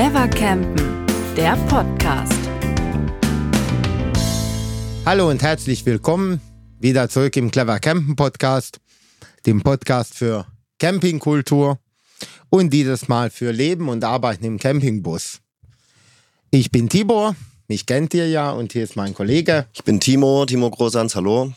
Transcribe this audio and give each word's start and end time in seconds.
Clever 0.00 0.28
Campen, 0.28 1.06
der 1.36 1.56
Podcast. 1.68 2.32
Hallo 5.04 5.28
und 5.28 5.42
herzlich 5.42 5.84
willkommen 5.84 6.40
wieder 6.78 7.10
zurück 7.10 7.36
im 7.36 7.50
Clever 7.50 7.78
Campen 7.80 8.16
Podcast, 8.16 8.80
dem 9.44 9.60
Podcast 9.60 10.14
für 10.14 10.46
Campingkultur 10.78 11.78
und 12.48 12.70
dieses 12.72 13.08
Mal 13.08 13.28
für 13.28 13.50
Leben 13.50 13.90
und 13.90 14.02
Arbeiten 14.02 14.46
im 14.46 14.58
Campingbus. 14.58 15.40
Ich 16.50 16.70
bin 16.70 16.88
Tibor, 16.88 17.36
mich 17.68 17.84
kennt 17.84 18.14
ihr 18.14 18.26
ja 18.26 18.52
und 18.52 18.72
hier 18.72 18.84
ist 18.84 18.96
mein 18.96 19.12
Kollege. 19.12 19.66
Ich 19.74 19.84
bin 19.84 20.00
Timo, 20.00 20.46
Timo 20.46 20.70
Großans, 20.70 21.14
hallo. 21.14 21.52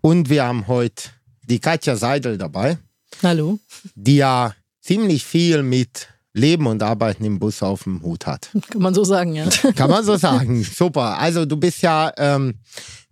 Und 0.00 0.30
wir 0.30 0.44
haben 0.44 0.68
heute 0.68 1.10
die 1.42 1.58
Katja 1.58 1.96
Seidel 1.96 2.38
dabei, 2.38 2.78
Hallo. 3.20 3.58
die 3.96 4.18
ja 4.18 4.54
ziemlich 4.80 5.24
viel 5.24 5.64
mit 5.64 6.06
Leben 6.38 6.66
und 6.66 6.82
Arbeiten 6.82 7.24
im 7.24 7.38
Bus 7.38 7.62
auf 7.62 7.82
dem 7.84 8.02
Hut 8.02 8.26
hat. 8.26 8.50
Kann 8.70 8.80
man 8.82 8.94
so 8.94 9.04
sagen, 9.04 9.34
ja. 9.34 9.48
Kann 9.76 9.90
man 9.90 10.04
so 10.04 10.16
sagen. 10.16 10.62
Super. 10.64 11.18
Also 11.18 11.44
du 11.44 11.56
bist 11.56 11.82
ja 11.82 12.12
ähm, 12.16 12.54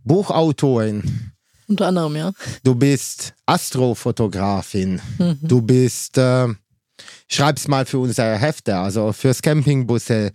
Buchautorin, 0.05 1.33
Unter 1.69 1.89
anderem, 1.89 2.17
ja. 2.17 2.33
du 2.63 2.75
bist 2.75 3.35
Astrofotografin, 3.45 5.01
Mhm. 5.19 5.39
du 5.43 5.61
bist, 5.63 6.17
äh, 6.19 6.49
schreibst 7.29 7.69
mal 7.69 7.85
für 7.87 7.99
unsere 7.99 8.37
Hefte, 8.39 8.77
also 8.77 9.13
fürs 9.13 9.43
Campingbusse. 9.43 10.33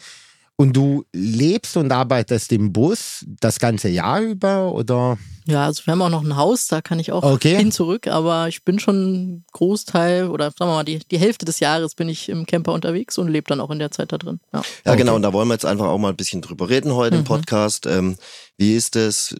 Und 0.57 0.73
du 0.77 1.05
lebst 1.13 1.75
und 1.77 1.91
arbeitest 1.91 2.51
im 2.51 2.71
Bus 2.71 3.25
das 3.39 3.57
ganze 3.59 3.89
Jahr 3.89 4.21
über 4.21 4.71
oder? 4.71 5.17
Ja, 5.47 5.65
also 5.65 5.85
wir 5.85 5.91
haben 5.91 6.01
auch 6.01 6.09
noch 6.09 6.23
ein 6.23 6.35
Haus, 6.35 6.67
da 6.67 6.81
kann 6.81 6.99
ich 6.99 7.11
auch 7.11 7.23
Okay. 7.23 7.57
hin 7.57 7.71
zurück, 7.71 8.07
aber 8.07 8.47
ich 8.47 8.63
bin 8.63 8.79
schon 8.79 9.43
Großteil 9.53 10.27
oder 10.29 10.45
sagen 10.51 10.71
wir 10.71 10.75
mal, 10.75 10.83
die, 10.83 10.99
die 10.99 11.17
Hälfte 11.17 11.45
des 11.45 11.59
Jahres 11.59 11.95
bin 11.95 12.09
ich 12.09 12.29
im 12.29 12.45
Camper 12.45 12.73
unterwegs 12.73 13.17
und 13.17 13.27
lebe 13.27 13.47
dann 13.47 13.59
auch 13.59 13.71
in 13.71 13.79
der 13.79 13.91
Zeit 13.91 14.11
da 14.11 14.17
drin. 14.17 14.39
Ja. 14.53 14.61
Ja, 14.85 14.95
genau, 14.95 15.15
und 15.15 15.21
da 15.23 15.33
wollen 15.33 15.47
wir 15.47 15.55
jetzt 15.55 15.65
einfach 15.65 15.87
auch 15.87 15.97
mal 15.97 16.09
ein 16.09 16.15
bisschen 16.15 16.41
drüber 16.41 16.69
reden 16.69 16.93
heute 16.93 17.15
im 17.17 17.23
Podcast. 17.23 17.85
Ähm, 17.85 18.17
wie 18.57 18.75
ist 18.75 18.95
es, 18.95 19.35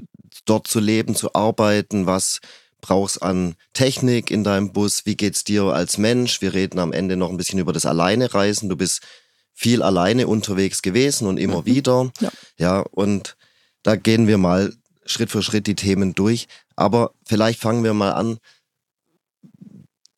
dort 0.46 0.68
zu 0.68 0.80
leben, 0.80 1.16
zu 1.16 1.34
arbeiten? 1.34 2.06
Was 2.08 2.40
brauchst 2.82 3.22
an 3.22 3.56
Technik 3.74 4.32
in 4.32 4.44
deinem 4.44 4.72
Bus? 4.74 5.06
Wie 5.06 5.16
geht's 5.16 5.44
dir 5.44 5.66
als 5.66 5.98
Mensch? 6.00 6.42
Wir 6.42 6.54
reden 6.54 6.80
am 6.80 6.94
Ende 6.94 7.16
noch 7.16 7.30
ein 7.30 7.38
bisschen 7.38 7.60
über 7.60 7.74
das 7.74 7.86
Alleinereisen. 7.86 8.70
Du 8.70 8.76
bist 8.76 9.02
viel 9.54 9.84
alleine 9.84 10.28
unterwegs 10.28 10.82
gewesen 10.82 11.28
und 11.28 11.38
immer 11.38 11.66
wieder. 11.66 12.12
Ja. 12.22 12.30
ja, 12.58 12.80
und 12.92 13.36
da 13.84 13.96
gehen 13.96 14.26
wir 14.28 14.40
mal 14.40 14.74
Schritt 15.06 15.32
für 15.32 15.42
Schritt 15.42 15.68
die 15.68 15.76
Themen 15.76 16.14
durch. 16.14 16.48
Aber 16.76 17.14
vielleicht 17.26 17.60
fangen 17.60 17.84
wir 17.84 17.94
mal 17.94 18.12
an. 18.12 18.38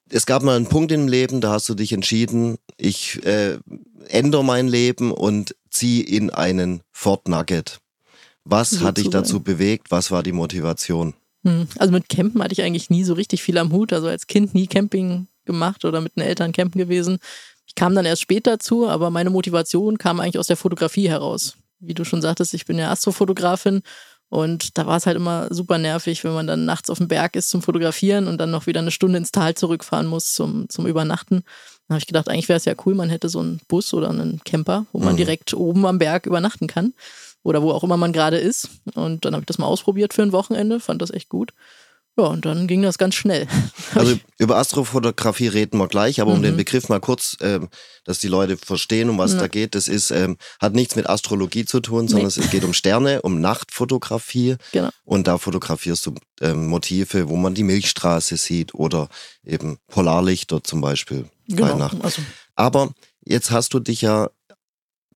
Es 0.09 0.25
gab 0.25 0.43
mal 0.43 0.55
einen 0.55 0.67
Punkt 0.67 0.91
im 0.91 1.07
Leben, 1.07 1.41
da 1.41 1.51
hast 1.51 1.67
du 1.69 1.73
dich 1.73 1.91
entschieden, 1.91 2.57
ich 2.77 3.25
äh, 3.25 3.57
ändere 4.09 4.43
mein 4.43 4.67
Leben 4.67 5.11
und 5.11 5.55
ziehe 5.71 6.03
in 6.03 6.29
einen 6.29 6.81
Ford 6.91 7.27
Nugget. 7.27 7.79
Was 8.43 8.81
hat 8.81 8.97
dich 8.97 9.09
dazu 9.09 9.39
bewegt? 9.39 9.89
Was 9.89 10.11
war 10.11 10.21
die 10.21 10.33
Motivation? 10.33 11.13
Hm. 11.45 11.67
Also 11.77 11.91
mit 11.93 12.09
Campen 12.09 12.43
hatte 12.43 12.53
ich 12.53 12.61
eigentlich 12.61 12.89
nie 12.89 13.03
so 13.03 13.13
richtig 13.13 13.41
viel 13.41 13.57
am 13.57 13.71
Hut. 13.71 13.93
Also 13.93 14.07
als 14.07 14.27
Kind 14.27 14.53
nie 14.53 14.67
Camping 14.67 15.27
gemacht 15.45 15.85
oder 15.85 16.01
mit 16.01 16.15
den 16.15 16.23
Eltern 16.23 16.51
campen 16.51 16.79
gewesen. 16.79 17.19
Ich 17.65 17.75
kam 17.75 17.95
dann 17.95 18.05
erst 18.05 18.21
später 18.21 18.59
zu, 18.59 18.87
aber 18.87 19.09
meine 19.09 19.29
Motivation 19.29 19.97
kam 19.97 20.19
eigentlich 20.19 20.39
aus 20.39 20.47
der 20.47 20.57
Fotografie 20.57 21.09
heraus. 21.09 21.55
Wie 21.79 21.93
du 21.93 22.05
schon 22.05 22.21
sagtest, 22.21 22.53
ich 22.53 22.65
bin 22.65 22.77
ja 22.77 22.91
Astrofotografin 22.91 23.81
und 24.33 24.79
da 24.79 24.87
war 24.87 24.97
es 24.97 25.05
halt 25.05 25.15
immer 25.15 25.47
super 25.53 25.77
nervig, 25.77 26.23
wenn 26.23 26.33
man 26.33 26.47
dann 26.47 26.65
nachts 26.65 26.89
auf 26.89 26.97
dem 26.97 27.07
Berg 27.07 27.35
ist 27.35 27.51
zum 27.51 27.61
Fotografieren 27.61 28.27
und 28.27 28.39
dann 28.39 28.49
noch 28.49 28.65
wieder 28.65 28.79
eine 28.79 28.89
Stunde 28.89 29.19
ins 29.19 29.31
Tal 29.31 29.53
zurückfahren 29.53 30.07
muss 30.07 30.33
zum, 30.33 30.67
zum 30.69 30.87
Übernachten. 30.87 31.43
Dann 31.87 31.95
habe 31.95 31.99
ich 31.99 32.07
gedacht, 32.07 32.29
eigentlich 32.29 32.49
wäre 32.49 32.57
es 32.57 32.65
ja 32.65 32.73
cool, 32.83 32.95
man 32.95 33.11
hätte 33.11 33.29
so 33.29 33.39
einen 33.41 33.61
Bus 33.67 33.93
oder 33.93 34.09
einen 34.09 34.41
Camper, 34.43 34.87
wo 34.91 34.97
man 34.97 35.13
Mhm. 35.13 35.17
direkt 35.17 35.53
oben 35.53 35.85
am 35.85 35.99
Berg 35.99 36.25
übernachten 36.25 36.65
kann 36.65 36.93
oder 37.43 37.61
wo 37.61 37.69
auch 37.69 37.83
immer 37.83 37.97
man 37.97 38.11
gerade 38.11 38.37
ist. 38.39 38.69
Und 38.95 39.23
dann 39.23 39.33
habe 39.33 39.43
ich 39.43 39.47
das 39.47 39.59
mal 39.59 39.67
ausprobiert 39.67 40.15
für 40.15 40.23
ein 40.23 40.31
Wochenende, 40.31 40.79
fand 40.79 41.03
das 41.03 41.11
echt 41.11 41.29
gut. 41.29 41.53
Ja, 42.15 42.25
und 42.25 42.45
dann 42.45 42.67
ging 42.67 42.83
das 42.83 42.97
ganz 42.99 43.15
schnell. 43.15 43.47
Also 43.95 44.17
über 44.39 44.57
Astrofotografie 44.57 45.47
reden 45.47 45.77
wir 45.77 45.87
gleich, 45.87 46.19
aber 46.19 46.31
um 46.31 46.39
Mhm. 46.39 46.43
den 46.43 46.57
Begriff 46.57 46.89
mal 46.89 46.99
kurz, 46.99 47.37
ähm, 47.41 47.69
dass 48.05 48.17
die 48.19 48.27
Leute 48.27 48.57
verstehen, 48.57 49.09
um 49.09 49.17
was 49.19 49.33
Ja. 49.33 49.39
da 49.41 49.47
geht, 49.47 49.75
das 49.75 49.87
ist, 49.87 50.09
ähm, 50.09 50.37
hat 50.59 50.73
nichts 50.73 50.95
mit 50.95 51.07
Astrologie 51.07 51.65
zu 51.65 51.79
tun, 51.79 52.07
sondern 52.07 52.31
Nee. 52.35 52.43
es 52.43 52.49
geht 52.49 52.63
um 52.63 52.73
Sterne, 52.73 53.21
um 53.21 53.39
Nachtfotografie. 53.39 54.55
Genau. 54.71 54.89
Und 55.05 55.27
da 55.27 55.37
fotografierst 55.37 56.05
du 56.07 56.15
ähm, 56.41 56.67
Motive, 56.67 57.29
wo 57.29 57.35
man 57.35 57.53
die 57.53 57.63
Milchstraße 57.63 58.37
sieht 58.37 58.73
oder 58.73 59.09
eben 59.45 59.77
Polarlichter 59.87 60.63
zum 60.63 60.81
Beispiel 60.81 61.25
bei 61.49 61.55
Genau. 61.57 61.77
Nacht. 61.77 61.97
Also, 62.03 62.21
Aber 62.55 62.93
jetzt 63.25 63.51
hast 63.51 63.73
du 63.73 63.79
dich 63.79 64.01
ja 64.01 64.29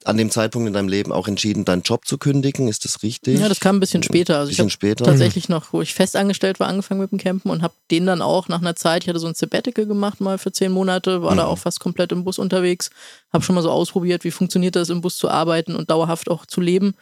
an 0.05 0.17
dem 0.17 0.29
Zeitpunkt 0.31 0.67
in 0.67 0.73
deinem 0.73 0.87
Leben 0.87 1.11
auch 1.11 1.27
entschieden, 1.27 1.65
deinen 1.65 1.81
Job 1.81 2.05
zu 2.05 2.17
kündigen. 2.17 2.67
Ist 2.67 2.85
das 2.85 3.03
richtig? 3.03 3.39
ja, 3.39 3.49
das 3.49 3.59
kam 3.59 3.77
ein 3.77 3.79
bisschen 3.79 4.03
später. 4.03 4.37
Also 4.39 4.49
ich 4.51 4.57
bisschen 4.57 4.63
habe 4.65 4.71
später. 4.71 5.05
tatsächlich 5.05 5.49
noch, 5.49 5.73
wo 5.73 5.81
ich 5.81 5.93
festangestellt 5.93 6.59
war, 6.59 6.67
angefangen 6.67 7.01
mit 7.01 7.11
dem 7.11 7.17
Campen 7.19 7.49
und 7.51 7.61
habe 7.61 7.73
den 7.91 8.05
dann 8.05 8.21
auch 8.21 8.47
nach 8.47 8.61
einer 8.61 8.75
Zeit, 8.75 9.03
ich 9.03 9.09
hatte 9.09 9.19
so 9.19 9.27
ein 9.27 9.35
Sabbatical 9.35 9.85
gemacht 9.85 10.21
mal 10.21 10.37
für 10.37 10.51
zehn 10.51 10.71
Monate, 10.71 11.21
war 11.23 11.35
da 11.35 11.43
Mhm. 11.45 11.49
auch 11.49 11.57
fast 11.59 11.79
komplett 11.79 12.11
im 12.11 12.23
Bus 12.23 12.39
unterwegs, 12.39 12.89
habe 13.33 13.43
schon 13.43 13.55
mal 13.55 13.61
so 13.61 13.71
ausprobiert, 13.71 14.23
wie 14.23 14.31
funktioniert 14.31 14.75
das 14.75 14.89
im 14.89 15.01
Bus 15.01 15.17
zu 15.17 15.29
arbeiten 15.29 15.75
und 15.75 15.89
dauerhaft 15.89 16.29
auch 16.29 16.45
zu 16.45 16.61
leben. 16.61 16.95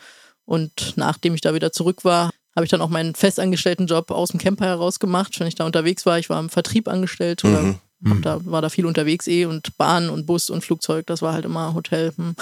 Und 0.46 0.94
nachdem 0.96 1.34
ich 1.36 1.42
da 1.42 1.54
wieder 1.54 1.72
zurück 1.72 2.06
war, 2.06 2.30
habe 2.56 2.66
ich 2.66 2.72
dann 2.72 2.82
auch 2.82 2.90
meinen 2.90 3.16
festangestellten 3.16 3.88
Job 3.88 4.12
aus 4.12 4.30
dem 4.30 4.40
Camper 4.40 4.66
heraus 4.66 5.00
gemacht, 5.00 5.38
wenn 5.40 5.48
ich 5.48 5.56
da 5.56 5.66
unterwegs 5.66 6.06
war. 6.06 6.20
Ich 6.20 6.30
war 6.30 6.40
im 6.40 6.50
Vertrieb 6.50 6.88
angestellt 6.88 7.44
oder 7.44 7.62
Mhm. 7.64 7.76
Hab 8.08 8.22
da, 8.22 8.40
war 8.46 8.62
da 8.62 8.70
viel 8.70 8.86
unterwegs 8.86 9.28
eh 9.28 9.46
und 9.46 9.78
Bahn 9.78 10.10
und 10.10 10.26
Bus 10.26 10.50
und 10.50 10.64
Flugzeug, 10.64 11.06
das 11.08 11.22
war 11.22 11.34
halt 11.34 11.46
immer 11.46 11.74
Hotel. 11.74 12.12
Hm. 12.18 12.36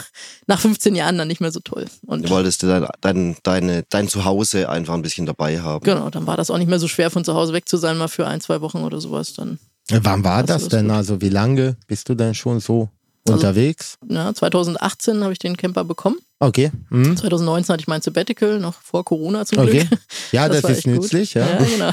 Nach 0.48 0.60
15 0.60 0.96
Jahren 0.96 1.18
dann 1.18 1.28
nicht 1.28 1.42
mehr 1.42 1.52
so 1.52 1.60
toll. 1.60 1.86
Und 2.06 2.26
Du 2.26 2.30
wolltest 2.32 2.64
dein, 2.64 2.88
dein, 3.02 3.36
deine, 3.44 3.84
dein 3.90 4.08
Zuhause 4.08 4.70
einfach 4.70 4.94
ein 4.94 5.02
bisschen 5.04 5.26
dabei 5.26 5.62
haben. 5.62 5.84
Genau, 5.86 6.10
dann 6.10 6.26
war 6.28 6.38
das 6.38 6.50
auch 6.50 6.58
nicht 6.58 6.70
mehr 6.70 6.80
so 6.80 6.88
schwer, 6.88 7.12
von 7.12 7.24
zu 7.24 7.34
Hause 7.36 7.54
weg 7.54 7.70
zu 7.70 7.78
sein, 7.78 7.98
mal 7.98 8.08
für 8.08 8.28
ein, 8.28 8.42
zwei 8.42 8.62
Wochen 8.62 8.80
oder 8.80 9.00
sowas. 9.00 9.34
Dann, 9.34 9.60
Wann 9.90 10.24
war 10.24 10.44
Das 10.44 10.64
das 10.64 10.70
denn? 10.70 10.88
gut. 10.88 10.96
Also 10.96 11.22
wie 11.22 11.30
lange 11.30 11.78
bist 11.88 12.10
du 12.10 12.16
denn 12.16 12.34
schon 12.34 12.60
so 12.60 12.90
unterwegs? 13.28 13.98
ja, 14.10 14.34
2018 14.34 15.24
habe 15.24 15.34
ich 15.34 15.40
den 15.40 15.56
Camper 15.56 15.84
bekommen. 15.84 16.18
Okay. 16.40 16.72
Mhm. 16.90 17.16
2019 17.16 17.72
hatte 17.74 17.82
ich 17.82 17.88
mein 17.88 18.02
Sabbatical, 18.02 18.60
noch 18.60 18.74
vor 18.82 19.06
Corona 19.06 19.46
zum 19.46 19.60
Okay. 19.60 19.86
Glück. 19.86 20.00
Ja, 20.34 20.50
das, 20.50 20.64
war 20.64 20.72
ist 20.72 20.84
gut. 20.84 20.94
nützlich, 20.96 21.36
ja. 21.36 21.48
ja. 21.48 21.58
genau. 21.64 21.92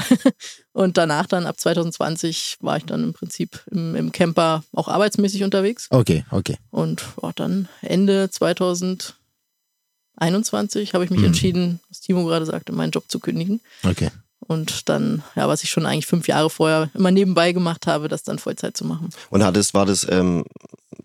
Und 0.73 0.97
danach 0.97 1.25
dann, 1.25 1.45
ab 1.45 1.59
2020, 1.59 2.57
war 2.61 2.77
ich 2.77 2.85
dann 2.85 3.03
im 3.03 3.11
Prinzip 3.13 3.61
im, 3.71 3.93
im 3.95 4.11
Camper 4.13 4.63
auch 4.73 4.87
arbeitsmäßig 4.87 5.43
unterwegs. 5.43 5.87
Okay, 5.89 6.23
okay. 6.31 6.57
Und 6.69 7.03
ja, 7.21 7.31
dann 7.35 7.67
Ende 7.81 8.29
2021 8.29 10.93
habe 10.93 11.03
ich 11.03 11.09
mich 11.09 11.19
Mhm. 11.19 11.25
entschieden, 11.25 11.79
was 11.89 11.99
Timo 11.99 12.23
gerade 12.25 12.45
sagte, 12.45 12.71
meinen 12.71 12.91
Job 12.91 13.05
zu 13.09 13.19
kündigen. 13.19 13.59
Okay. 13.83 14.09
Und 14.47 14.89
dann, 14.89 15.23
ja, 15.35 15.47
was 15.47 15.63
ich 15.63 15.69
schon 15.69 15.85
eigentlich 15.85 16.07
fünf 16.07 16.27
Jahre 16.27 16.49
vorher 16.49 16.89
immer 16.93 17.11
nebenbei 17.11 17.51
gemacht 17.51 17.87
habe, 17.87 18.07
das 18.07 18.23
dann 18.23 18.39
Vollzeit 18.39 18.75
zu 18.75 18.85
machen. 18.85 19.09
Und 19.29 19.43
hattest, 19.43 19.73
war 19.73 19.85
das 19.85 20.07
ähm, 20.09 20.43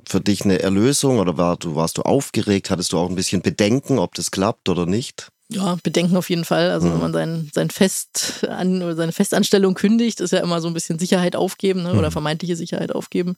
für 0.09 0.21
dich 0.21 0.45
eine 0.45 0.61
Erlösung 0.61 1.19
oder 1.19 1.37
war, 1.37 1.57
du, 1.57 1.75
warst 1.75 1.99
du 1.99 2.03
aufgeregt? 2.03 2.71
Hattest 2.71 2.93
du 2.93 2.99
auch 2.99 3.09
ein 3.09 3.15
bisschen 3.15 3.43
Bedenken, 3.43 3.99
ob 3.99 4.15
das 4.15 4.31
klappt 4.31 4.69
oder 4.69 4.87
nicht? 4.87 5.29
Ja, 5.49 5.77
Bedenken 5.83 6.17
auf 6.17 6.29
jeden 6.29 6.45
Fall. 6.45 6.71
Also 6.71 6.89
Mhm. 6.89 6.93
wenn 6.95 7.01
man 7.01 7.13
sein, 7.13 7.51
sein 7.55 7.71
Fest 7.71 8.45
an, 8.49 8.83
oder 8.83 8.97
seine 8.97 9.13
Festanstellung 9.13 9.75
kündigt, 9.75 10.21
ist 10.21 10.33
ja 10.33 10.41
immer 10.41 10.61
so 10.61 10.67
ein 10.69 10.75
bisschen 10.75 10.99
Sicherheit 10.99 11.37
aufgeben 11.37 11.83
ne? 11.85 11.93
oder 11.95 12.09
Mhm. 12.09 12.13
vermeintliche 12.13 12.57
Sicherheit 12.57 12.93
aufgeben. 12.93 13.37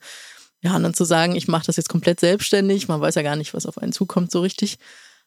Ja, 0.63 0.75
und 0.75 0.83
dann 0.83 0.95
zu 0.95 1.05
sagen, 1.05 1.37
ich 1.37 1.49
mache 1.49 1.67
das 1.67 1.77
jetzt 1.77 1.89
komplett 1.91 2.19
selbstständig, 2.19 2.89
man 2.89 3.01
weiß 3.01 3.15
ja 3.15 3.23
gar 3.23 3.37
nicht, 3.37 3.53
was 3.55 3.67
auf 3.67 3.79
einen 3.79 3.93
zukommt 3.93 4.31
so 4.33 4.41
richtig. 4.41 4.79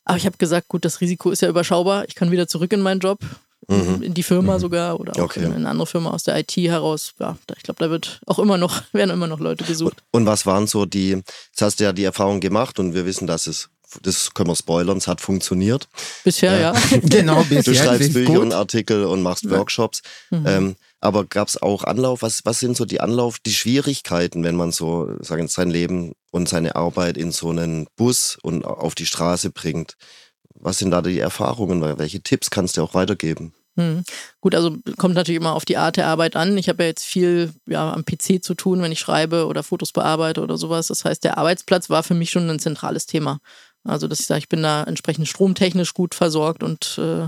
Aber 0.03 0.18
ich 0.18 0.25
habe 0.25 0.38
gesagt, 0.38 0.68
gut, 0.70 0.84
das 0.84 1.00
Risiko 1.02 1.30
ist 1.30 1.41
ja 1.44 1.47
überschaubar. 1.50 2.06
Ich 2.08 2.16
kann 2.16 2.31
wieder 2.31 2.47
zurück 2.47 2.74
in 2.74 2.81
meinen 2.81 3.00
Job, 3.00 3.20
Mhm. 3.70 4.02
in 4.02 4.14
die 4.16 4.24
Firma 4.24 4.58
sogar 4.58 5.00
oder 5.00 5.16
auch 5.18 5.25
Okay. 5.25 5.44
in 5.46 5.53
eine 5.53 5.70
andere 5.70 5.86
Firma 5.86 6.09
aus 6.09 6.24
der 6.24 6.36
IT 6.40 6.58
heraus. 6.68 7.14
Ja, 7.20 7.38
ich 7.56 7.62
glaube, 7.62 7.78
da 7.78 7.91
wird 7.91 8.20
auch 8.25 8.40
immer 8.40 8.58
noch, 8.58 8.82
werden 8.94 9.11
immer 9.11 9.28
noch 9.28 9.40
Leute 9.40 9.64
gesucht. 9.64 10.02
Und 10.11 10.26
was 10.26 10.47
waren 10.47 10.66
so 10.66 10.85
die, 10.85 11.09
jetzt 11.11 11.61
hast 11.61 11.79
du 11.79 11.84
ja 11.84 11.94
die 11.94 12.03
Erfahrung 12.03 12.40
gemacht 12.40 12.79
und 12.79 12.96
wir 12.96 13.05
wissen, 13.05 13.28
dass 13.28 13.46
es, 13.46 13.70
das 14.02 14.34
können 14.34 14.49
wir 14.49 14.55
spoilern, 14.55 14.97
es 14.97 15.08
hat 15.08 15.22
funktioniert. 15.22 15.88
Bisher, 16.23 16.59
ja. 16.59 16.73
Genau, 17.03 17.43
bis 17.43 17.66
Du 17.66 17.76
schreibst 17.76 18.14
Bücher 18.14 18.34
gut. 18.34 18.41
und 18.41 18.53
Artikel 18.53 19.05
und 19.05 19.22
machst 19.22 19.49
Workshops. 19.49 20.02
Mhm. 20.29 20.47
Ähm, 20.47 20.76
aber 20.99 21.26
gab 21.26 21.47
es 21.47 21.61
auch 21.61 21.84
Anlauf? 21.84 22.22
Was, 22.22 22.46
was 22.46 22.59
sind 22.59 22.78
so 22.78 22.85
die 22.85 23.02
Anlauf, 23.02 23.40
die 23.40 23.53
Schwierigkeiten, 23.53 24.43
wenn 24.43 24.55
man 24.55 24.72
so 24.72 25.16
sagen, 25.20 25.47
sein 25.47 25.72
Leben 25.72 26.14
und 26.29 26.47
seine 26.47 26.76
Arbeit 26.76 27.17
in 27.17 27.32
so 27.32 27.49
einen 27.49 27.88
Bus 27.96 28.38
und 28.41 28.66
auf 28.66 28.93
die 28.93 29.08
Straße 29.08 29.49
bringt? 29.49 29.96
Was 30.53 30.78
sind 30.78 30.91
da 30.91 31.02
die 31.02 31.20
Erfahrungen? 31.20 31.82
Welche 31.97 32.22
Tipps 32.22 32.52
kannst 32.52 32.78
du 32.78 32.84
auch 32.84 32.93
weitergeben? 32.93 33.53
Hm. 33.78 34.03
Gut, 34.41 34.53
also 34.53 34.78
kommt 34.97 35.16
natürlich 35.16 35.40
immer 35.40 35.53
auf 35.53 35.64
die 35.64 35.78
Art 35.78 35.96
der 35.96 36.08
Arbeit 36.08 36.35
an. 36.35 36.58
Ich 36.58 36.67
habe 36.67 36.84
ja 36.84 36.90
jetzt 36.90 37.05
viel 37.05 37.53
ja, 37.66 37.93
am 37.93 38.03
PC 38.03 38.43
zu 38.43 38.53
tun, 38.53 38.82
wenn 38.82 38.91
ich 38.91 38.99
schreibe 38.99 39.47
oder 39.47 39.64
Fotos 39.64 39.93
bearbeite 39.93 40.41
oder 40.41 40.58
sowas. 40.58 40.88
Das 40.88 41.05
heißt, 41.05 41.23
der 41.23 41.38
Arbeitsplatz 41.38 41.90
war 41.90 42.03
für 42.03 42.14
mich 42.14 42.32
schon 42.32 42.49
ein 42.49 42.59
zentrales 42.59 43.05
Thema. 43.05 43.40
Also, 43.83 44.07
dass 44.07 44.19
ich 44.19 44.28
sage, 44.28 44.39
ich 44.39 44.49
bin 44.49 44.61
da 44.61 44.83
entsprechend 44.83 45.28
stromtechnisch 45.28 45.93
gut 45.93 46.16
versorgt 46.16 46.63
und 46.63 46.97
äh, 46.97 47.28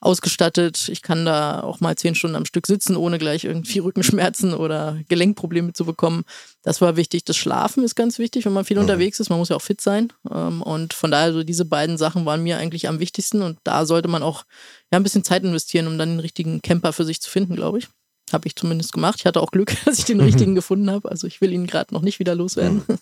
ausgestattet. 0.00 0.88
Ich 0.88 1.02
kann 1.02 1.26
da 1.26 1.60
auch 1.60 1.80
mal 1.80 1.96
zehn 1.96 2.14
Stunden 2.14 2.36
am 2.36 2.46
Stück 2.46 2.66
sitzen, 2.66 2.96
ohne 2.96 3.18
gleich 3.18 3.44
irgendwie 3.44 3.78
Rückenschmerzen 3.80 4.54
oder 4.54 4.98
Gelenkprobleme 5.08 5.72
zu 5.72 5.84
bekommen. 5.84 6.24
Das 6.62 6.80
war 6.80 6.96
wichtig. 6.96 7.24
Das 7.24 7.36
Schlafen 7.36 7.84
ist 7.84 7.94
ganz 7.94 8.18
wichtig, 8.18 8.46
wenn 8.46 8.52
man 8.52 8.64
viel 8.64 8.76
mhm. 8.76 8.82
unterwegs 8.82 9.20
ist. 9.20 9.28
Man 9.28 9.38
muss 9.38 9.50
ja 9.50 9.56
auch 9.56 9.62
fit 9.62 9.80
sein. 9.80 10.12
Ähm, 10.30 10.62
und 10.62 10.94
von 10.94 11.10
daher, 11.10 11.32
so 11.32 11.42
diese 11.42 11.66
beiden 11.66 11.98
Sachen 11.98 12.24
waren 12.24 12.42
mir 12.42 12.58
eigentlich 12.58 12.88
am 12.88 12.98
wichtigsten. 12.98 13.42
Und 13.42 13.58
da 13.64 13.84
sollte 13.84 14.08
man 14.08 14.22
auch 14.22 14.44
ja, 14.90 14.98
ein 14.98 15.02
bisschen 15.02 15.24
Zeit 15.24 15.44
investieren, 15.44 15.86
um 15.86 15.98
dann 15.98 16.10
den 16.10 16.20
richtigen 16.20 16.62
Camper 16.62 16.92
für 16.92 17.04
sich 17.04 17.20
zu 17.20 17.30
finden, 17.30 17.54
glaube 17.54 17.78
ich. 17.78 17.88
Habe 18.32 18.46
ich 18.46 18.56
zumindest 18.56 18.92
gemacht. 18.92 19.16
Ich 19.18 19.26
hatte 19.26 19.40
auch 19.40 19.50
Glück, 19.50 19.76
dass 19.84 19.98
ich 19.98 20.06
den 20.06 20.18
mhm. 20.18 20.24
richtigen 20.26 20.54
gefunden 20.54 20.90
habe. 20.90 21.10
Also 21.10 21.26
ich 21.26 21.42
will 21.42 21.52
ihn 21.52 21.66
gerade 21.66 21.92
noch 21.92 22.02
nicht 22.02 22.18
wieder 22.18 22.34
loswerden. 22.34 22.82
Mhm. 22.86 22.98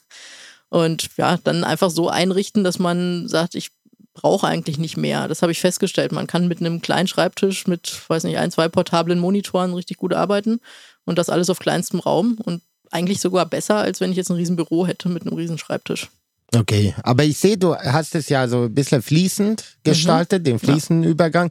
Und 0.71 1.09
ja, 1.17 1.39
dann 1.43 1.65
einfach 1.65 1.91
so 1.91 2.09
einrichten, 2.09 2.65
dass 2.65 2.79
man 2.79 3.29
sagt, 3.29 3.55
ich 3.55 3.71
brauche 4.13 4.47
eigentlich 4.47 4.79
nicht 4.79 4.97
mehr. 4.97 5.29
Das 5.29 5.43
habe 5.43 5.53
ich 5.53 5.61
festgestellt. 5.61 6.13
Man 6.13 6.27
kann 6.27 6.49
mit 6.49 6.61
einem 6.61 6.83
kleinen 6.83 7.09
Schreibtisch 7.09 7.67
mit, 7.67 8.03
weiß 8.09 8.25
nicht, 8.25 8.39
ein, 8.39 8.51
zwei 8.51 8.69
portablen 8.69 9.19
Monitoren 9.19 9.75
richtig 9.75 9.97
gut 9.97 10.13
arbeiten 10.13 10.61
und 11.05 11.19
das 11.19 11.29
alles 11.29 11.49
auf 11.51 11.59
kleinstem 11.59 12.01
Raum 12.01 12.39
und 12.45 12.63
eigentlich 12.91 13.21
sogar 13.21 13.47
besser, 13.47 13.77
als 13.77 14.01
wenn 14.01 14.11
ich 14.11 14.17
jetzt 14.17 14.31
ein 14.31 14.37
riesen 14.37 14.57
Büro 14.57 14.87
hätte 14.87 15.09
mit 15.09 15.23
einem 15.23 15.37
riesen 15.37 15.59
Schreibtisch. 15.59 16.09
Okay, 16.55 16.95
aber 17.03 17.25
ich 17.25 17.37
sehe, 17.39 17.59
du 17.59 17.75
hast 17.75 18.15
es 18.15 18.29
ja 18.29 18.49
so 18.49 18.65
ein 18.65 18.75
bisschen 18.75 19.03
fließend 19.03 19.65
gestaltet, 19.85 20.41
mhm. 20.41 20.45
den 20.45 20.59
fließenden 20.59 21.05
ja. 21.05 21.11
Übergang. 21.11 21.51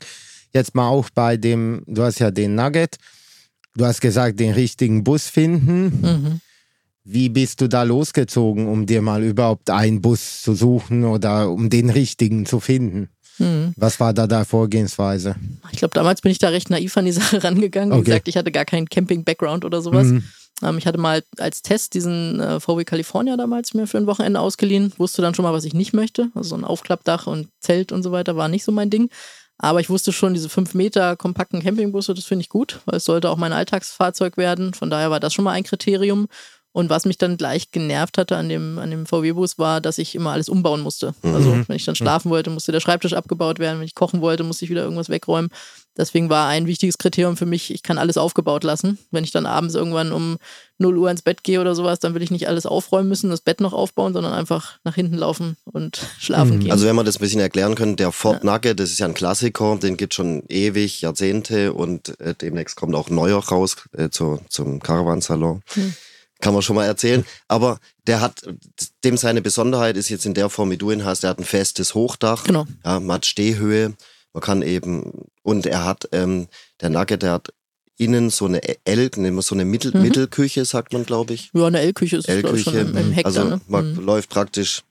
Jetzt 0.53 0.75
mal 0.75 0.87
auch 0.87 1.09
bei 1.11 1.37
dem, 1.37 1.83
du 1.85 2.03
hast 2.03 2.19
ja 2.19 2.31
den 2.31 2.55
Nugget, 2.55 2.97
du 3.75 3.85
hast 3.85 4.01
gesagt, 4.01 4.39
den 4.39 4.53
richtigen 4.53 5.03
Bus 5.03 5.27
finden. 5.27 6.01
Mhm. 6.01 6.41
Wie 7.09 7.29
bist 7.29 7.61
du 7.61 7.69
da 7.69 7.83
losgezogen, 7.83 8.67
um 8.67 8.85
dir 8.85 9.01
mal 9.01 9.23
überhaupt 9.23 9.69
einen 9.69 10.01
Bus 10.01 10.41
zu 10.41 10.55
suchen 10.55 11.05
oder 11.05 11.49
um 11.49 11.69
den 11.69 11.89
richtigen 11.89 12.45
zu 12.45 12.59
finden? 12.59 13.07
Mhm. 13.37 13.73
Was 13.77 14.01
war 14.01 14.13
da 14.13 14.27
deine 14.27 14.43
Vorgehensweise? 14.43 15.37
Ich 15.71 15.79
glaube, 15.79 15.93
damals 15.93 16.19
bin 16.19 16.33
ich 16.33 16.39
da 16.39 16.49
recht 16.49 16.69
naiv 16.69 16.97
an 16.97 17.05
die 17.05 17.11
Sache 17.13 17.41
rangegangen. 17.41 17.91
Wie 17.91 17.99
okay. 17.99 18.05
gesagt, 18.05 18.27
ich 18.27 18.35
hatte 18.35 18.51
gar 18.51 18.65
keinen 18.65 18.89
Camping-Background 18.89 19.63
oder 19.63 19.81
sowas. 19.81 20.07
Mhm. 20.07 20.23
Ähm, 20.61 20.77
ich 20.79 20.85
hatte 20.85 20.97
mal 20.97 21.23
als 21.37 21.61
Test 21.61 21.93
diesen 21.93 22.41
äh, 22.41 22.59
VW 22.59 22.83
California 22.83 23.37
damals 23.37 23.73
mir 23.73 23.87
für 23.87 23.99
ein 23.99 24.07
Wochenende 24.07 24.41
ausgeliehen. 24.41 24.91
Wusste 24.97 25.21
dann 25.21 25.33
schon 25.33 25.43
mal, 25.43 25.53
was 25.53 25.63
ich 25.63 25.73
nicht 25.73 25.93
möchte. 25.93 26.29
Also 26.35 26.49
so 26.49 26.55
ein 26.55 26.65
Aufklappdach 26.65 27.25
und 27.25 27.47
Zelt 27.61 27.93
und 27.93 28.03
so 28.03 28.11
weiter 28.11 28.35
war 28.35 28.49
nicht 28.49 28.65
so 28.65 28.73
mein 28.73 28.89
Ding. 28.89 29.09
Aber 29.59 29.79
ich 29.79 29.89
wusste 29.89 30.11
schon, 30.11 30.33
diese 30.33 30.49
5 30.49 30.73
Meter 30.75 31.15
kompakten 31.15 31.63
Campingbusse, 31.63 32.13
das 32.13 32.25
finde 32.25 32.41
ich 32.41 32.49
gut, 32.49 32.81
weil 32.85 32.97
es 32.97 33.05
sollte 33.05 33.29
auch 33.29 33.37
mein 33.37 33.53
Alltagsfahrzeug 33.53 34.37
werden. 34.37 34.73
Von 34.73 34.89
daher 34.89 35.09
war 35.09 35.19
das 35.19 35.33
schon 35.33 35.45
mal 35.45 35.53
ein 35.53 35.63
Kriterium. 35.63 36.27
Und 36.77 36.91
was 36.91 37.05
mich 37.05 37.17
dann 37.17 37.37
gleich 37.37 37.71
genervt 37.71 38.19
hatte 38.19 38.37
an 38.37 38.49
dem, 38.49 38.77
an 38.77 38.91
dem 38.91 39.07
VW-Bus 39.07 39.57
war, 39.57 39.81
dass 39.81 39.97
ich 39.97 40.13
immer 40.13 40.33
alles 40.33 40.47
umbauen 40.47 40.81
musste. 40.81 41.15
Also 41.23 41.49
mhm. 41.49 41.65
wenn 41.67 41.75
ich 41.75 41.85
dann 41.85 41.95
schlafen 41.95 42.29
wollte, 42.29 42.51
musste 42.51 42.71
der 42.71 42.81
Schreibtisch 42.81 43.13
abgebaut 43.13 43.57
werden. 43.57 43.79
Wenn 43.79 43.87
ich 43.87 43.95
kochen 43.95 44.21
wollte, 44.21 44.43
musste 44.43 44.63
ich 44.63 44.69
wieder 44.69 44.83
irgendwas 44.83 45.09
wegräumen. 45.09 45.49
Deswegen 45.97 46.29
war 46.29 46.47
ein 46.49 46.67
wichtiges 46.67 46.99
Kriterium 46.99 47.35
für 47.35 47.47
mich, 47.47 47.73
ich 47.73 47.81
kann 47.81 47.97
alles 47.97 48.15
aufgebaut 48.15 48.63
lassen. 48.63 48.99
Wenn 49.09 49.23
ich 49.23 49.31
dann 49.31 49.47
abends 49.47 49.73
irgendwann 49.73 50.11
um 50.11 50.37
0 50.77 50.95
Uhr 50.99 51.09
ins 51.09 51.23
Bett 51.23 51.43
gehe 51.43 51.59
oder 51.59 51.73
sowas, 51.73 51.97
dann 51.97 52.13
will 52.13 52.21
ich 52.21 52.29
nicht 52.29 52.47
alles 52.47 52.67
aufräumen 52.67 53.09
müssen, 53.09 53.31
das 53.31 53.41
Bett 53.41 53.59
noch 53.59 53.73
aufbauen, 53.73 54.13
sondern 54.13 54.33
einfach 54.33 54.77
nach 54.83 54.93
hinten 54.93 55.15
laufen 55.15 55.57
und 55.65 55.99
schlafen 56.19 56.57
mhm. 56.57 56.59
gehen. 56.59 56.71
Also 56.73 56.85
wenn 56.85 56.95
wir 56.95 57.03
das 57.03 57.17
ein 57.17 57.21
bisschen 57.21 57.41
erklären 57.41 57.73
können, 57.73 57.95
der 57.95 58.11
Ford 58.11 58.43
ja. 58.43 58.51
Nugget, 58.51 58.79
das 58.79 58.91
ist 58.91 58.99
ja 58.99 59.07
ein 59.07 59.15
Klassiker, 59.15 59.77
den 59.77 59.97
gibt 59.97 60.13
es 60.13 60.15
schon 60.15 60.43
ewig, 60.47 61.01
Jahrzehnte 61.01 61.73
und 61.73 62.19
äh, 62.19 62.35
demnächst 62.39 62.75
kommt 62.75 62.93
auch 62.93 63.09
ein 63.09 63.15
neuer 63.15 63.43
raus 63.43 63.77
äh, 63.97 64.11
zu, 64.11 64.39
zum 64.47 64.79
Caravansalon. 64.79 65.63
Mhm 65.75 65.95
kann 66.39 66.53
man 66.53 66.61
schon 66.61 66.75
mal 66.75 66.85
erzählen. 66.85 67.25
Aber 67.47 67.79
der 68.05 68.21
hat, 68.21 68.41
dem 69.03 69.17
seine 69.17 69.41
Besonderheit 69.41 69.97
ist 69.97 70.09
jetzt 70.09 70.25
in 70.25 70.33
der 70.33 70.49
Form, 70.49 70.71
wie 70.71 70.77
du 70.77 70.91
ihn 70.91 71.05
hast, 71.05 71.23
er 71.23 71.31
hat 71.31 71.39
ein 71.39 71.45
festes 71.45 71.93
Hochdach. 71.95 72.43
Genau. 72.43 72.65
Ja, 72.85 72.99
man 72.99 73.15
hat 73.15 73.25
Stehhöhe. 73.25 73.93
Man 74.33 74.41
kann 74.41 74.61
eben, 74.61 75.25
und 75.41 75.65
er 75.65 75.85
hat, 75.85 76.09
ähm, 76.11 76.47
der 76.81 76.89
Nugget, 76.89 77.23
der 77.23 77.31
hat 77.33 77.53
innen 77.97 78.29
so 78.29 78.45
eine 78.45 78.61
L, 78.85 79.09
so 79.41 79.55
eine 79.55 79.65
Mittel, 79.65 79.91
mhm. 79.93 80.03
Mittelküche, 80.03 80.63
sagt 80.65 80.93
man, 80.93 81.05
glaube 81.05 81.33
ich. 81.33 81.49
Ja, 81.53 81.65
eine 81.65 81.79
L-Küche 81.79 82.17
ist 82.17 82.29
L-Küche. 82.29 82.63
schon 82.63 82.75
im, 82.75 82.97
im 82.97 83.11
Heck. 83.11 83.25
Also 83.25 83.43
ne? 83.43 83.61
man 83.67 83.93
mhm. 83.93 84.05
läuft 84.05 84.29
praktisch 84.29 84.83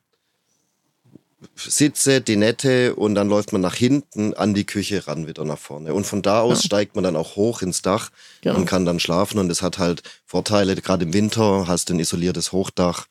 Sitze, 1.54 2.20
die 2.20 2.36
Nette 2.36 2.94
und 2.94 3.14
dann 3.14 3.28
läuft 3.28 3.52
man 3.52 3.60
nach 3.60 3.74
hinten 3.74 4.32
an 4.34 4.54
die 4.54 4.64
Küche 4.64 5.06
ran 5.06 5.26
wieder 5.26 5.44
nach 5.44 5.58
vorne. 5.58 5.92
Und 5.92 6.06
von 6.06 6.22
da 6.22 6.40
aus 6.40 6.62
ja. 6.62 6.66
steigt 6.66 6.94
man 6.94 7.04
dann 7.04 7.16
auch 7.16 7.36
hoch 7.36 7.62
ins 7.62 7.82
Dach 7.82 8.10
genau. 8.40 8.56
und 8.56 8.66
kann 8.66 8.86
dann 8.86 9.00
schlafen. 9.00 9.38
Und 9.38 9.50
es 9.50 9.60
hat 9.60 9.78
halt 9.78 10.02
Vorteile, 10.24 10.74
gerade 10.76 11.04
im 11.04 11.12
Winter 11.12 11.66
hast 11.66 11.88
du 11.88 11.94
ein 11.94 12.00
isoliertes 12.00 12.52
Hochdach, 12.52 13.06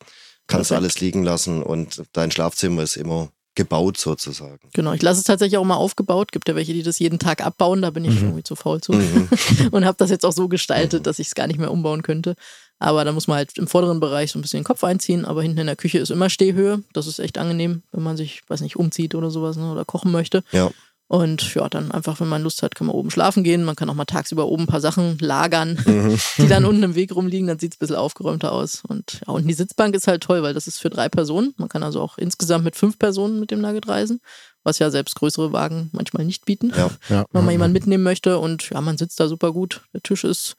kannst 0.48 0.70
Perfekt. 0.70 0.84
alles 0.84 1.00
liegen 1.00 1.22
lassen 1.22 1.62
und 1.62 2.02
dein 2.12 2.30
Schlafzimmer 2.30 2.82
ist 2.82 2.96
immer 2.96 3.30
gebaut 3.56 3.96
sozusagen. 3.96 4.68
Genau, 4.74 4.92
ich 4.92 5.02
lasse 5.02 5.18
es 5.18 5.24
tatsächlich 5.24 5.56
auch 5.56 5.64
mal 5.64 5.76
aufgebaut. 5.76 6.30
Gibt 6.30 6.48
ja 6.48 6.54
welche, 6.54 6.74
die 6.74 6.82
das 6.82 6.98
jeden 6.98 7.18
Tag 7.18 7.44
abbauen, 7.44 7.82
da 7.82 7.90
bin 7.90 8.04
ich 8.04 8.20
mhm. 8.20 8.26
irgendwie 8.26 8.42
zu 8.42 8.54
faul 8.54 8.80
zu. 8.80 8.92
Mhm. 8.92 9.28
und 9.72 9.84
habe 9.84 9.96
das 9.98 10.10
jetzt 10.10 10.24
auch 10.24 10.32
so 10.32 10.46
gestaltet, 10.46 11.00
mhm. 11.00 11.04
dass 11.04 11.18
ich 11.18 11.28
es 11.28 11.34
gar 11.34 11.46
nicht 11.46 11.58
mehr 11.58 11.72
umbauen 11.72 12.02
könnte. 12.02 12.36
Aber 12.78 13.04
da 13.04 13.12
muss 13.12 13.26
man 13.26 13.38
halt 13.38 13.56
im 13.56 13.68
vorderen 13.68 14.00
Bereich 14.00 14.32
so 14.32 14.38
ein 14.38 14.42
bisschen 14.42 14.60
den 14.60 14.64
Kopf 14.64 14.84
einziehen. 14.84 15.24
Aber 15.24 15.42
hinten 15.42 15.58
in 15.58 15.66
der 15.66 15.76
Küche 15.76 15.98
ist 15.98 16.10
immer 16.10 16.28
Stehhöhe. 16.28 16.82
Das 16.92 17.06
ist 17.06 17.18
echt 17.18 17.38
angenehm, 17.38 17.82
wenn 17.92 18.02
man 18.02 18.16
sich, 18.16 18.42
weiß 18.48 18.60
nicht, 18.60 18.76
umzieht 18.76 19.14
oder 19.14 19.30
sowas 19.30 19.56
ne, 19.56 19.72
oder 19.72 19.84
kochen 19.84 20.12
möchte. 20.12 20.44
Ja. 20.52 20.70
Und 21.08 21.54
ja, 21.54 21.68
dann 21.68 21.92
einfach, 21.92 22.18
wenn 22.20 22.28
man 22.28 22.42
Lust 22.42 22.62
hat, 22.62 22.74
kann 22.74 22.88
man 22.88 22.96
oben 22.96 23.12
schlafen 23.12 23.44
gehen. 23.44 23.62
Man 23.62 23.76
kann 23.76 23.88
auch 23.88 23.94
mal 23.94 24.06
tagsüber 24.06 24.46
oben 24.46 24.64
ein 24.64 24.66
paar 24.66 24.80
Sachen 24.80 25.18
lagern, 25.20 25.78
mhm. 25.86 26.18
die 26.36 26.48
dann 26.48 26.64
unten 26.64 26.82
im 26.82 26.94
Weg 26.96 27.14
rumliegen. 27.14 27.46
Dann 27.46 27.60
sieht 27.60 27.72
es 27.72 27.76
ein 27.76 27.80
bisschen 27.80 27.96
aufgeräumter 27.96 28.50
aus. 28.50 28.82
Und 28.86 29.20
ja, 29.26 29.32
und 29.32 29.46
die 29.46 29.54
Sitzbank 29.54 29.94
ist 29.94 30.08
halt 30.08 30.24
toll, 30.24 30.42
weil 30.42 30.52
das 30.52 30.66
ist 30.66 30.80
für 30.80 30.90
drei 30.90 31.08
Personen. 31.08 31.54
Man 31.58 31.68
kann 31.68 31.84
also 31.84 32.00
auch 32.00 32.18
insgesamt 32.18 32.64
mit 32.64 32.74
fünf 32.74 32.98
Personen 32.98 33.38
mit 33.38 33.52
dem 33.52 33.60
Nugget 33.60 33.86
reisen, 33.86 34.20
was 34.64 34.80
ja 34.80 34.90
selbst 34.90 35.14
größere 35.14 35.52
Wagen 35.52 35.90
manchmal 35.92 36.24
nicht 36.24 36.44
bieten, 36.44 36.72
ja, 36.76 36.90
ja. 37.08 37.24
wenn 37.30 37.44
man 37.44 37.52
jemanden 37.52 37.74
mitnehmen 37.74 38.02
möchte. 38.02 38.38
Und 38.38 38.68
ja, 38.70 38.80
man 38.80 38.98
sitzt 38.98 39.20
da 39.20 39.28
super 39.28 39.52
gut. 39.52 39.82
Der 39.94 40.02
Tisch 40.02 40.24
ist 40.24 40.56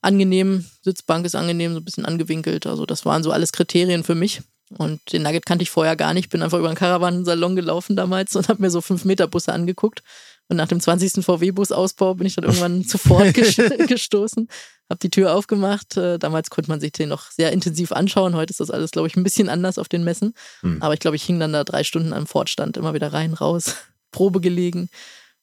angenehm, 0.00 0.64
Sitzbank 0.82 1.26
ist 1.26 1.34
angenehm, 1.34 1.72
so 1.72 1.80
ein 1.80 1.84
bisschen 1.84 2.04
angewinkelt. 2.04 2.66
Also 2.66 2.86
das 2.86 3.04
waren 3.04 3.22
so 3.22 3.30
alles 3.30 3.52
Kriterien 3.52 4.04
für 4.04 4.14
mich. 4.14 4.42
Und 4.76 5.12
den 5.12 5.22
Nugget 5.22 5.46
kannte 5.46 5.62
ich 5.62 5.70
vorher 5.70 5.96
gar 5.96 6.12
nicht. 6.12 6.28
Bin 6.28 6.42
einfach 6.42 6.58
über 6.58 6.68
einen 6.68 6.76
Karawanensalon 6.76 7.56
gelaufen 7.56 7.96
damals 7.96 8.36
und 8.36 8.48
habe 8.48 8.60
mir 8.60 8.70
so 8.70 8.80
5-Meter-Busse 8.80 9.52
angeguckt. 9.52 10.02
Und 10.48 10.56
nach 10.56 10.68
dem 10.68 10.80
20. 10.80 11.24
VW-Bus-Ausbau 11.24 12.14
bin 12.14 12.26
ich 12.26 12.34
dann 12.34 12.44
irgendwann 12.44 12.82
sofort 12.86 13.34
gestoßen, 13.34 14.48
habe 14.88 14.98
die 15.02 15.10
Tür 15.10 15.34
aufgemacht. 15.34 15.96
Äh, 15.96 16.18
damals 16.18 16.50
konnte 16.50 16.70
man 16.70 16.80
sich 16.80 16.92
den 16.92 17.10
noch 17.10 17.30
sehr 17.30 17.52
intensiv 17.52 17.92
anschauen. 17.92 18.34
Heute 18.34 18.50
ist 18.50 18.60
das 18.60 18.70
alles, 18.70 18.90
glaube 18.90 19.08
ich, 19.08 19.16
ein 19.16 19.24
bisschen 19.24 19.48
anders 19.48 19.78
auf 19.78 19.88
den 19.88 20.04
Messen. 20.04 20.34
Mhm. 20.62 20.82
Aber 20.82 20.94
ich 20.94 21.00
glaube, 21.00 21.16
ich 21.16 21.24
hing 21.24 21.38
dann 21.40 21.52
da 21.52 21.64
drei 21.64 21.84
Stunden 21.84 22.12
am 22.12 22.26
Fortstand, 22.26 22.76
immer 22.76 22.94
wieder 22.94 23.12
rein, 23.12 23.34
raus, 23.34 23.76
Probe 24.10 24.40
gelegen 24.40 24.88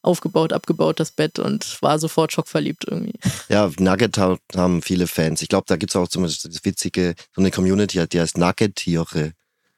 aufgebaut, 0.05 0.53
abgebaut, 0.53 0.99
das 0.99 1.11
Bett 1.11 1.39
und 1.39 1.81
war 1.81 1.99
sofort 1.99 2.31
schockverliebt 2.31 2.85
irgendwie. 2.87 3.13
Ja, 3.49 3.71
Nugget 3.79 4.17
haben 4.17 4.81
viele 4.81 5.07
Fans. 5.07 5.41
Ich 5.41 5.49
glaube, 5.49 5.65
da 5.67 5.75
gibt 5.75 5.91
es 5.91 5.95
auch 5.95 6.07
zum 6.07 6.23
Beispiel 6.23 6.51
das 6.51 6.63
witzige, 6.63 7.15
so 7.35 7.41
eine 7.41 7.51
Community, 7.51 8.05
die 8.07 8.19
heißt 8.19 8.37
Nugget-Tiere. 8.37 9.33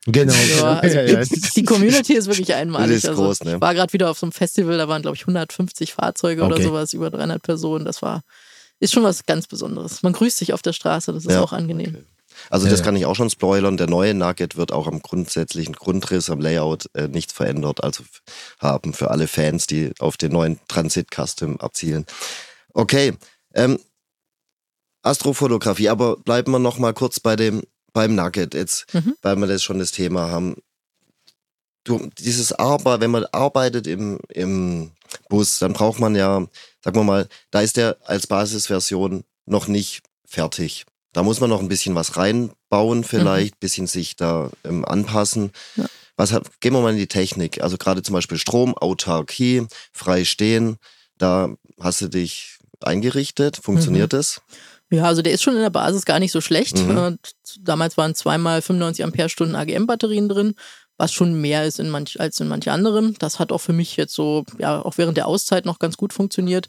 Genau. 0.06 0.34
Ja, 0.34 0.80
also 0.80 1.36
die 1.56 1.64
Community 1.64 2.14
ist 2.14 2.28
wirklich 2.28 2.54
einmalig. 2.54 2.88
Das 2.88 3.04
ist 3.04 3.10
also 3.10 3.24
groß, 3.24 3.44
ne? 3.44 3.56
Ich 3.56 3.62
war 3.62 3.74
gerade 3.74 3.92
wieder 3.92 4.10
auf 4.10 4.18
so 4.18 4.26
einem 4.26 4.32
Festival, 4.32 4.78
da 4.78 4.88
waren, 4.88 5.02
glaube 5.02 5.18
ich, 5.18 5.24
150 5.24 5.94
Fahrzeuge 5.94 6.44
okay. 6.44 6.54
oder 6.54 6.64
sowas, 6.64 6.94
über 6.94 7.10
300 7.10 7.42
Personen. 7.42 7.84
Das 7.84 8.02
war, 8.02 8.22
ist 8.80 8.94
schon 8.94 9.04
was 9.04 9.26
ganz 9.26 9.48
Besonderes. 9.48 10.04
Man 10.04 10.14
grüßt 10.14 10.38
sich 10.38 10.54
auf 10.54 10.62
der 10.62 10.72
Straße, 10.74 11.12
das 11.12 11.26
ist 11.26 11.32
ja. 11.32 11.42
auch 11.42 11.52
angenehm. 11.52 11.90
Okay. 11.90 12.06
Also 12.50 12.68
das 12.68 12.84
kann 12.84 12.96
ich 12.96 13.06
auch 13.06 13.16
schon 13.16 13.30
spoilern. 13.30 13.78
Der 13.78 13.88
neue 13.88 14.14
Nugget 14.14 14.58
wird 14.58 14.72
auch 14.72 14.88
am 14.88 15.02
grundsätzlichen 15.02 15.74
Grundriss, 15.74 16.30
am 16.30 16.40
Layout 16.40 16.90
äh, 16.94 17.08
nichts 17.08 17.34
verändert. 17.34 17.84
Also 17.84 18.04
haben 18.60 18.94
für 18.94 19.12
alle 19.12 19.28
Fans, 19.28 19.68
die 19.68 19.92
auf 20.00 20.18
den 20.18 20.32
neuen 20.32 20.60
Transit 20.68 21.10
Custom 21.14 21.60
abzielen. 21.60 22.06
Okay, 22.74 23.14
ähm, 23.54 23.80
Astrofotografie, 25.02 25.90
aber 25.90 26.18
bleiben 26.18 26.52
wir 26.52 26.60
noch 26.60 26.80
mal 26.80 26.94
kurz 26.94 27.20
bei 27.20 27.36
dem 27.36 27.64
beim 27.94 28.14
Nugget 28.14 28.54
jetzt, 28.54 28.94
mhm. 28.94 29.16
weil 29.24 29.38
wir 29.38 29.48
das 29.48 29.64
schon 29.64 29.80
das 29.80 29.92
Thema 29.92 30.30
haben. 30.30 30.58
Du, 31.84 32.10
dieses 32.20 32.52
Arbeit, 32.52 33.00
wenn 33.02 33.12
man 33.12 33.26
arbeitet 33.32 33.88
im, 33.88 34.20
im 34.30 34.92
Bus, 35.30 35.60
dann 35.60 35.74
braucht 35.74 36.00
man 36.00 36.16
ja, 36.16 36.46
sagen 36.84 36.98
wir 36.98 37.04
mal, 37.04 37.28
da 37.50 37.62
ist 37.62 37.78
der 37.78 37.98
als 38.06 38.28
Basisversion 38.28 39.24
noch 39.46 39.68
nicht 39.68 40.04
fertig. 40.26 40.86
Da 41.18 41.24
muss 41.24 41.40
man 41.40 41.50
noch 41.50 41.62
ein 41.62 41.68
bisschen 41.68 41.96
was 41.96 42.16
reinbauen, 42.16 43.04
vielleicht, 43.04 43.56
mhm. 43.56 43.60
bisschen 43.60 43.88
sich 43.88 44.18
da 44.18 44.52
ähm, 44.64 44.86
anpassen. 44.86 45.52
Ja. 45.76 45.86
Was 46.16 46.32
hat, 46.32 46.62
gehen 46.62 46.74
wir 46.74 46.82
mal 46.82 46.92
in 46.92 46.98
die 46.98 47.08
Technik. 47.08 47.60
Also 47.64 47.80
gerade 47.80 48.04
zum 48.04 48.14
Beispiel 48.14 48.38
Strom, 48.38 48.78
Autarkie, 48.78 49.66
frei 49.92 50.26
stehen. 50.26 50.78
Da 51.18 51.50
hast 51.80 52.02
du 52.02 52.08
dich 52.08 52.60
eingerichtet. 52.82 53.58
Funktioniert 53.58 54.14
mhm. 54.14 54.18
das? 54.18 54.44
Ja, 54.92 55.06
also 55.06 55.24
der 55.24 55.34
ist 55.34 55.42
schon 55.42 55.56
in 55.56 55.64
der 55.64 55.72
Basis 55.72 56.06
gar 56.06 56.20
nicht 56.20 56.32
so 56.32 56.40
schlecht. 56.40 56.78
Mhm. 56.78 57.18
Damals 57.62 57.98
waren 57.98 58.14
zweimal 58.14 58.62
95 58.62 59.04
Ampere-Stunden 59.04 59.56
AGM-Batterien 59.56 60.30
drin, 60.30 60.54
was 60.98 61.12
schon 61.14 61.42
mehr 61.42 61.66
ist 61.66 61.80
in 61.80 61.90
manch, 61.90 62.20
als 62.20 62.40
in 62.40 62.48
manch 62.48 62.70
anderem. 62.70 63.16
Das 63.18 63.40
hat 63.40 63.52
auch 63.52 63.62
für 63.62 63.74
mich 63.74 63.98
jetzt 63.98 64.14
so, 64.14 64.46
ja, 64.60 64.84
auch 64.84 65.00
während 65.00 65.18
der 65.18 65.26
Auszeit 65.26 65.66
noch 65.66 65.80
ganz 65.80 65.98
gut 65.98 66.14
funktioniert, 66.14 66.68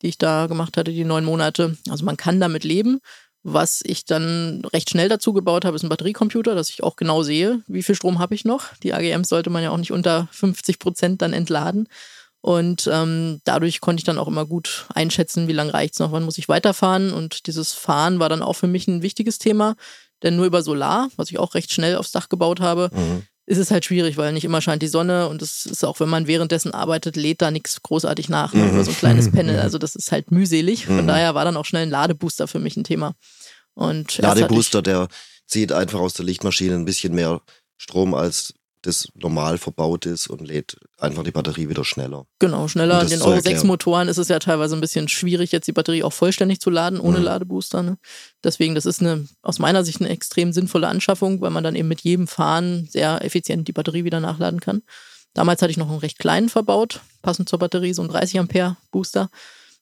die 0.00 0.08
ich 0.08 0.16
da 0.16 0.46
gemacht 0.46 0.78
hatte, 0.78 0.92
die 0.92 1.04
neun 1.04 1.26
Monate. 1.26 1.76
Also 1.90 2.06
man 2.06 2.16
kann 2.16 2.40
damit 2.40 2.64
leben. 2.64 2.98
Was 3.44 3.80
ich 3.84 4.04
dann 4.04 4.64
recht 4.72 4.90
schnell 4.90 5.08
dazu 5.08 5.32
gebaut 5.32 5.64
habe, 5.64 5.74
ist 5.74 5.82
ein 5.82 5.88
Batteriecomputer, 5.88 6.54
dass 6.54 6.70
ich 6.70 6.82
auch 6.84 6.94
genau 6.94 7.24
sehe, 7.24 7.60
wie 7.66 7.82
viel 7.82 7.96
Strom 7.96 8.20
habe 8.20 8.34
ich 8.36 8.44
noch. 8.44 8.66
Die 8.84 8.94
AGMs 8.94 9.28
sollte 9.28 9.50
man 9.50 9.64
ja 9.64 9.70
auch 9.70 9.78
nicht 9.78 9.90
unter 9.90 10.28
50 10.30 10.78
Prozent 10.78 11.22
dann 11.22 11.32
entladen. 11.32 11.88
Und 12.40 12.88
ähm, 12.92 13.40
dadurch 13.44 13.80
konnte 13.80 14.00
ich 14.00 14.04
dann 14.04 14.18
auch 14.18 14.28
immer 14.28 14.46
gut 14.46 14.86
einschätzen, 14.94 15.48
wie 15.48 15.52
lange 15.52 15.74
reicht's 15.74 15.98
noch, 15.98 16.12
wann 16.12 16.24
muss 16.24 16.38
ich 16.38 16.48
weiterfahren. 16.48 17.12
Und 17.12 17.46
dieses 17.46 17.72
Fahren 17.72 18.18
war 18.18 18.28
dann 18.28 18.42
auch 18.42 18.54
für 18.54 18.66
mich 18.66 18.86
ein 18.88 19.02
wichtiges 19.02 19.38
Thema. 19.38 19.74
Denn 20.22 20.36
nur 20.36 20.46
über 20.46 20.62
Solar, 20.62 21.08
was 21.16 21.30
ich 21.30 21.38
auch 21.38 21.54
recht 21.54 21.72
schnell 21.72 21.96
aufs 21.96 22.12
Dach 22.12 22.28
gebaut 22.28 22.60
habe, 22.60 22.90
Mhm. 22.92 23.26
Ist 23.46 23.58
es 23.58 23.70
halt 23.70 23.84
schwierig, 23.84 24.16
weil 24.16 24.32
nicht 24.32 24.44
immer 24.44 24.60
scheint 24.60 24.82
die 24.82 24.88
Sonne 24.88 25.28
und 25.28 25.42
es 25.42 25.66
ist 25.66 25.84
auch, 25.84 25.98
wenn 26.00 26.08
man 26.08 26.26
währenddessen 26.26 26.72
arbeitet, 26.74 27.16
lädt 27.16 27.42
da 27.42 27.50
nichts 27.50 27.82
großartig 27.82 28.28
nach, 28.28 28.52
ne? 28.54 28.62
Mhm. 28.64 28.70
über 28.70 28.84
so 28.84 28.90
ein 28.92 28.96
kleines 28.96 29.30
Panel. 29.32 29.58
Also 29.58 29.78
das 29.78 29.94
ist 29.96 30.12
halt 30.12 30.30
mühselig. 30.30 30.86
Von 30.86 31.02
Mhm. 31.02 31.06
daher 31.08 31.34
war 31.34 31.44
dann 31.44 31.56
auch 31.56 31.64
schnell 31.64 31.82
ein 31.82 31.90
Ladebooster 31.90 32.46
für 32.46 32.60
mich 32.60 32.76
ein 32.76 32.84
Thema. 32.84 33.14
Und 33.74 34.18
Ladebooster, 34.18 34.80
der 34.82 35.08
zieht 35.46 35.72
einfach 35.72 35.98
aus 36.00 36.14
der 36.14 36.24
Lichtmaschine 36.24 36.74
ein 36.74 36.84
bisschen 36.84 37.14
mehr 37.14 37.40
Strom, 37.78 38.14
als 38.14 38.54
das 38.82 39.08
normal 39.14 39.58
verbaut 39.58 40.06
ist 40.06 40.26
und 40.28 40.40
lädt 40.40 40.76
einfach 40.98 41.22
die 41.22 41.30
Batterie 41.30 41.68
wieder 41.68 41.84
schneller. 41.84 42.26
Genau, 42.40 42.68
schneller. 42.68 43.00
In 43.02 43.08
den 43.08 43.22
Euro 43.22 43.34
6 43.34 43.46
erklären. 43.46 43.66
Motoren 43.68 44.08
ist 44.08 44.18
es 44.18 44.28
ja 44.28 44.38
teilweise 44.38 44.76
ein 44.76 44.80
bisschen 44.80 45.08
schwierig, 45.08 45.52
jetzt 45.52 45.66
die 45.68 45.72
Batterie 45.72 46.02
auch 46.02 46.12
vollständig 46.12 46.60
zu 46.60 46.68
laden, 46.68 46.98
ohne 47.00 47.18
Mhm. 47.18 47.24
Ladebooster. 47.24 47.82
Ne? 47.82 47.98
Deswegen, 48.44 48.74
das 48.74 48.84
ist 48.86 49.00
eine, 49.00 49.26
aus 49.42 49.58
meiner 49.58 49.84
Sicht 49.84 50.00
eine 50.00 50.10
extrem 50.10 50.52
sinnvolle 50.52 50.88
Anschaffung, 50.88 51.40
weil 51.40 51.50
man 51.50 51.64
dann 51.64 51.76
eben 51.76 51.88
mit 51.88 52.00
jedem 52.02 52.26
Fahren 52.28 52.86
sehr 52.90 53.24
effizient 53.24 53.68
die 53.68 53.72
Batterie 53.72 54.04
wieder 54.04 54.20
nachladen 54.20 54.60
kann. 54.60 54.82
Damals 55.34 55.62
hatte 55.62 55.70
ich 55.70 55.78
noch 55.78 55.88
einen 55.88 55.98
recht 56.00 56.18
kleinen 56.18 56.48
verbaut, 56.48 57.00
passend 57.22 57.48
zur 57.48 57.58
Batterie, 57.58 57.94
so 57.94 58.02
ein 58.02 58.08
30 58.08 58.38
Ampere 58.38 58.76
Booster. 58.90 59.30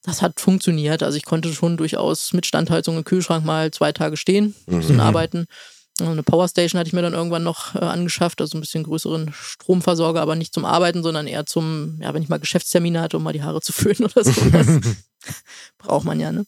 Das 0.02 0.22
hat 0.22 0.40
funktioniert. 0.40 1.02
Also 1.02 1.16
ich 1.18 1.24
konnte 1.24 1.52
schon 1.52 1.76
durchaus 1.76 2.32
mit 2.32 2.46
Standheizung 2.46 2.96
im 2.96 3.04
Kühlschrank 3.04 3.44
mal 3.44 3.70
zwei 3.70 3.92
Tage 3.92 4.16
stehen, 4.16 4.54
ein 4.68 4.78
bisschen 4.78 4.94
Mhm. 4.96 5.00
arbeiten. 5.00 5.46
Eine 6.00 6.22
Powerstation 6.22 6.78
hatte 6.78 6.88
ich 6.88 6.92
mir 6.92 7.02
dann 7.02 7.14
irgendwann 7.14 7.42
noch 7.42 7.74
äh, 7.74 7.78
angeschafft, 7.78 8.40
also 8.40 8.56
ein 8.56 8.60
bisschen 8.60 8.84
größeren 8.84 9.32
Stromversorger, 9.32 10.20
aber 10.20 10.36
nicht 10.36 10.54
zum 10.54 10.64
Arbeiten, 10.64 11.02
sondern 11.02 11.26
eher 11.26 11.46
zum, 11.46 11.98
ja, 12.00 12.14
wenn 12.14 12.22
ich 12.22 12.28
mal 12.28 12.38
Geschäftstermine 12.38 13.00
hatte, 13.00 13.16
um 13.16 13.22
mal 13.22 13.32
die 13.32 13.42
Haare 13.42 13.60
zu 13.60 13.72
föhnen 13.72 14.04
oder 14.04 14.24
sowas. 14.24 14.80
Braucht 15.78 16.04
man 16.04 16.20
ja, 16.20 16.32
ne? 16.32 16.44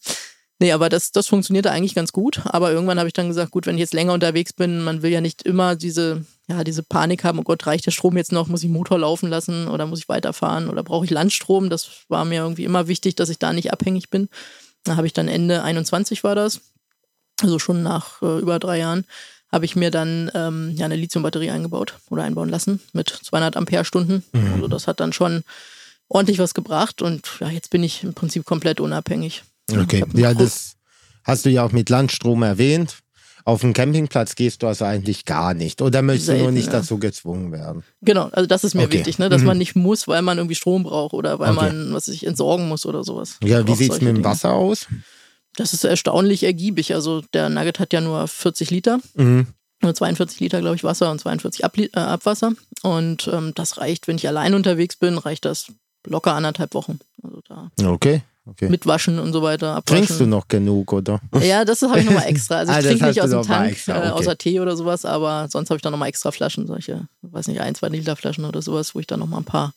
Nee, 0.62 0.70
aber 0.70 0.88
das, 0.88 1.10
das 1.10 1.26
funktionierte 1.26 1.72
eigentlich 1.72 1.96
ganz 1.96 2.12
gut. 2.12 2.42
Aber 2.44 2.70
irgendwann 2.70 3.00
habe 3.00 3.08
ich 3.08 3.14
dann 3.14 3.26
gesagt, 3.26 3.50
gut, 3.50 3.66
wenn 3.66 3.74
ich 3.74 3.80
jetzt 3.80 3.94
länger 3.94 4.12
unterwegs 4.12 4.52
bin, 4.52 4.84
man 4.84 5.02
will 5.02 5.10
ja 5.10 5.20
nicht 5.20 5.42
immer 5.42 5.74
diese, 5.74 6.24
ja, 6.46 6.62
diese 6.62 6.84
Panik 6.84 7.24
haben, 7.24 7.40
oh 7.40 7.42
Gott, 7.42 7.66
reicht 7.66 7.84
der 7.84 7.90
Strom 7.90 8.16
jetzt 8.16 8.30
noch, 8.30 8.46
muss 8.46 8.62
ich 8.62 8.70
Motor 8.70 9.00
laufen 9.00 9.28
lassen 9.28 9.66
oder 9.66 9.86
muss 9.86 9.98
ich 9.98 10.08
weiterfahren 10.08 10.68
oder 10.68 10.84
brauche 10.84 11.04
ich 11.04 11.10
Landstrom? 11.10 11.68
Das 11.68 12.04
war 12.06 12.24
mir 12.24 12.42
irgendwie 12.42 12.62
immer 12.62 12.86
wichtig, 12.86 13.16
dass 13.16 13.28
ich 13.28 13.40
da 13.40 13.52
nicht 13.52 13.72
abhängig 13.72 14.08
bin. 14.08 14.28
Da 14.84 14.94
habe 14.94 15.08
ich 15.08 15.12
dann 15.12 15.26
Ende 15.26 15.64
21 15.64 16.22
war 16.22 16.36
das, 16.36 16.60
also 17.40 17.58
schon 17.58 17.82
nach 17.82 18.22
äh, 18.22 18.38
über 18.38 18.60
drei 18.60 18.78
Jahren, 18.78 19.04
habe 19.52 19.64
ich 19.66 19.76
mir 19.76 19.90
dann 19.90 20.30
ähm, 20.34 20.72
ja 20.74 20.86
eine 20.86 20.96
Lithiumbatterie 20.96 21.50
eingebaut 21.50 21.94
oder 22.10 22.22
einbauen 22.24 22.48
lassen 22.48 22.80
mit 22.92 23.08
200 23.22 23.56
Ampere-Stunden. 23.56 24.24
Mhm. 24.32 24.52
Also 24.54 24.68
das 24.68 24.86
hat 24.86 24.98
dann 25.00 25.12
schon 25.12 25.44
ordentlich 26.08 26.38
was 26.38 26.54
gebracht 26.54 27.02
und 27.02 27.28
ja, 27.40 27.48
jetzt 27.50 27.70
bin 27.70 27.82
ich 27.84 28.02
im 28.02 28.14
Prinzip 28.14 28.44
komplett 28.44 28.80
unabhängig. 28.80 29.42
Okay, 29.70 30.04
ja, 30.14 30.34
das 30.34 30.74
hast 31.24 31.44
du 31.44 31.50
ja 31.50 31.64
auch 31.64 31.72
mit 31.72 31.88
Landstrom 31.90 32.42
erwähnt. 32.42 32.96
Auf 33.44 33.62
dem 33.62 33.72
Campingplatz 33.72 34.36
gehst 34.36 34.62
du 34.62 34.68
also 34.68 34.84
eigentlich 34.84 35.24
gar 35.24 35.52
nicht. 35.52 35.82
Oder 35.82 36.00
möchtest 36.00 36.28
du 36.28 36.32
nur 36.34 36.40
Selten, 36.42 36.54
nicht 36.54 36.66
ja. 36.66 36.72
dazu 36.74 36.98
gezwungen 36.98 37.50
werden? 37.50 37.82
Genau, 38.00 38.28
also 38.30 38.46
das 38.46 38.62
ist 38.62 38.74
mir 38.74 38.84
Okay. 38.84 38.92
wichtig, 38.98 39.18
ne? 39.18 39.28
dass 39.30 39.40
Mhm. 39.40 39.48
man 39.48 39.58
nicht 39.58 39.74
muss, 39.74 40.06
weil 40.06 40.22
man 40.22 40.38
irgendwie 40.38 40.54
Strom 40.54 40.84
braucht 40.84 41.12
oder 41.12 41.40
weil 41.40 41.50
Okay. 41.50 41.66
man 41.72 41.92
was 41.92 42.04
sich 42.04 42.24
entsorgen 42.24 42.68
muss 42.68 42.86
oder 42.86 43.02
sowas. 43.02 43.38
Ja, 43.42 43.66
wie 43.66 43.74
sieht's 43.74 43.94
solche 43.94 44.04
mit 44.04 44.10
dem 44.10 44.22
Dinge. 44.22 44.26
Wasser 44.26 44.52
aus? 44.52 44.86
Das 45.56 45.72
ist 45.72 45.84
erstaunlich 45.84 46.44
ergiebig. 46.44 46.94
Also 46.94 47.22
der 47.34 47.48
Nugget 47.48 47.78
hat 47.78 47.92
ja 47.92 48.00
nur 48.00 48.26
40 48.28 48.70
Liter, 48.70 48.98
Mhm. 49.14 49.46
nur 49.82 49.94
42 49.94 50.40
Liter, 50.40 50.60
glaube 50.60 50.76
ich, 50.76 50.84
Wasser 50.84 51.10
und 51.10 51.18
42 51.20 51.64
Abli 51.64 51.90
äh, 51.94 51.98
Abwasser. 51.98 52.52
Und 52.82 53.28
ähm, 53.32 53.52
das 53.54 53.78
reicht, 53.78 54.08
wenn 54.08 54.16
ich 54.16 54.26
allein 54.28 54.54
unterwegs 54.54 54.96
bin, 54.96 55.18
reicht 55.18 55.44
das 55.44 55.66
locker 56.06 56.34
anderthalb 56.34 56.74
Wochen. 56.74 56.98
Also 57.22 57.40
da 57.48 57.70
Okay, 57.84 58.22
okay. 58.46 58.68
mit 58.68 58.86
Waschen 58.86 59.18
und 59.18 59.32
so 59.32 59.42
weiter. 59.42 59.76
Abwaschen. 59.76 60.04
Trinkst 60.06 60.20
du 60.20 60.26
noch 60.26 60.48
genug, 60.48 60.92
oder? 60.92 61.20
Ja, 61.42 61.64
das 61.64 61.82
habe 61.82 62.00
ich 62.00 62.04
nochmal 62.06 62.24
extra. 62.26 62.56
Also 62.56 62.72
ich 62.72 62.78
Ah, 62.78 62.80
trinke 62.82 63.06
nicht 63.06 63.20
aus 63.22 63.30
dem 63.30 63.42
Tank, 63.42 63.72
extra, 63.72 63.94
äh, 63.94 63.98
okay. 63.98 64.10
außer 64.10 64.38
Tee 64.38 64.58
oder 64.60 64.76
sowas, 64.76 65.04
aber 65.04 65.48
sonst 65.50 65.68
habe 65.70 65.76
ich 65.76 65.82
dann 65.82 65.92
nochmal 65.92 66.08
extra 66.08 66.30
Flaschen, 66.32 66.66
solche, 66.66 67.06
weiß 67.22 67.46
nicht, 67.48 67.60
ein, 67.60 67.74
zwei 67.74 67.88
Liter 67.88 68.16
Flaschen 68.16 68.44
oder 68.46 68.62
sowas, 68.62 68.94
wo 68.94 69.00
ich 69.00 69.06
dann 69.06 69.20
nochmal 69.20 69.40
ein 69.40 69.44
paar 69.44 69.74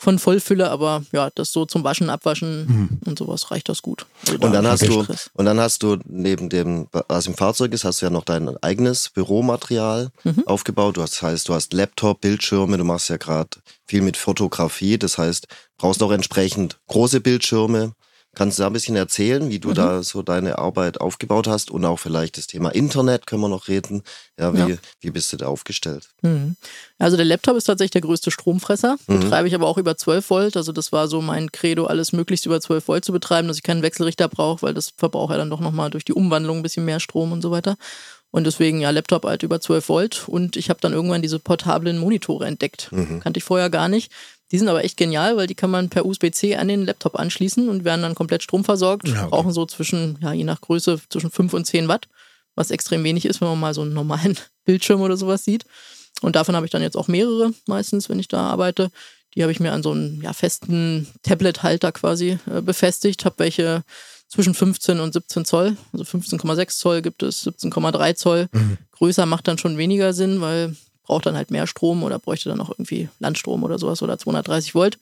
von 0.00 0.20
vollfülle, 0.20 0.70
aber 0.70 1.02
ja, 1.10 1.28
das 1.34 1.50
so 1.52 1.66
zum 1.66 1.82
Waschen, 1.82 2.08
Abwaschen 2.08 3.00
und 3.04 3.18
sowas 3.18 3.50
reicht 3.50 3.68
das 3.68 3.82
gut. 3.82 4.06
Also 4.24 4.38
da 4.38 4.46
Und 4.46 4.52
dann 4.54 4.66
hast 4.68 4.86
du, 4.86 5.02
Stress. 5.02 5.28
und 5.34 5.44
dann 5.44 5.58
hast 5.58 5.82
du 5.82 5.96
neben 6.06 6.48
dem, 6.48 6.86
was 7.08 7.26
im 7.26 7.34
Fahrzeug 7.34 7.72
ist, 7.72 7.84
hast 7.84 8.00
du 8.00 8.06
ja 8.06 8.10
noch 8.10 8.24
dein 8.24 8.56
eigenes 8.62 9.10
Büromaterial 9.10 10.10
Mhm. 10.22 10.44
aufgebaut. 10.46 10.96
Du 10.96 11.02
hast, 11.02 11.14
das 11.14 11.22
heißt, 11.22 11.48
du 11.48 11.54
hast 11.54 11.72
Laptop, 11.72 12.20
Bildschirme, 12.20 12.78
du 12.78 12.84
machst 12.84 13.08
ja 13.10 13.16
gerade 13.16 13.50
viel 13.86 14.02
mit 14.02 14.16
Fotografie. 14.16 14.98
Das 14.98 15.18
heißt, 15.18 15.48
brauchst 15.78 16.00
auch 16.02 16.12
entsprechend 16.12 16.78
große 16.86 17.20
Bildschirme. 17.20 17.92
Kannst 18.38 18.56
du 18.58 18.62
da 18.62 18.68
ein 18.68 18.72
bisschen 18.72 18.94
erzählen, 18.94 19.48
wie 19.50 19.58
du 19.58 19.70
Mhm. 19.70 19.74
da 19.74 20.02
so 20.04 20.22
deine 20.22 20.58
Arbeit 20.58 21.00
aufgebaut 21.00 21.48
hast 21.48 21.72
und 21.72 21.84
auch 21.84 21.98
vielleicht 21.98 22.38
das 22.38 22.46
Thema 22.46 22.70
Internet 22.70 23.26
können 23.26 23.42
wir 23.42 23.48
noch 23.48 23.66
reden. 23.66 24.02
Ja, 24.38 24.54
wie, 24.54 24.70
Ja. 24.72 24.78
wie 25.00 25.10
bist 25.10 25.32
du 25.32 25.36
da 25.38 25.46
aufgestellt? 25.48 26.08
Mhm. 26.22 26.54
Also 26.98 27.16
der 27.16 27.26
Laptop 27.26 27.56
ist 27.56 27.64
tatsächlich 27.64 27.90
der 27.90 28.02
größte 28.02 28.30
Stromfresser. 28.30 28.96
Mhm. 29.08 29.20
Betreibe 29.20 29.48
ich 29.48 29.54
aber 29.56 29.66
auch 29.66 29.76
über 29.76 29.96
12 29.96 30.30
Volt. 30.30 30.56
Also 30.56 30.70
das 30.70 30.92
war 30.92 31.08
so 31.08 31.20
mein 31.20 31.50
Credo, 31.50 31.86
alles 31.86 32.12
möglichst 32.12 32.46
über 32.46 32.60
12 32.60 32.86
Volt 32.86 33.04
zu 33.04 33.10
betreiben, 33.12 33.48
dass 33.48 33.56
ich 33.56 33.64
keinen 33.64 33.82
Wechselrichter 33.82 34.28
brauche, 34.28 34.62
weil 34.62 34.72
das 34.74 34.92
verbraucht 34.96 35.32
ja 35.32 35.36
dann 35.36 35.50
doch 35.50 35.60
nochmal 35.60 35.90
durch 35.90 36.04
die 36.04 36.12
Umwandlung 36.14 36.58
ein 36.58 36.62
bisschen 36.62 36.84
mehr 36.84 37.00
Strom 37.00 37.32
und 37.32 37.42
so 37.42 37.50
weiter. 37.50 37.76
Und 38.30 38.44
deswegen 38.44 38.80
ja 38.80 38.90
Laptop 38.90 39.24
halt 39.24 39.42
über 39.42 39.58
12 39.60 39.88
Volt. 39.88 40.28
Und 40.28 40.56
ich 40.56 40.68
habe 40.70 40.78
dann 40.80 40.92
irgendwann 40.92 41.22
diese 41.22 41.38
portablen 41.38 41.98
Monitore 41.98 42.46
entdeckt. 42.46 42.88
Mhm. 42.92 43.20
Kannte 43.20 43.38
ich 43.38 43.44
vorher 43.44 43.70
gar 43.70 43.88
nicht. 43.88 44.12
Die 44.50 44.58
sind 44.58 44.68
aber 44.68 44.84
echt 44.84 44.96
genial, 44.96 45.36
weil 45.36 45.46
die 45.46 45.54
kann 45.54 45.70
man 45.70 45.90
per 45.90 46.06
USB-C 46.06 46.56
an 46.56 46.68
den 46.68 46.86
Laptop 46.86 47.18
anschließen 47.18 47.68
und 47.68 47.84
werden 47.84 48.02
dann 48.02 48.14
komplett 48.14 48.42
stromversorgt. 48.42 49.08
Ja, 49.08 49.22
okay. 49.22 49.30
Brauchen 49.30 49.52
so 49.52 49.66
zwischen, 49.66 50.18
ja, 50.22 50.32
je 50.32 50.44
nach 50.44 50.60
Größe, 50.60 51.00
zwischen 51.10 51.30
5 51.30 51.52
und 51.52 51.66
10 51.66 51.88
Watt, 51.88 52.08
was 52.54 52.70
extrem 52.70 53.04
wenig 53.04 53.26
ist, 53.26 53.40
wenn 53.40 53.48
man 53.48 53.60
mal 53.60 53.74
so 53.74 53.82
einen 53.82 53.92
normalen 53.92 54.38
Bildschirm 54.64 55.02
oder 55.02 55.16
sowas 55.16 55.44
sieht. 55.44 55.66
Und 56.22 56.34
davon 56.34 56.56
habe 56.56 56.66
ich 56.66 56.72
dann 56.72 56.82
jetzt 56.82 56.96
auch 56.96 57.08
mehrere 57.08 57.52
meistens, 57.66 58.08
wenn 58.08 58.18
ich 58.18 58.28
da 58.28 58.40
arbeite. 58.40 58.90
Die 59.34 59.42
habe 59.42 59.52
ich 59.52 59.60
mir 59.60 59.72
an 59.72 59.82
so 59.82 59.92
einen 59.92 60.22
ja, 60.22 60.32
festen 60.32 61.06
Tablet-Halter 61.22 61.92
quasi 61.92 62.38
äh, 62.50 62.62
befestigt. 62.62 63.24
Habe 63.24 63.38
welche 63.38 63.84
zwischen 64.28 64.54
15 64.54 65.00
und 65.00 65.12
17 65.12 65.44
Zoll. 65.44 65.76
Also 65.92 66.04
15,6 66.04 66.78
Zoll 66.78 67.02
gibt 67.02 67.22
es, 67.22 67.46
17,3 67.46 68.14
Zoll. 68.14 68.48
Größer 68.92 69.26
macht 69.26 69.46
dann 69.46 69.58
schon 69.58 69.78
weniger 69.78 70.12
Sinn, 70.12 70.40
weil 70.40 70.74
braucht 71.08 71.26
dann 71.26 71.36
halt 71.36 71.50
mehr 71.50 71.66
Strom 71.66 72.04
oder 72.04 72.20
bräuchte 72.20 72.50
dann 72.50 72.60
auch 72.60 72.70
irgendwie 72.70 73.08
Landstrom 73.18 73.64
oder 73.64 73.78
sowas 73.78 74.02
oder 74.02 74.18
230 74.18 74.74
Volt. 74.74 74.98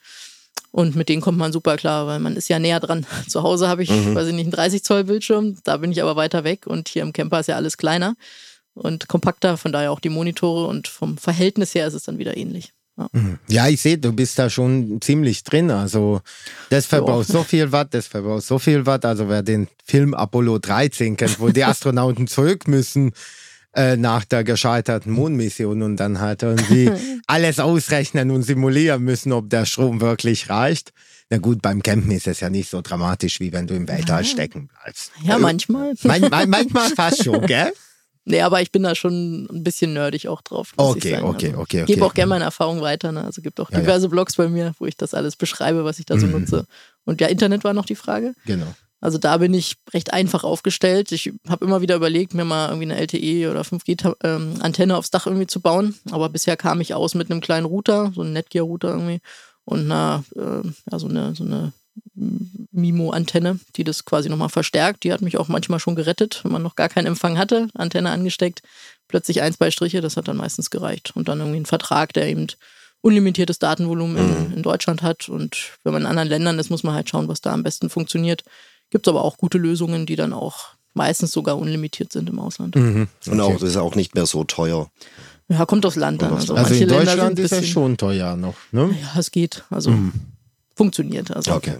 Und 0.70 0.96
mit 0.96 1.08
denen 1.08 1.20
kommt 1.20 1.36
man 1.36 1.52
super 1.52 1.76
klar, 1.76 2.06
weil 2.06 2.20
man 2.20 2.36
ist 2.36 2.48
ja 2.48 2.58
näher 2.58 2.80
dran. 2.80 3.04
Zu 3.28 3.42
Hause 3.42 3.68
habe 3.68 3.82
ich, 3.82 3.90
weiß 3.90 4.28
ich 4.28 4.34
nicht, 4.34 4.44
einen 4.44 4.52
30 4.52 4.82
Zoll 4.82 5.04
Bildschirm, 5.04 5.58
da 5.64 5.76
bin 5.76 5.92
ich 5.92 6.00
aber 6.00 6.16
weiter 6.16 6.44
weg 6.44 6.66
und 6.66 6.88
hier 6.88 7.02
im 7.02 7.12
Camper 7.12 7.40
ist 7.40 7.48
ja 7.48 7.56
alles 7.56 7.76
kleiner 7.76 8.16
und 8.74 9.08
kompakter, 9.08 9.56
von 9.56 9.72
daher 9.72 9.90
auch 9.90 10.00
die 10.00 10.08
Monitore 10.08 10.66
und 10.66 10.86
vom 10.88 11.18
Verhältnis 11.18 11.74
her 11.74 11.86
ist 11.86 11.94
es 11.94 12.04
dann 12.04 12.18
wieder 12.18 12.36
ähnlich. 12.36 12.72
Ja. 12.98 13.08
Ja, 13.48 13.68
ich 13.68 13.82
sehe, 13.82 13.98
du 13.98 14.12
bist 14.12 14.38
da 14.38 14.48
schon 14.48 15.00
ziemlich 15.02 15.44
drin. 15.44 15.70
Also, 15.70 16.22
das 16.70 16.86
verbraucht 16.86 17.26
so 17.26 17.42
viel 17.42 17.70
Watt, 17.70 17.92
das 17.92 18.06
verbraucht 18.06 18.44
so 18.44 18.58
viel 18.58 18.86
Watt. 18.86 19.04
Also, 19.04 19.28
wer 19.28 19.42
den 19.42 19.68
Film 19.84 20.14
Apollo 20.14 20.60
13 20.60 21.16
kennt, 21.16 21.38
wo 21.38 21.50
die 21.50 21.64
Astronauten 21.64 22.26
zurück 22.26 22.68
müssen 22.68 23.12
äh, 23.76 23.96
nach 23.96 24.24
der 24.24 24.42
gescheiterten 24.42 25.12
Mondmission 25.12 25.82
und 25.82 25.96
dann 25.98 26.18
halt 26.20 26.42
irgendwie 26.42 26.90
alles 27.26 27.60
ausrechnen 27.60 28.30
und 28.30 28.42
simulieren 28.42 29.02
müssen, 29.04 29.32
ob 29.32 29.50
der 29.50 29.66
Strom 29.66 30.00
wirklich 30.00 30.48
reicht. 30.50 30.92
Na 31.30 31.38
gut, 31.38 31.60
beim 31.60 31.82
Campen 31.82 32.10
ist 32.12 32.26
es 32.26 32.40
ja 32.40 32.50
nicht 32.50 32.70
so 32.70 32.80
dramatisch, 32.82 33.40
wie 33.40 33.52
wenn 33.52 33.66
du 33.66 33.74
im 33.74 33.86
Weltall 33.88 34.24
stecken 34.24 34.68
bleibst. 34.82 35.10
Ja, 35.24 35.38
manchmal. 35.38 35.94
Man, 36.04 36.20
man, 36.22 36.48
manchmal 36.50 36.88
fast 36.90 37.24
schon, 37.24 37.44
gell? 37.46 37.72
Nee, 38.28 38.40
aber 38.40 38.60
ich 38.60 38.72
bin 38.72 38.82
da 38.82 38.94
schon 38.96 39.44
ein 39.50 39.62
bisschen 39.62 39.92
nerdig 39.92 40.26
auch 40.26 40.40
drauf. 40.42 40.72
Okay, 40.76 41.18
okay, 41.22 41.46
also, 41.48 41.58
okay, 41.60 41.80
Ich 41.80 41.86
gebe 41.86 42.00
okay. 42.00 42.10
auch 42.10 42.14
gerne 42.14 42.28
meine 42.30 42.44
Erfahrungen 42.44 42.80
weiter. 42.80 43.12
Ne? 43.12 43.22
Also 43.22 43.40
gibt 43.40 43.60
auch 43.60 43.70
Ja, 43.70 43.76
ja. 43.78 43.82
diverse 43.84 44.08
Blogs 44.08 44.34
bei 44.34 44.48
mir, 44.48 44.72
wo 44.80 44.86
ich 44.86 44.96
das 44.96 45.14
alles 45.14 45.36
beschreibe, 45.36 45.84
was 45.84 46.00
ich 46.00 46.06
da 46.06 46.18
so 46.18 46.26
Mhm. 46.26 46.32
nutze. 46.32 46.66
Und 47.04 47.20
ja, 47.20 47.28
Internet 47.28 47.62
war 47.62 47.72
noch 47.72 47.86
die 47.86 47.94
Frage. 47.94 48.34
Genau. 48.44 48.66
Also 49.00 49.18
da 49.18 49.36
bin 49.36 49.52
ich 49.52 49.76
recht 49.92 50.12
einfach 50.12 50.42
aufgestellt. 50.42 51.12
Ich 51.12 51.32
habe 51.48 51.64
immer 51.64 51.82
wieder 51.82 51.96
überlegt, 51.96 52.34
mir 52.34 52.44
mal 52.44 52.68
irgendwie 52.68 52.90
eine 52.90 53.00
LTE 53.00 53.50
oder 53.50 53.62
5G-Antenne 53.62 54.92
ähm, 54.92 54.98
aufs 54.98 55.10
Dach 55.10 55.26
irgendwie 55.26 55.46
zu 55.46 55.60
bauen. 55.60 55.94
Aber 56.10 56.28
bisher 56.28 56.56
kam 56.56 56.80
ich 56.80 56.94
aus 56.94 57.14
mit 57.14 57.30
einem 57.30 57.40
kleinen 57.40 57.66
Router, 57.66 58.12
so 58.14 58.22
einem 58.22 58.32
Netgear-Router 58.32 58.88
irgendwie 58.88 59.20
und 59.64 59.80
einer, 59.80 60.24
äh, 60.34 60.66
ja, 60.90 60.98
so 60.98 61.08
eine, 61.08 61.34
so 61.34 61.44
eine 61.44 61.72
Mimo-Antenne, 62.72 63.58
die 63.76 63.84
das 63.84 64.04
quasi 64.04 64.28
nochmal 64.28 64.48
verstärkt. 64.48 65.04
Die 65.04 65.12
hat 65.12 65.22
mich 65.22 65.36
auch 65.36 65.48
manchmal 65.48 65.80
schon 65.80 65.96
gerettet, 65.96 66.40
wenn 66.44 66.52
man 66.52 66.62
noch 66.62 66.76
gar 66.76 66.88
keinen 66.88 67.06
Empfang 67.06 67.38
hatte, 67.38 67.68
Antenne 67.74 68.10
angesteckt, 68.10 68.62
plötzlich 69.08 69.42
ein, 69.42 69.52
zwei 69.52 69.70
Striche, 69.70 70.00
das 70.00 70.16
hat 70.16 70.28
dann 70.28 70.36
meistens 70.36 70.70
gereicht. 70.70 71.12
Und 71.14 71.28
dann 71.28 71.40
irgendwie 71.40 71.60
ein 71.60 71.66
Vertrag, 71.66 72.12
der 72.12 72.28
eben 72.28 72.46
unlimitiertes 73.02 73.58
Datenvolumen 73.58 74.16
in, 74.16 74.52
in 74.54 74.62
Deutschland 74.62 75.02
hat. 75.02 75.28
Und 75.28 75.78
wenn 75.84 75.92
man 75.92 76.02
in 76.02 76.08
anderen 76.08 76.28
Ländern 76.28 76.58
ist, 76.58 76.70
muss 76.70 76.82
man 76.82 76.94
halt 76.94 77.08
schauen, 77.08 77.28
was 77.28 77.40
da 77.40 77.52
am 77.52 77.62
besten 77.62 77.90
funktioniert. 77.90 78.42
Gibt 78.90 79.06
es 79.06 79.10
aber 79.10 79.24
auch 79.24 79.36
gute 79.38 79.58
Lösungen, 79.58 80.06
die 80.06 80.16
dann 80.16 80.32
auch 80.32 80.68
meistens 80.94 81.32
sogar 81.32 81.58
unlimitiert 81.58 82.12
sind 82.12 82.28
im 82.28 82.38
Ausland. 82.38 82.74
Mhm. 82.76 83.08
Und 83.26 83.40
auch, 83.40 83.52
das 83.54 83.62
ist 83.70 83.76
auch 83.76 83.94
nicht 83.94 84.14
mehr 84.14 84.26
so 84.26 84.44
teuer. 84.44 84.90
Ja, 85.48 85.64
kommt 85.66 85.84
aufs 85.86 85.96
Land 85.96 86.22
dann. 86.22 86.32
Also, 86.34 86.54
Also 86.54 86.68
manche 86.70 86.84
in 86.84 86.88
Länder 86.90 87.04
Deutschland 87.04 87.36
sind 87.36 87.44
ist 87.44 87.52
es 87.52 87.58
bisschen- 87.60 87.72
schon 87.72 87.96
teuer 87.96 88.36
noch, 88.36 88.54
ne? 88.72 88.96
Ja, 89.00 89.18
es 89.20 89.30
geht. 89.30 89.64
Also 89.70 89.90
Mhm. 89.90 90.12
funktioniert. 90.74 91.30
Also 91.34 91.52
Okay. 91.52 91.78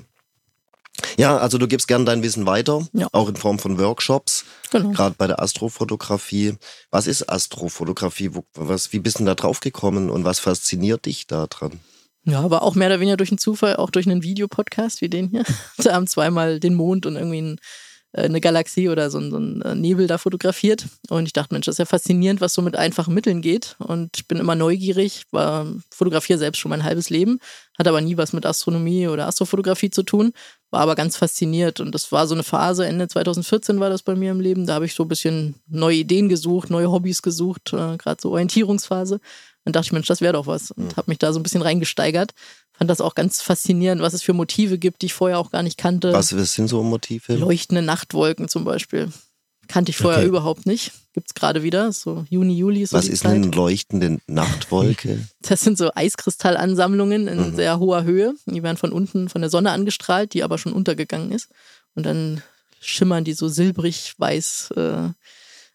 Ja, 1.18 1.36
also 1.36 1.58
du 1.58 1.68
gibst 1.68 1.88
gern 1.88 2.06
dein 2.06 2.22
Wissen 2.22 2.46
weiter, 2.46 2.86
Ja. 2.94 3.08
auch 3.12 3.28
in 3.28 3.36
Form 3.36 3.58
von 3.58 3.78
Workshops, 3.78 4.44
genau. 4.70 4.90
gerade 4.92 5.14
bei 5.18 5.26
der 5.26 5.42
Astrofotografie. 5.42 6.54
Was 6.90 7.06
ist 7.06 7.28
Astrofotografie? 7.28 8.34
Wo, 8.34 8.44
was, 8.54 8.92
wie 8.94 8.98
bist 8.98 9.16
du 9.16 9.18
denn 9.20 9.26
da 9.26 9.34
drauf 9.34 9.60
gekommen 9.60 10.08
und 10.10 10.24
was 10.24 10.38
fasziniert 10.38 11.04
dich 11.06 11.26
da 11.26 11.46
dran? 11.48 11.80
Ja, 12.28 12.40
aber 12.40 12.62
auch 12.62 12.74
mehr 12.74 12.88
oder 12.88 12.98
weniger 13.00 13.16
durch 13.16 13.30
einen 13.30 13.38
Zufall, 13.38 13.76
auch 13.76 13.90
durch 13.90 14.06
einen 14.06 14.22
Videopodcast 14.22 15.00
wie 15.00 15.08
den 15.08 15.28
hier. 15.28 15.44
Da 15.78 15.94
haben 15.94 16.06
zweimal 16.08 16.58
den 16.58 16.74
Mond 16.74 17.06
und 17.06 17.14
irgendwie 17.14 17.40
ein, 17.40 17.56
äh, 18.12 18.22
eine 18.22 18.40
Galaxie 18.40 18.88
oder 18.88 19.10
so, 19.10 19.18
ein- 19.18 19.30
so 19.30 19.38
ein 19.38 19.62
äh, 19.62 19.74
Nebel 19.76 20.08
da 20.08 20.18
fotografiert. 20.18 20.86
Und 21.08 21.26
ich 21.26 21.32
dachte, 21.32 21.54
Mensch, 21.54 21.66
das 21.66 21.74
ist 21.74 21.78
ja 21.78 21.84
faszinierend, 21.84 22.40
was 22.40 22.52
so 22.52 22.62
mit 22.62 22.74
einfachen 22.74 23.14
Mitteln 23.14 23.42
geht. 23.42 23.76
Und 23.78 24.10
ich 24.16 24.26
bin 24.26 24.38
immer 24.38 24.56
neugierig, 24.56 25.22
war 25.30 25.66
fotografiere 25.90 26.38
selbst 26.40 26.58
schon 26.58 26.70
mein 26.70 26.82
halbes 26.82 27.10
Leben, 27.10 27.38
hat 27.78 27.86
aber 27.86 28.00
nie 28.00 28.16
was 28.16 28.32
mit 28.32 28.44
Astronomie 28.44 29.06
oder 29.06 29.28
Astrofotografie 29.28 29.90
zu 29.90 30.02
tun, 30.02 30.32
war 30.70 30.80
aber 30.80 30.96
ganz 30.96 31.16
fasziniert. 31.16 31.78
Und 31.78 31.94
das 31.94 32.10
war 32.10 32.26
so 32.26 32.34
eine 32.34 32.42
Phase, 32.42 32.86
Ende 32.86 33.06
2014 33.06 33.78
war 33.78 33.88
das 33.90 34.02
bei 34.02 34.16
mir 34.16 34.32
im 34.32 34.40
Leben. 34.40 34.66
Da 34.66 34.74
habe 34.74 34.86
ich 34.86 34.94
so 34.94 35.04
ein 35.04 35.08
bisschen 35.08 35.54
neue 35.68 35.98
Ideen 35.98 36.28
gesucht, 36.28 36.70
neue 36.70 36.90
Hobbys 36.90 37.22
gesucht, 37.22 37.72
äh, 37.72 37.96
gerade 37.96 38.16
so 38.20 38.32
Orientierungsphase. 38.32 39.20
Dann 39.66 39.72
dachte 39.72 39.86
ich, 39.86 39.92
Mensch, 39.92 40.06
das 40.06 40.20
wäre 40.20 40.32
doch 40.34 40.46
was. 40.46 40.70
Und 40.70 40.96
habe 40.96 41.10
mich 41.10 41.18
da 41.18 41.32
so 41.32 41.40
ein 41.40 41.42
bisschen 41.42 41.60
reingesteigert. 41.60 42.34
Fand 42.72 42.88
das 42.88 43.00
auch 43.00 43.16
ganz 43.16 43.42
faszinierend, 43.42 44.00
was 44.00 44.14
es 44.14 44.22
für 44.22 44.32
Motive 44.32 44.78
gibt, 44.78 45.02
die 45.02 45.06
ich 45.06 45.12
vorher 45.14 45.40
auch 45.40 45.50
gar 45.50 45.64
nicht 45.64 45.76
kannte. 45.76 46.12
Was, 46.12 46.28
sind 46.28 46.68
so 46.68 46.84
Motive? 46.84 47.34
Leuchtende 47.34 47.82
Nachtwolken 47.82 48.48
zum 48.48 48.64
Beispiel. 48.64 49.10
Kannte 49.66 49.90
ich 49.90 49.96
vorher 49.96 50.20
Okay. 50.20 50.28
überhaupt 50.28 50.66
nicht. 50.66 50.92
Gibt's 51.14 51.34
gerade 51.34 51.64
wieder. 51.64 51.90
So 51.92 52.24
Juni, 52.30 52.56
Juli 52.56 52.82
ist 52.82 52.90
so 52.90 52.98
Was 52.98 53.08
ist 53.08 53.22
Zeit. 53.24 53.32
eine 53.34 53.48
leuchtende 53.48 54.18
Nachtwolke? 54.28 55.26
Das 55.42 55.60
sind 55.62 55.76
so 55.78 55.90
Eiskristallansammlungen 55.94 57.26
in 57.28 57.50
Mhm. 57.50 57.56
sehr 57.56 57.78
hoher 57.80 58.04
Höhe. 58.04 58.34
Die 58.46 58.62
werden 58.62 58.76
von 58.76 58.92
unten 58.92 59.28
von 59.28 59.40
der 59.40 59.50
Sonne 59.50 59.72
angestrahlt, 59.72 60.32
die 60.34 60.44
aber 60.44 60.58
schon 60.58 60.72
untergegangen 60.72 61.32
ist. 61.32 61.48
Und 61.96 62.04
dann 62.06 62.42
schimmern 62.80 63.24
die 63.24 63.32
so 63.32 63.48
silbrig 63.48 64.14
weiß 64.18 64.72
äh, 64.76 65.08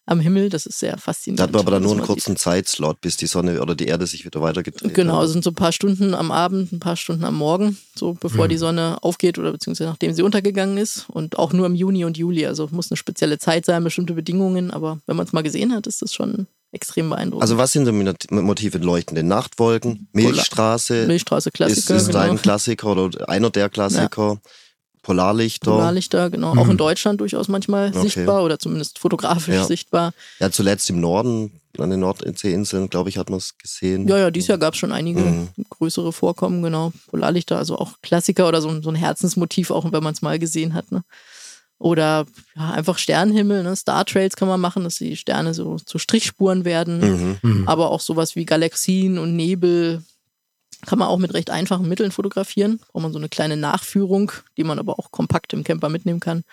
am 0.05 0.19
Himmel. 0.19 0.49
Das 0.49 0.65
ist 0.65 0.79
sehr 0.79 0.97
faszinierend. 0.97 1.39
Da 1.39 1.43
hat 1.43 1.51
man 1.51 1.61
aber 1.61 1.71
dann 1.71 1.83
nur 1.83 1.93
einen 1.93 2.01
kurzen 2.01 2.35
Zeitslot, 2.35 3.01
bis 3.01 3.17
die 3.17 3.27
Sonne 3.27 3.61
oder 3.61 3.75
die 3.75 3.85
Erde 3.87 4.07
sich 4.07 4.25
wieder 4.25 4.41
weitergedreht. 4.41 4.93
Genau, 4.93 5.17
hat. 5.17 5.25
es 5.25 5.31
sind 5.31 5.43
so 5.43 5.51
ein 5.51 5.55
paar 5.55 5.71
Stunden 5.71 6.13
am 6.13 6.31
Abend, 6.31 6.71
ein 6.71 6.79
paar 6.79 6.95
Stunden 6.97 7.23
am 7.23 7.35
Morgen, 7.35 7.77
so 7.95 8.13
bevor 8.19 8.45
Mhm. 8.45 8.49
die 8.49 8.57
Sonne 8.57 8.97
aufgeht 9.01 9.37
oder 9.37 9.51
beziehungsweise 9.51 9.89
nachdem 9.89 10.13
sie 10.13 10.23
untergegangen 10.23 10.77
ist. 10.77 11.05
Und 11.09 11.37
auch 11.37 11.53
nur 11.53 11.65
im 11.65 11.75
Juni 11.75 12.03
und 12.05 12.17
Juli. 12.17 12.45
Also 12.45 12.67
muss 12.71 12.91
eine 12.91 12.97
spezielle 12.97 13.37
Zeit 13.39 13.65
sein, 13.65 13.83
bestimmte 13.83 14.13
Bedingungen. 14.13 14.71
Aber 14.71 14.99
wenn 15.05 15.15
man 15.15 15.25
es 15.25 15.33
mal 15.33 15.43
gesehen 15.43 15.73
hat, 15.73 15.87
ist 15.87 16.01
das 16.01 16.13
schon 16.13 16.47
extrem 16.73 17.09
beeindruckend. 17.09 17.41
Also 17.43 17.57
was 17.57 17.73
sind 17.73 17.85
so 17.85 17.91
Motive? 17.91 18.77
Leuchtende 18.77 19.23
Nachtwolken, 19.23 20.07
Milchstraße, 20.13 21.05
Milchstraße, 21.05 21.49
ist, 21.49 21.53
Klassiker. 21.53 21.95
ist 21.95 22.07
genau. 22.07 22.19
ein 22.19 22.41
Klassiker 22.41 22.87
oder 22.95 23.29
einer 23.29 23.49
der 23.49 23.69
Klassiker. 23.69 24.39
Polarlichter. 25.03 25.71
Polarlichter, 25.71 26.29
genau. 26.29 26.55
Auch 26.55 26.69
in 26.69 26.77
Deutschland 26.77 27.19
durchaus 27.21 27.47
manchmal 27.47 27.89
Okay. 27.89 28.01
sichtbar 28.01 28.43
oder 28.43 28.59
zumindest 28.59 28.99
fotografisch 28.99 29.55
Ja. 29.55 29.65
sichtbar. 29.65 30.13
Ja, 30.39 30.51
zuletzt 30.51 30.89
im 30.89 30.99
Norden, 30.99 31.59
an 31.77 31.89
den 31.89 32.01
Nordseeinseln, 32.01 32.89
glaube 32.89 33.09
ich, 33.09 33.17
hat 33.17 33.29
man 33.29 33.37
es 33.39 33.57
gesehen. 33.57 34.07
Ja, 34.07 34.17
ja, 34.17 34.31
dieses 34.31 34.47
Jahr 34.49 34.57
gab 34.57 34.73
es 34.73 34.79
schon 34.79 34.91
einige 34.91 35.21
Mhm. 35.21 35.47
größere 35.69 36.13
Vorkommen, 36.13 36.61
genau. 36.61 36.93
Polarlichter, 37.07 37.57
also 37.57 37.77
auch 37.77 37.93
Klassiker 38.03 38.47
oder 38.47 38.61
so, 38.61 38.69
ein- 38.69 38.83
so 38.83 38.89
ein 38.89 38.95
Herzensmotiv, 38.95 39.71
auch 39.71 39.91
wenn 39.91 40.03
man 40.03 40.13
es 40.13 40.21
mal 40.21 40.37
gesehen 40.37 40.73
hat. 40.73 40.91
Ne? 40.91 41.03
Oder 41.79 42.27
ja, 42.55 42.71
einfach 42.73 42.99
Sternenhimmel, 42.99 43.63
ne? 43.63 43.75
Star 43.75 44.05
Trails 44.05 44.35
kann 44.35 44.47
man 44.47 44.59
machen, 44.61 44.83
dass 44.83 44.95
die 44.95 45.17
Sterne 45.17 45.55
so 45.55 45.77
zu 45.77 45.97
Strichspuren 45.97 46.63
werden. 46.63 47.39
Mhm. 47.41 47.67
Aber 47.67 47.89
auch 47.89 48.01
sowas 48.01 48.35
wie 48.35 48.45
Galaxien 48.45 49.17
und 49.17 49.35
Nebel 49.35 50.03
kann 50.85 50.99
man 50.99 51.07
auch 51.07 51.17
mit 51.17 51.33
recht 51.33 51.49
einfachen 51.49 51.87
Mitteln 51.87 52.11
fotografieren. 52.11 52.79
Braucht 52.91 53.03
man 53.03 53.13
so 53.13 53.19
eine 53.19 53.29
kleine 53.29 53.57
Nachführung, 53.57 54.31
die 54.57 54.63
man 54.63 54.79
aber 54.79 54.99
auch 54.99 55.11
kompakt 55.11 55.53
im 55.53 55.63
Camper 55.63 55.89
mitnehmen 55.89 56.19
kann. 56.19 56.43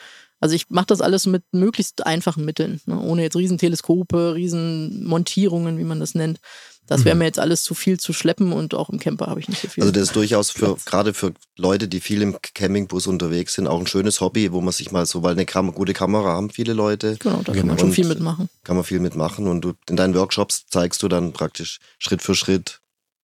Also 0.41 0.55
ich 0.55 0.71
mache 0.71 0.87
das 0.87 1.01
alles 1.01 1.27
mit 1.27 1.43
möglichst 1.53 2.07
einfachen 2.07 2.45
Mitteln, 2.45 2.81
ne? 2.87 2.99
ohne 3.01 3.23
jetzt 3.23 3.37
riesen 3.37 3.59
Teleskope, 3.59 4.35
riesen 4.35 5.05
Montierungen, 5.05 5.79
wie 5.79 5.85
man 5.85 5.99
das 5.99 6.15
nennt. 6.15 6.39
Das 6.89 7.05
wäre 7.05 7.15
mir 7.15 7.27
jetzt 7.27 7.39
alles 7.39 7.65
zu 7.65 7.75
viel 7.75 8.01
zu 8.01 8.15
schleppen 8.15 8.51
und 8.51 8.73
auch 8.73 8.89
im 8.89 8.99
Camper 8.99 9.27
habe 9.27 9.41
ich 9.41 9.49
nicht 9.49 9.61
so 9.61 9.69
viel. 9.69 9.83
Also 9.83 9.93
das 9.93 10.05
ist 10.05 10.17
durchaus 10.17 10.51
für 10.51 10.77
gerade 10.87 11.13
für 11.13 11.35
Leute, 11.59 11.87
die 11.87 12.01
viel 12.01 12.23
im 12.23 12.39
Campingbus 12.41 13.07
unterwegs 13.07 13.55
sind, 13.55 13.67
auch 13.67 13.79
ein 13.79 13.87
schönes 13.87 14.23
Hobby, 14.23 14.53
wo 14.53 14.63
man 14.63 14.73
sich 14.73 14.91
mal 14.91 15.05
so, 15.05 15.23
weil 15.23 15.33
eine 15.33 15.45
Kam 15.45 15.75
gute 15.75 15.93
Kamera 15.93 16.33
haben 16.33 16.49
viele 16.49 16.73
Leute, 16.73 17.17
genau, 17.19 17.43
da 17.45 17.53
kann 17.53 17.67
man 17.67 17.79
schon 17.79 17.93
viel 17.93 18.07
mitmachen. 18.07 18.49
kann 18.65 18.77
man 18.77 18.87
viel 18.87 19.01
mitmachen 19.01 19.49
und 19.49 19.61
du 19.61 19.75
in 19.91 19.97
deinen 19.97 20.15
Workshops 20.15 20.65
zeigst 20.67 21.03
du 21.03 21.09
dann 21.09 21.35
praktisch 21.35 21.79
Schritt 21.99 22.23
für 22.23 22.35
Schritt, 22.35 22.81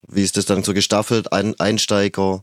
wie 0.08 0.22
ist 0.22 0.36
das 0.36 0.46
dann 0.46 0.62
so 0.64 0.74
gestaffelt, 0.74 1.32
ein, 1.32 1.58
Einsteiger, 1.60 2.42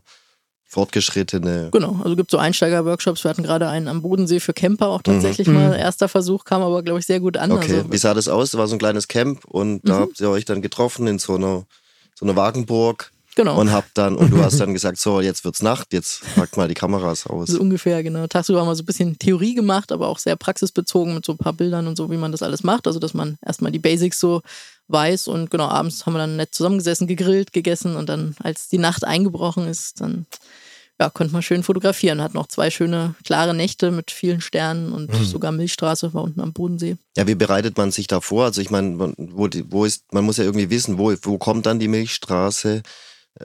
Fortgeschrittene. 0.72 1.68
Genau, 1.70 2.00
also 2.02 2.16
gibt 2.16 2.30
so 2.30 2.38
Einsteiger-Workshops. 2.38 3.24
Wir 3.24 3.28
hatten 3.30 3.42
gerade 3.42 3.68
einen 3.68 3.88
am 3.88 4.00
Bodensee 4.00 4.40
für 4.40 4.54
Camper 4.54 4.88
auch 4.88 5.02
tatsächlich 5.02 5.46
Mhm. 5.46 5.54
mal. 5.54 5.74
Erster 5.76 6.08
Versuch 6.08 6.44
kam 6.44 6.62
aber, 6.62 6.82
glaube 6.82 6.98
ich, 6.98 7.06
sehr 7.06 7.20
gut 7.20 7.36
an. 7.36 7.52
Okay, 7.52 7.76
Also, 7.80 7.92
wie 7.92 7.98
sah 7.98 8.14
das 8.14 8.26
aus? 8.26 8.52
Das 8.52 8.58
war 8.58 8.66
so 8.66 8.76
ein 8.76 8.78
kleines 8.78 9.06
Camp 9.06 9.44
und 9.44 9.86
da 9.86 9.96
Mhm. 9.96 10.00
habt 10.00 10.20
ihr 10.20 10.30
euch 10.30 10.46
dann 10.46 10.62
getroffen 10.62 11.06
in 11.06 11.18
so 11.18 11.34
einer, 11.34 11.66
so 12.14 12.24
einer 12.24 12.36
Wagenburg 12.36 13.12
genau. 13.34 13.60
und 13.60 13.70
habt 13.70 13.90
dann, 13.98 14.16
und 14.16 14.30
du 14.30 14.42
hast 14.42 14.58
dann 14.60 14.72
gesagt, 14.72 14.96
so, 14.98 15.20
jetzt 15.20 15.44
wird's 15.44 15.60
Nacht, 15.60 15.92
jetzt 15.92 16.22
packt 16.36 16.56
mal 16.56 16.68
die 16.68 16.74
Kameras 16.74 17.26
aus. 17.26 17.50
So 17.50 17.60
ungefähr, 17.60 18.02
genau. 18.02 18.26
Tagsüber 18.26 18.60
haben 18.62 18.68
wir 18.68 18.74
so 18.74 18.82
ein 18.82 18.86
bisschen 18.86 19.18
Theorie 19.18 19.54
gemacht, 19.54 19.92
aber 19.92 20.08
auch 20.08 20.18
sehr 20.18 20.36
praxisbezogen 20.36 21.12
mit 21.14 21.26
so 21.26 21.32
ein 21.32 21.38
paar 21.38 21.52
Bildern 21.52 21.86
und 21.86 21.96
so, 21.96 22.10
wie 22.10 22.16
man 22.16 22.32
das 22.32 22.42
alles 22.42 22.62
macht. 22.62 22.86
Also, 22.86 22.98
dass 22.98 23.12
man 23.12 23.36
erstmal 23.44 23.72
die 23.72 23.78
Basics 23.78 24.18
so 24.18 24.40
weiß 24.88 25.28
und 25.28 25.50
genau, 25.50 25.68
abends 25.68 26.04
haben 26.06 26.14
wir 26.14 26.18
dann 26.18 26.36
nett 26.36 26.54
zusammengesessen, 26.54 27.06
gegrillt, 27.06 27.52
gegessen 27.52 27.96
und 27.96 28.08
dann, 28.08 28.34
als 28.42 28.68
die 28.68 28.78
Nacht 28.78 29.04
eingebrochen 29.04 29.66
ist, 29.66 30.00
dann 30.00 30.26
ja, 31.00 31.08
konnte 31.10 31.32
man 31.32 31.42
schön 31.42 31.62
fotografieren. 31.62 32.20
Hatten 32.20 32.38
auch 32.38 32.46
zwei 32.46 32.70
schöne, 32.70 33.14
klare 33.24 33.54
Nächte 33.54 33.90
mit 33.90 34.10
vielen 34.10 34.40
Sternen 34.40 34.92
und 34.92 35.12
sogar 35.24 35.50
Milchstraße 35.50 36.12
war 36.14 36.22
unten 36.22 36.40
am 36.40 36.52
Bodensee. 36.52 36.96
Ja, 37.16 37.26
wie 37.26 37.34
bereitet 37.34 37.76
man 37.76 37.90
sich 37.90 38.06
da 38.06 38.20
vor? 38.20 38.44
Also 38.44 38.60
ich 38.60 38.70
meine, 38.70 38.90
man- 38.90 39.14
wo, 39.16 39.48
wo 39.70 39.84
ist, 39.84 40.04
man 40.12 40.24
muss 40.24 40.36
ja 40.36 40.44
irgendwie 40.44 40.70
wissen, 40.70 40.98
wo, 40.98 41.12
wo 41.22 41.38
kommt 41.38 41.66
dann 41.66 41.78
die 41.80 41.88
Milchstraße? 41.88 42.82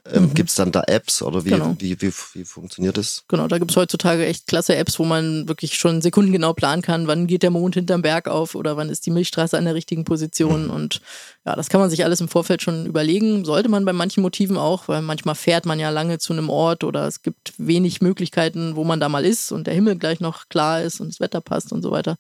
Ähm, 0.05 0.23
Mhm. 0.25 0.33
Gibt 0.33 0.49
es 0.49 0.55
dann 0.55 0.73
da 0.73 0.83
Apps 0.85 1.21
oder 1.21 1.45
wie, 1.45 1.49
Genau. 1.51 1.73
wie, 1.79 2.01
wie, 2.01 2.11
wie 2.33 2.43
funktioniert 2.43 2.97
das? 2.97 3.23
Genau, 3.29 3.47
da 3.47 3.57
gibt 3.57 3.71
es 3.71 3.77
heutzutage 3.77 4.25
echt 4.25 4.45
klasse 4.45 4.75
Apps, 4.75 4.99
wo 4.99 5.05
man 5.05 5.47
wirklich 5.47 5.75
schon 5.75 6.01
sekundengenau 6.01 6.53
planen 6.53 6.81
kann, 6.81 7.07
wann 7.07 7.25
geht 7.25 7.41
der 7.41 7.51
Mond 7.51 7.75
hinterm 7.75 8.01
Berg 8.01 8.27
auf 8.27 8.53
oder 8.53 8.75
wann 8.75 8.89
ist 8.89 9.05
die 9.05 9.11
Milchstraße 9.11 9.57
an 9.57 9.63
der 9.63 9.75
richtigen 9.75 10.03
Position. 10.03 10.69
Und 10.69 10.99
ja, 11.45 11.55
das 11.55 11.69
kann 11.69 11.79
man 11.79 11.89
sich 11.89 12.03
alles 12.03 12.19
im 12.19 12.27
Vorfeld 12.27 12.61
schon 12.61 12.85
überlegen. 12.85 13.45
Sollte 13.45 13.69
man 13.69 13.85
bei 13.85 13.93
manchen 13.93 14.21
Motiven 14.23 14.57
auch, 14.57 14.89
weil 14.89 15.01
manchmal 15.01 15.35
fährt 15.35 15.65
man 15.65 15.79
ja 15.79 15.89
lange 15.89 16.19
zu 16.19 16.33
einem 16.33 16.49
Ort 16.49 16.83
oder 16.83 17.07
es 17.07 17.21
gibt 17.21 17.53
wenig 17.57 18.01
Möglichkeiten, 18.01 18.75
wo 18.75 18.83
man 18.83 18.99
da 18.99 19.07
mal 19.07 19.25
ist 19.25 19.53
und 19.53 19.67
der 19.67 19.73
Himmel 19.73 19.97
gleich 19.97 20.19
noch 20.19 20.49
klar 20.49 20.81
ist 20.81 20.99
und 20.99 21.07
das 21.13 21.21
Wetter 21.21 21.39
passt 21.39 21.71
und 21.71 21.81
so 21.81 21.91
weiter. 21.91 22.17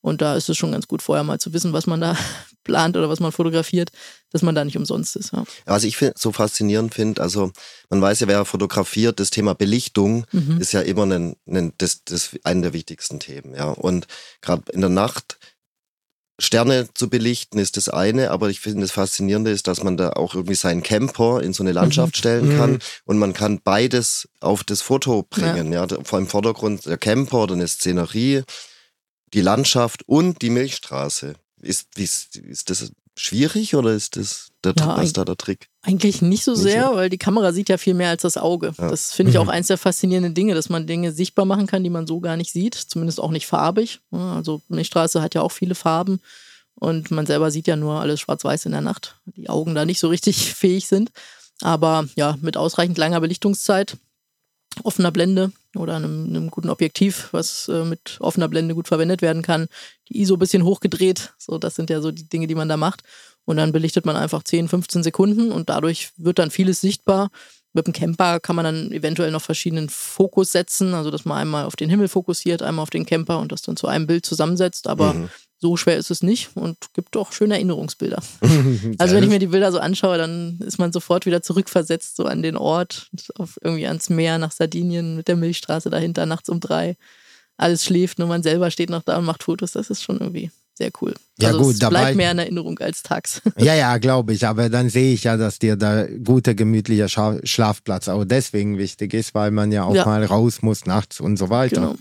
Und 0.00 0.20
da 0.22 0.34
ist 0.34 0.48
es 0.48 0.56
schon 0.56 0.72
ganz 0.72 0.88
gut, 0.88 1.00
vorher 1.02 1.22
mal 1.22 1.38
zu 1.38 1.52
wissen, 1.52 1.72
was 1.74 1.86
man 1.86 2.00
da 2.00 2.16
plant 2.64 2.96
oder 2.96 3.08
was 3.10 3.20
man 3.20 3.32
fotografiert, 3.32 3.90
dass 4.32 4.42
man 4.42 4.54
da 4.54 4.64
nicht 4.64 4.76
umsonst 4.76 5.16
ist. 5.16 5.32
Ja. 5.32 5.44
Was 5.66 5.84
ich 5.84 5.96
find, 5.96 6.18
so 6.18 6.32
faszinierend 6.32 6.94
finde, 6.94 7.22
also 7.22 7.52
man 7.90 8.00
weiß 8.00 8.20
ja, 8.20 8.28
wer 8.28 8.44
fotografiert, 8.44 9.20
das 9.20 9.30
Thema 9.30 9.54
Belichtung 9.54 10.26
Mhm. 10.32 10.60
ist 10.60 10.72
ja 10.72 10.80
immer 10.80 11.04
ein, 11.04 11.36
ein, 11.46 11.72
das, 11.78 12.04
das 12.04 12.30
eine 12.44 12.62
der 12.62 12.72
wichtigsten 12.72 13.20
Themen. 13.20 13.54
Ja. 13.54 13.68
Und 13.70 14.06
gerade 14.40 14.70
in 14.72 14.80
der 14.80 14.90
Nacht 14.90 15.38
Sterne 16.40 16.88
zu 16.94 17.08
belichten 17.08 17.58
ist 17.58 17.76
das 17.76 17.88
eine, 17.88 18.30
aber 18.30 18.48
ich 18.48 18.58
finde 18.58 18.80
das 18.80 18.90
Faszinierende 18.90 19.50
ist, 19.50 19.68
dass 19.68 19.84
man 19.84 19.96
da 19.96 20.14
auch 20.14 20.34
irgendwie 20.34 20.54
seinen 20.56 20.82
Camper 20.82 21.40
in 21.42 21.52
so 21.52 21.62
eine 21.62 21.72
Landschaft 21.72 22.16
stellen 22.16 22.56
kann 22.56 22.78
und 23.04 23.18
man 23.18 23.32
kann 23.32 23.60
beides 23.62 24.28
auf 24.40 24.64
das 24.64 24.80
Foto 24.82 25.22
bringen. 25.28 25.72
Ja. 25.72 25.86
Vor 26.02 26.18
im 26.18 26.26
Vordergrund 26.26 26.86
der 26.86 26.96
Camper 26.96 27.44
oder 27.44 27.54
eine 27.54 27.68
Szenerie, 27.68 28.42
die 29.34 29.40
Landschaft 29.40 30.02
und 30.08 30.42
die 30.42 30.50
Milchstraße. 30.50 31.34
Ist, 31.60 31.88
wie 31.94 32.04
ist, 32.04 32.34
ist 32.36 32.70
das 32.70 32.90
schwierig 33.16 33.74
oder 33.74 33.92
ist 33.92 34.16
das 34.16 34.48
der, 34.64 34.74
Ja, 34.78 34.96
was 34.96 35.06
ist 35.06 35.16
da 35.16 35.24
der 35.24 35.36
Trick? 35.36 35.68
Eigentlich 35.82 36.22
nicht 36.22 36.44
so 36.44 36.52
Nicht 36.52 36.62
sehr, 36.62 36.88
so? 36.88 36.94
weil 36.96 37.10
die 37.10 37.18
Kamera 37.18 37.52
sieht 37.52 37.68
ja 37.68 37.76
viel 37.78 37.94
mehr 37.94 38.10
als 38.10 38.22
das 38.22 38.36
Auge. 38.36 38.72
Ja. 38.78 38.88
Das 38.90 39.12
finde 39.12 39.32
ich 39.32 39.38
auch 39.38 39.48
eins 39.48 39.66
der 39.66 39.78
faszinierenden 39.78 40.34
Dinge, 40.34 40.54
dass 40.54 40.68
man 40.68 40.86
Dinge 40.86 41.12
sichtbar 41.12 41.44
machen 41.44 41.66
kann, 41.66 41.82
die 41.82 41.90
man 41.90 42.06
so 42.06 42.20
gar 42.20 42.36
nicht 42.36 42.52
sieht, 42.52 42.74
zumindest 42.74 43.20
auch 43.20 43.30
nicht 43.30 43.46
farbig. 43.46 44.00
Also 44.10 44.62
Milchstraße 44.68 45.20
hat 45.20 45.34
ja 45.34 45.42
auch 45.42 45.52
viele 45.52 45.74
Farben 45.74 46.20
und 46.76 47.10
man 47.10 47.26
selber 47.26 47.50
sieht 47.50 47.66
ja 47.66 47.76
nur 47.76 48.00
alles 48.00 48.20
schwarz-weiß 48.20 48.66
in 48.66 48.72
der 48.72 48.80
Nacht. 48.80 49.16
Die 49.26 49.48
Augen 49.48 49.74
da 49.74 49.84
nicht 49.84 49.98
so 50.00 50.08
richtig 50.08 50.54
fähig 50.54 50.86
sind. 50.86 51.10
Aber 51.60 52.06
ja, 52.16 52.36
mit 52.40 52.56
ausreichend 52.56 52.98
langer 52.98 53.20
Belichtungszeit, 53.20 53.96
offener 54.82 55.10
Blende 55.12 55.52
oder 55.76 55.96
einem, 55.96 56.26
einem 56.26 56.50
guten 56.50 56.70
Objektiv, 56.70 57.28
was 57.32 57.68
äh, 57.68 57.84
mit 57.84 58.16
offener 58.20 58.48
Blende 58.48 58.74
gut 58.74 58.88
verwendet 58.88 59.22
werden 59.22 59.42
kann. 59.42 59.68
Die 60.08 60.20
ISO 60.20 60.34
ein 60.36 60.38
bisschen 60.38 60.64
hochgedreht. 60.64 61.32
So, 61.38 61.58
das 61.58 61.74
sind 61.74 61.90
ja 61.90 62.00
so 62.00 62.10
die 62.10 62.28
Dinge, 62.28 62.46
die 62.46 62.54
man 62.54 62.68
da 62.68 62.76
macht. 62.76 63.02
Und 63.44 63.56
dann 63.56 63.72
belichtet 63.72 64.06
man 64.06 64.16
einfach 64.16 64.42
10, 64.42 64.68
15 64.68 65.02
Sekunden 65.02 65.50
und 65.50 65.68
dadurch 65.68 66.12
wird 66.16 66.38
dann 66.38 66.50
vieles 66.50 66.80
sichtbar. 66.80 67.30
Mit 67.72 67.86
dem 67.86 67.94
Camper 67.94 68.38
kann 68.38 68.54
man 68.54 68.64
dann 68.66 68.92
eventuell 68.92 69.30
noch 69.30 69.42
verschiedenen 69.42 69.88
Fokus 69.88 70.52
setzen, 70.52 70.94
also 70.94 71.10
dass 71.10 71.24
man 71.24 71.38
einmal 71.38 71.64
auf 71.64 71.74
den 71.74 71.88
Himmel 71.88 72.08
fokussiert, 72.08 72.62
einmal 72.62 72.82
auf 72.82 72.90
den 72.90 73.06
Camper 73.06 73.38
und 73.38 73.50
das 73.50 73.62
dann 73.62 73.76
zu 73.76 73.88
einem 73.88 74.06
Bild 74.06 74.26
zusammensetzt. 74.26 74.86
Aber 74.86 75.14
Mhm. 75.14 75.30
So 75.62 75.76
schwer 75.78 75.96
ist 75.96 76.10
es 76.10 76.22
nicht 76.22 76.50
und 76.54 76.76
gibt 76.92 77.16
auch 77.16 77.32
schöne 77.32 77.54
Erinnerungsbilder. 77.54 78.22
Also 78.98 79.14
wenn 79.14 79.24
ich 79.24 79.30
mir 79.30 79.38
die 79.38 79.46
Bilder 79.46 79.72
so 79.72 79.78
anschaue, 79.78 80.18
dann 80.18 80.58
ist 80.66 80.78
man 80.78 80.92
sofort 80.92 81.24
wieder 81.24 81.40
zurückversetzt, 81.42 82.16
so 82.16 82.24
an 82.26 82.42
den 82.42 82.56
Ort, 82.56 83.08
auf 83.38 83.58
irgendwie 83.62 83.86
ans 83.86 84.10
Meer, 84.10 84.36
nach 84.38 84.52
Sardinien, 84.52 85.16
mit 85.16 85.28
der 85.28 85.36
Milchstraße 85.36 85.88
dahinter, 85.88 86.26
nachts 86.26 86.48
um 86.50 86.60
drei. 86.60 86.96
Alles 87.56 87.84
schläft, 87.84 88.18
nur 88.18 88.28
man 88.28 88.42
selber 88.42 88.70
steht 88.70 88.90
noch 88.90 89.02
da 89.02 89.16
und 89.18 89.24
macht 89.24 89.42
Fotos. 89.44 89.72
Das 89.72 89.88
ist 89.88 90.02
schon 90.02 90.18
irgendwie 90.18 90.50
sehr 90.74 90.90
cool. 91.00 91.14
Ja, 91.38 91.48
also 91.48 91.60
gut, 91.60 91.74
es 91.74 91.78
dabei- 91.78 92.00
bleibt 92.00 92.16
mehr 92.16 92.30
in 92.32 92.38
Erinnerung 92.38 92.78
als 92.80 93.02
tags. 93.02 93.40
Ja, 93.58 93.74
ja, 93.74 93.98
glaube 93.98 94.32
ich. 94.32 94.46
Aber 94.46 94.68
dann 94.68 94.88
sehe 94.90 95.12
ich 95.14 95.24
ja, 95.24 95.36
dass 95.36 95.58
dir 95.58 95.76
da 95.76 96.06
guter, 96.06 96.54
gemütlicher 96.54 97.08
Scha 97.08 97.36
Schlafplatz 97.44 98.08
auch 98.08 98.24
deswegen 98.24 98.78
wichtig 98.78 99.14
ist, 99.14 99.34
weil 99.34 99.50
man 99.52 99.70
ja 99.70 99.84
auch 99.84 99.94
Ja. 99.94 100.04
mal 100.06 100.24
raus 100.24 100.62
muss 100.62 100.86
nachts 100.86 101.20
und 101.20 101.36
so 101.36 101.50
weiter. 101.50 101.76
Genau. 101.80 101.96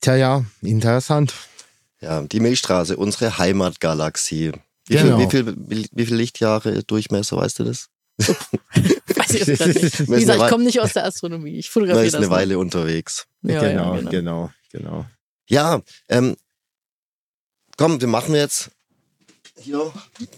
Tja, 0.00 0.16
ja, 0.16 0.44
interessant. 0.62 1.34
Ja, 2.00 2.20
die 2.22 2.40
Milchstraße, 2.40 2.96
unsere 2.96 3.38
Heimatgalaxie. 3.38 4.52
Wie, 4.88 4.96
Genau. 4.96 5.18
viel, 5.18 5.46
wie, 5.46 5.54
viel, 5.54 5.56
wie, 5.68 5.88
wie 5.92 6.06
viel 6.06 6.16
Lichtjahre 6.16 6.84
Durchmesser, 6.84 7.36
weißt 7.36 7.58
du 7.60 7.64
das? 7.64 7.88
Weiß 8.18 9.30
ich 9.34 9.46
jetzt 9.46 9.58
gerade 9.58 9.72
nicht. 9.72 10.00
Wie 10.00 10.12
eine 10.12 10.20
gesagt, 10.20 10.42
ich 10.42 10.48
komme 10.48 10.64
nicht 10.64 10.80
aus 10.80 10.92
der 10.92 11.04
Astronomie. 11.04 11.58
Ich 11.58 11.70
fotografiere 11.70 12.06
ist 12.06 12.12
das. 12.14 12.18
eine 12.18 12.26
noch. 12.28 12.36
Weile 12.36 12.58
unterwegs. 12.58 13.26
Ja, 13.42 13.60
genau, 13.60 13.94
ja, 13.94 14.00
genau. 14.00 14.10
genau, 14.10 14.50
genau. 14.72 15.06
Ja, 15.48 15.82
ähm, 16.08 16.36
komm, 17.76 18.00
wir 18.00 18.08
machen 18.08 18.34
jetzt 18.34 18.70
hier. 19.60 19.92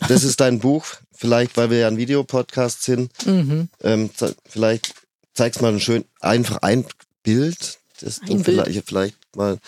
Das 0.08 0.24
ist 0.24 0.40
dein 0.40 0.58
Buch. 0.58 0.86
Vielleicht, 1.12 1.56
weil 1.56 1.70
wir 1.70 1.78
ja 1.78 1.88
ein 1.88 1.96
Videopodcast 1.96 2.82
sind. 2.82 3.26
Mhm. 3.26 3.68
Ähm, 3.82 4.10
ze 4.14 4.34
vielleicht 4.48 4.94
zeigst 5.34 5.60
mal 5.62 5.72
ein 5.72 5.80
schön, 5.80 6.04
einfach 6.20 6.58
ein 6.62 6.84
Bild, 7.22 7.78
das 8.00 8.20
du 8.20 8.32
Ein 8.32 8.42
Bild. 8.42 8.44
vielleicht, 8.64 8.86
vielleicht 8.88 9.16
mal. 9.36 9.58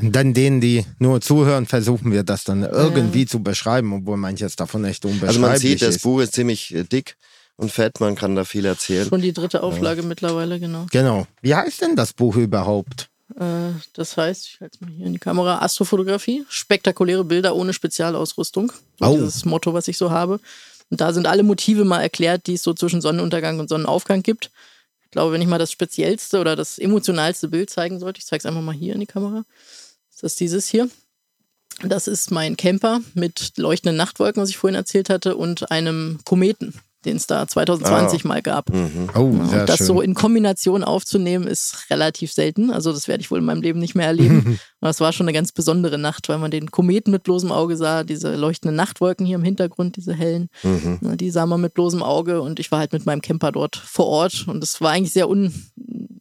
Und 0.00 0.14
dann 0.14 0.34
denen, 0.34 0.60
die 0.60 0.84
nur 0.98 1.20
zuhören, 1.20 1.66
versuchen 1.66 2.12
wir 2.12 2.22
das 2.22 2.44
dann 2.44 2.62
irgendwie 2.62 3.26
zu 3.26 3.42
beschreiben, 3.42 3.92
obwohl 3.92 4.16
manches 4.16 4.56
davon 4.56 4.84
echt 4.84 5.04
unbeschreiblich 5.04 5.28
Also 5.28 5.40
man 5.40 5.58
sieht, 5.58 5.82
das 5.82 5.96
ist. 5.96 6.02
Buch 6.02 6.20
ist 6.20 6.34
ziemlich 6.34 6.74
äh, 6.74 6.84
dick 6.84 7.16
und 7.56 7.72
fett, 7.72 8.00
man 8.00 8.14
kann 8.14 8.36
da 8.36 8.44
viel 8.44 8.64
erzählen. 8.64 9.08
Schon 9.08 9.20
die 9.20 9.32
dritte 9.32 9.62
Auflage 9.62 10.02
mittlerweile, 10.02 10.60
genau. 10.60 10.86
Genau. 10.90 11.26
Wie 11.42 11.54
heißt 11.54 11.82
denn 11.82 11.96
das 11.96 12.12
Buch 12.12 12.36
überhaupt? 12.36 13.10
Äh, 13.38 13.72
das 13.94 14.16
heißt, 14.16 14.46
ich 14.46 14.60
halte 14.60 14.76
es 14.76 14.80
mal 14.80 14.90
hier 14.90 15.06
in 15.06 15.12
die 15.12 15.18
Kamera, 15.18 15.60
Astrofotografie, 15.60 16.44
spektakuläre 16.48 17.24
Bilder 17.24 17.56
ohne 17.56 17.72
Spezialausrüstung. 17.72 18.72
So 18.98 19.04
Au. 19.04 19.16
Dieses 19.16 19.44
Motto, 19.44 19.74
was 19.74 19.88
ich 19.88 19.98
so 19.98 20.10
habe. 20.10 20.40
Und 20.90 21.00
da 21.00 21.12
sind 21.12 21.26
alle 21.26 21.42
Motive 21.42 21.84
mal 21.84 22.00
erklärt, 22.00 22.46
die 22.46 22.54
es 22.54 22.62
so 22.62 22.72
zwischen 22.72 23.00
Sonnenuntergang 23.00 23.58
und 23.58 23.68
Sonnenaufgang 23.68 24.22
gibt. 24.22 24.50
Ich 25.04 25.10
glaube, 25.10 25.32
wenn 25.32 25.42
ich 25.42 25.48
mal 25.48 25.58
das 25.58 25.72
speziellste 25.72 26.38
oder 26.38 26.54
das 26.54 26.78
emotionalste 26.78 27.48
Bild 27.48 27.70
zeigen 27.70 27.98
sollte, 27.98 28.18
ich 28.18 28.26
zeige 28.26 28.40
es 28.40 28.46
einfach 28.46 28.60
mal 28.60 28.74
hier 28.74 28.94
in 28.94 29.00
die 29.00 29.06
Kamera, 29.06 29.44
ist 30.18 30.22
das 30.24 30.34
dieses 30.36 30.66
hier. 30.66 30.88
Das 31.84 32.08
ist 32.08 32.32
mein 32.32 32.56
Camper 32.56 33.00
mit 33.14 33.52
leuchtenden 33.56 33.96
Nachtwolken, 33.96 34.42
was 34.42 34.48
ich 34.48 34.56
vorhin 34.56 34.74
erzählt 34.74 35.10
hatte, 35.10 35.36
und 35.36 35.70
einem 35.70 36.18
Kometen, 36.24 36.74
den 37.04 37.16
es 37.18 37.28
da 37.28 37.46
2020 37.46 38.24
mal 38.24 38.42
gab. 38.42 38.68
Mhm. 38.74 39.10
Oh, 39.14 39.30
Ja, 39.32 39.46
sehr 39.46 39.60
und 39.60 39.68
das 39.68 39.76
schön. 39.76 39.86
so 39.86 40.00
in 40.00 40.14
Kombination 40.14 40.82
aufzunehmen, 40.82 41.46
ist 41.46 41.86
relativ 41.90 42.32
selten. 42.32 42.72
Also 42.72 42.92
das 42.92 43.06
werde 43.06 43.20
ich 43.20 43.30
wohl 43.30 43.38
in 43.38 43.44
meinem 43.44 43.62
Leben 43.62 43.78
nicht 43.78 43.94
mehr 43.94 44.08
erleben. 44.08 44.58
Aber 44.80 44.90
es 44.90 44.98
war 44.98 45.12
schon 45.12 45.26
eine 45.28 45.32
ganz 45.34 45.52
besondere 45.52 45.98
Nacht, 45.98 46.28
weil 46.28 46.38
man 46.38 46.50
den 46.50 46.72
Kometen 46.72 47.12
mit 47.12 47.22
bloßem 47.22 47.52
Auge 47.52 47.76
sah, 47.76 48.02
diese 48.02 48.34
leuchtenden 48.34 48.74
Nachtwolken 48.74 49.24
hier 49.24 49.36
im 49.36 49.44
Hintergrund, 49.44 49.94
diese 49.94 50.14
hellen, 50.14 50.48
Mhm. 50.64 51.16
die 51.16 51.30
sah 51.30 51.46
man 51.46 51.60
mit 51.60 51.74
bloßem 51.74 52.02
Auge 52.02 52.42
und 52.42 52.58
ich 52.58 52.72
war 52.72 52.80
halt 52.80 52.92
mit 52.92 53.06
meinem 53.06 53.22
Camper 53.22 53.52
dort 53.52 53.76
vor 53.76 54.06
Ort 54.06 54.46
und 54.48 54.64
es 54.64 54.80
war 54.80 54.90
eigentlich 54.90 55.12
sehr 55.12 55.28
un, 55.28 55.54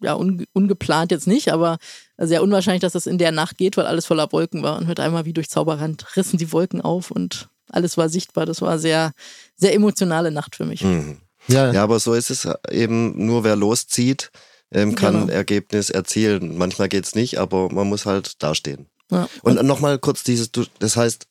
ja, 0.02 0.16
un, 0.16 0.46
ungeplant 0.54 1.12
jetzt 1.12 1.28
nicht, 1.28 1.52
aber 1.52 1.78
sehr 2.18 2.42
unwahrscheinlich, 2.44 2.82
dass 2.82 2.94
das 2.94 3.08
in 3.08 3.18
der 3.18 3.32
Nacht 3.32 3.58
geht, 3.58 3.78
weil 3.78 3.86
alles 3.86 4.06
voller 4.06 4.32
Wolken 4.32 4.64
war 4.64 4.78
und 4.78 4.88
mit 4.88 5.00
einmal 5.00 5.26
wie 5.26 5.34
durch 5.34 5.50
Zauberhand 5.50 6.16
rissen 6.18 6.38
die 6.38 6.52
Wolken 6.52 6.82
auf 6.82 7.12
und 7.12 7.50
alles 7.70 7.98
war 7.98 8.10
sichtbar. 8.10 8.46
Das 8.46 8.62
war 8.62 8.80
sehr, 8.80 9.12
sehr 9.56 9.74
emotionale 9.74 10.32
Nacht 10.32 10.56
für 10.56 10.66
mich. 10.66 10.84
Mhm. 10.84 11.18
ja, 11.48 11.72
Ja, 11.72 11.84
aber 11.84 12.00
so 12.00 12.14
ist 12.14 12.30
es 12.30 12.48
eben, 12.72 13.26
nur 13.26 13.44
wer 13.44 13.56
loszieht, 13.56 14.32
ähm, 14.72 14.96
kann 14.96 15.22
Genau. 15.28 15.34
Ergebnis 15.34 15.90
erzielen. 15.90 16.58
Manchmal 16.58 16.90
geht's 16.90 17.14
nicht, 17.16 17.38
aber 17.40 17.70
man 17.72 17.88
muss 17.88 18.06
halt 18.06 18.42
dastehen. 18.42 18.88
Ja. 19.12 19.30
Und 19.42 19.62
nochmal 19.64 20.00
kurz 20.00 20.24
dieses, 20.24 20.50
das 20.80 20.96
heißt, 20.98 21.26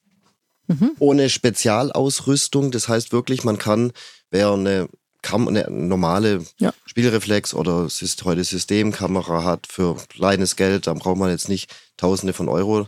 Mhm. 0.69 0.91
ohne 0.99 1.29
Spezialausrüstung, 1.31 2.71
das 2.73 2.89
heißt 2.89 3.13
wirklich, 3.13 3.45
man 3.45 3.57
kann, 3.59 3.93
wer 4.31 4.51
eine, 4.51 4.89
Kam 5.27 5.49
eine 5.49 5.67
normale 5.69 6.45
Ja. 6.61 6.73
Spielreflex 6.85 7.53
oder 7.53 7.89
heute 8.25 8.45
Systemkamera 8.45 9.43
hat 9.43 9.67
für 9.67 9.97
kleines 10.09 10.55
Geld, 10.55 10.87
dann 10.87 11.01
braucht 11.01 11.17
man 11.19 11.31
jetzt 11.31 11.49
nicht 11.49 11.69
Tausende 11.97 12.33
von 12.33 12.49
Euro. 12.49 12.87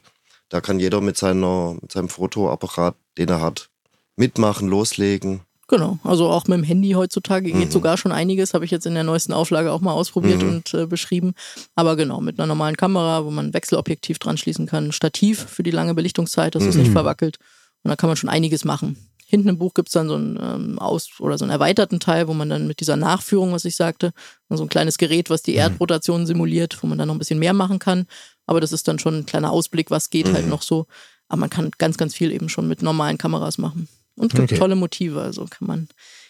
Da 0.48 0.60
kann 0.60 0.78
jeder 0.78 1.00
mit, 1.00 1.16
seiner, 1.16 1.76
mit 1.82 1.90
seinem 1.90 2.08
Fotoapparat, 2.08 2.94
den 3.18 3.28
er 3.28 3.40
hat, 3.40 3.70
mitmachen, 4.14 4.68
loslegen. 4.68 5.40
Genau, 5.66 5.98
also 6.04 6.28
auch 6.28 6.46
mit 6.46 6.58
dem 6.58 6.62
Handy 6.64 6.92
heutzutage 6.92 7.52
Mhm. 7.52 7.58
geht 7.58 7.72
sogar 7.72 7.98
schon 7.98 8.12
einiges, 8.12 8.54
habe 8.54 8.64
ich 8.64 8.70
jetzt 8.70 8.86
in 8.86 8.94
der 8.94 9.02
neuesten 9.04 9.32
Auflage 9.32 9.72
auch 9.72 9.80
mal 9.80 9.92
ausprobiert 9.92 10.40
Mhm. 10.42 10.48
und 10.48 10.74
äh, 10.74 10.86
beschrieben. 10.86 11.34
Aber 11.74 11.96
genau, 11.96 12.20
mit 12.20 12.38
einer 12.38 12.46
normalen 12.46 12.76
Kamera, 12.76 13.24
wo 13.24 13.30
man 13.32 13.46
ein 13.46 13.54
Wechselobjektiv 13.54 14.20
dran 14.20 14.38
schließen 14.38 14.66
kann, 14.66 14.92
Stativ 14.92 15.40
für 15.44 15.64
die 15.64 15.72
lange 15.72 15.92
Belichtungszeit, 15.94 16.54
dass 16.54 16.62
es 16.62 16.76
Mhm. 16.76 16.82
nicht 16.82 16.92
verwackelt. 16.92 17.38
Und 17.82 17.88
da 17.88 17.96
kann 17.96 18.08
man 18.08 18.16
schon 18.16 18.30
einiges 18.30 18.64
machen. 18.64 18.96
Hinten 19.30 19.48
im 19.50 19.58
Buch 19.58 19.74
gibt 19.74 19.88
es 19.88 19.92
dann 19.92 20.08
so 20.08 20.14
einen 20.14 20.38
ähm, 20.42 20.78
Aus- 20.78 21.20
oder 21.20 21.36
so 21.36 21.44
einen 21.44 21.52
erweiterten 21.52 22.00
Teil, 22.00 22.28
wo 22.28 22.32
man 22.34 22.48
dann 22.48 22.66
mit 22.66 22.80
dieser 22.80 22.96
Nachführung, 22.96 23.52
was 23.52 23.66
ich 23.66 23.76
sagte, 23.76 24.12
so 24.48 24.62
ein 24.62 24.70
kleines 24.70 24.96
Gerät, 24.96 25.28
was 25.28 25.42
die 25.42 25.52
Mhm. 25.52 25.58
Erdrotation 25.58 26.26
simuliert, 26.26 26.82
wo 26.82 26.86
man 26.86 26.96
dann 26.96 27.08
noch 27.08 27.14
ein 27.14 27.18
bisschen 27.18 27.38
mehr 27.38 27.52
machen 27.52 27.78
kann. 27.78 28.06
Aber 28.46 28.60
das 28.62 28.72
ist 28.72 28.88
dann 28.88 28.98
schon 28.98 29.14
ein 29.18 29.26
kleiner 29.26 29.50
Ausblick, 29.52 29.90
was 29.90 30.08
geht 30.08 30.32
halt 30.32 30.44
Mhm. 30.46 30.50
noch 30.50 30.62
so. 30.62 30.86
Aber 31.28 31.40
man 31.40 31.50
kann 31.50 31.70
ganz, 31.76 31.98
ganz 31.98 32.14
viel 32.14 32.32
eben 32.32 32.48
schon 32.48 32.68
mit 32.68 32.80
normalen 32.82 33.18
Kameras 33.18 33.58
machen. 33.58 33.86
Und 34.16 34.34
gibt 34.34 34.50
Okay. 34.50 34.58
tolle 34.58 34.74
Motive, 34.76 35.20
also 35.20 35.44
kann 35.44 35.68
man, 35.68 35.88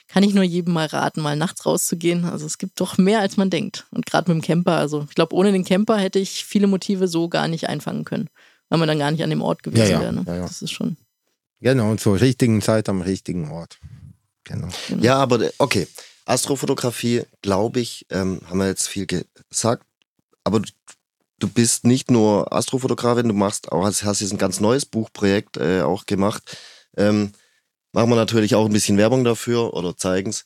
kann 0.09 0.25
ich 0.25 0.35
nur 0.35 0.43
jedem 0.45 0.75
mal 0.75 0.87
raten, 0.87 1.21
mal 1.23 1.37
nachts 1.37 1.65
rauszugehen. 1.65 2.25
Also 2.25 2.47
es 2.47 2.59
gibt 2.59 2.81
doch 2.81 2.99
mehr, 2.99 3.21
als 3.21 3.37
man 3.37 3.49
denkt. 3.49 3.87
Und 3.93 4.07
gerade 4.07 4.31
mit 4.35 4.43
dem 4.43 4.47
Camper, 4.47 4.77
also 4.77 5.07
ich 5.09 5.15
glaube, 5.15 5.37
ohne 5.37 5.53
den 5.53 5.65
Camper 5.65 5.97
hätte 5.99 6.19
ich 6.19 6.45
viele 6.45 6.67
Motive 6.67 7.07
so 7.07 7.29
gar 7.29 7.47
nicht 7.47 7.69
einfangen 7.69 8.05
können, 8.05 8.29
weil 8.69 8.81
man 8.81 8.89
dann 8.89 8.99
gar 8.99 9.11
nicht 9.13 9.23
an 9.23 9.31
dem 9.31 9.41
Ort 9.41 9.63
gewesen 9.63 9.83
Ja, 9.85 9.89
ja, 9.91 10.01
wäre. 10.01 10.13
Ne? 10.13 10.25
ja, 10.27 10.35
ja. 10.35 10.43
Das 10.43 10.61
ist 10.63 10.73
schon. 10.73 10.97
Genau, 11.61 11.91
und 11.91 12.01
zur 12.01 12.21
richtigen 12.21 12.61
Zeit 12.63 12.89
am 12.89 13.01
richtigen 13.03 13.51
Ort. 13.51 13.79
Genau. 14.45 14.69
Ja, 15.01 15.17
aber 15.17 15.51
okay. 15.59 15.87
Astrofotografie, 16.25 17.23
glaube 17.43 17.81
ich, 17.81 18.07
ähm, 18.11 18.41
haben 18.49 18.59
wir 18.59 18.67
jetzt 18.67 18.89
viel 18.89 19.07
gesagt. 19.07 19.85
Aber 20.45 20.61
du- 20.61 21.49
bist 21.49 21.85
nicht 21.85 22.11
nur 22.11 22.53
Astrofotografin, 22.53 23.29
du 23.29 23.35
machst 23.35 23.73
auch, 23.73 23.85
hast, 23.85 24.05
hast 24.05 24.21
jetzt 24.21 24.33
ein 24.33 24.39
ganz 24.39 24.61
neues 24.61 24.85
Buchprojekt 24.87 25.57
äh, 25.57 25.81
auch 25.83 26.05
gemacht. 26.07 26.57
Ähm, 26.97 27.33
machen 27.93 28.11
wir 28.11 28.17
natürlich 28.17 28.55
auch 28.55 28.67
ein 28.67 28.73
bisschen 28.73 28.99
Werbung 28.99 29.25
dafür 29.25 29.73
oder 29.75 29.97
zeigen's. 29.97 30.45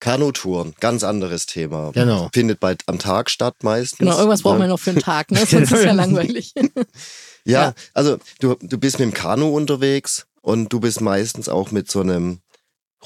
Kanutouren, 0.00 0.74
ganz 0.80 1.04
anderes 1.04 1.44
Thema. 1.44 1.90
Genau. 1.92 2.30
Findet 2.32 2.58
bald 2.58 2.82
am 2.86 2.98
Tag 2.98 3.28
statt 3.30 3.56
meistens. 3.62 3.98
Genau, 3.98 4.16
irgendwas 4.16 4.40
braucht 4.42 4.54
Ähm, 4.54 4.58
man 4.60 4.68
noch 4.70 4.80
für 4.80 4.90
einen 4.90 5.00
Tag, 5.00 5.30
ne? 5.30 5.38
Sonst 5.46 5.72
ist 5.72 5.84
ja 5.84 5.92
langweilig. 5.92 6.54
Ja, 6.56 7.62
Ja. 7.62 7.74
also 7.92 8.16
du, 8.40 8.54
du 8.62 8.78
bist 8.78 8.98
mit 8.98 9.06
dem 9.10 9.12
Kanu 9.14 9.54
unterwegs 9.54 10.26
und 10.40 10.72
du 10.72 10.80
bist 10.80 11.00
meistens 11.00 11.48
auch 11.48 11.70
mit 11.70 11.90
so 11.90 12.00
einem 12.00 12.40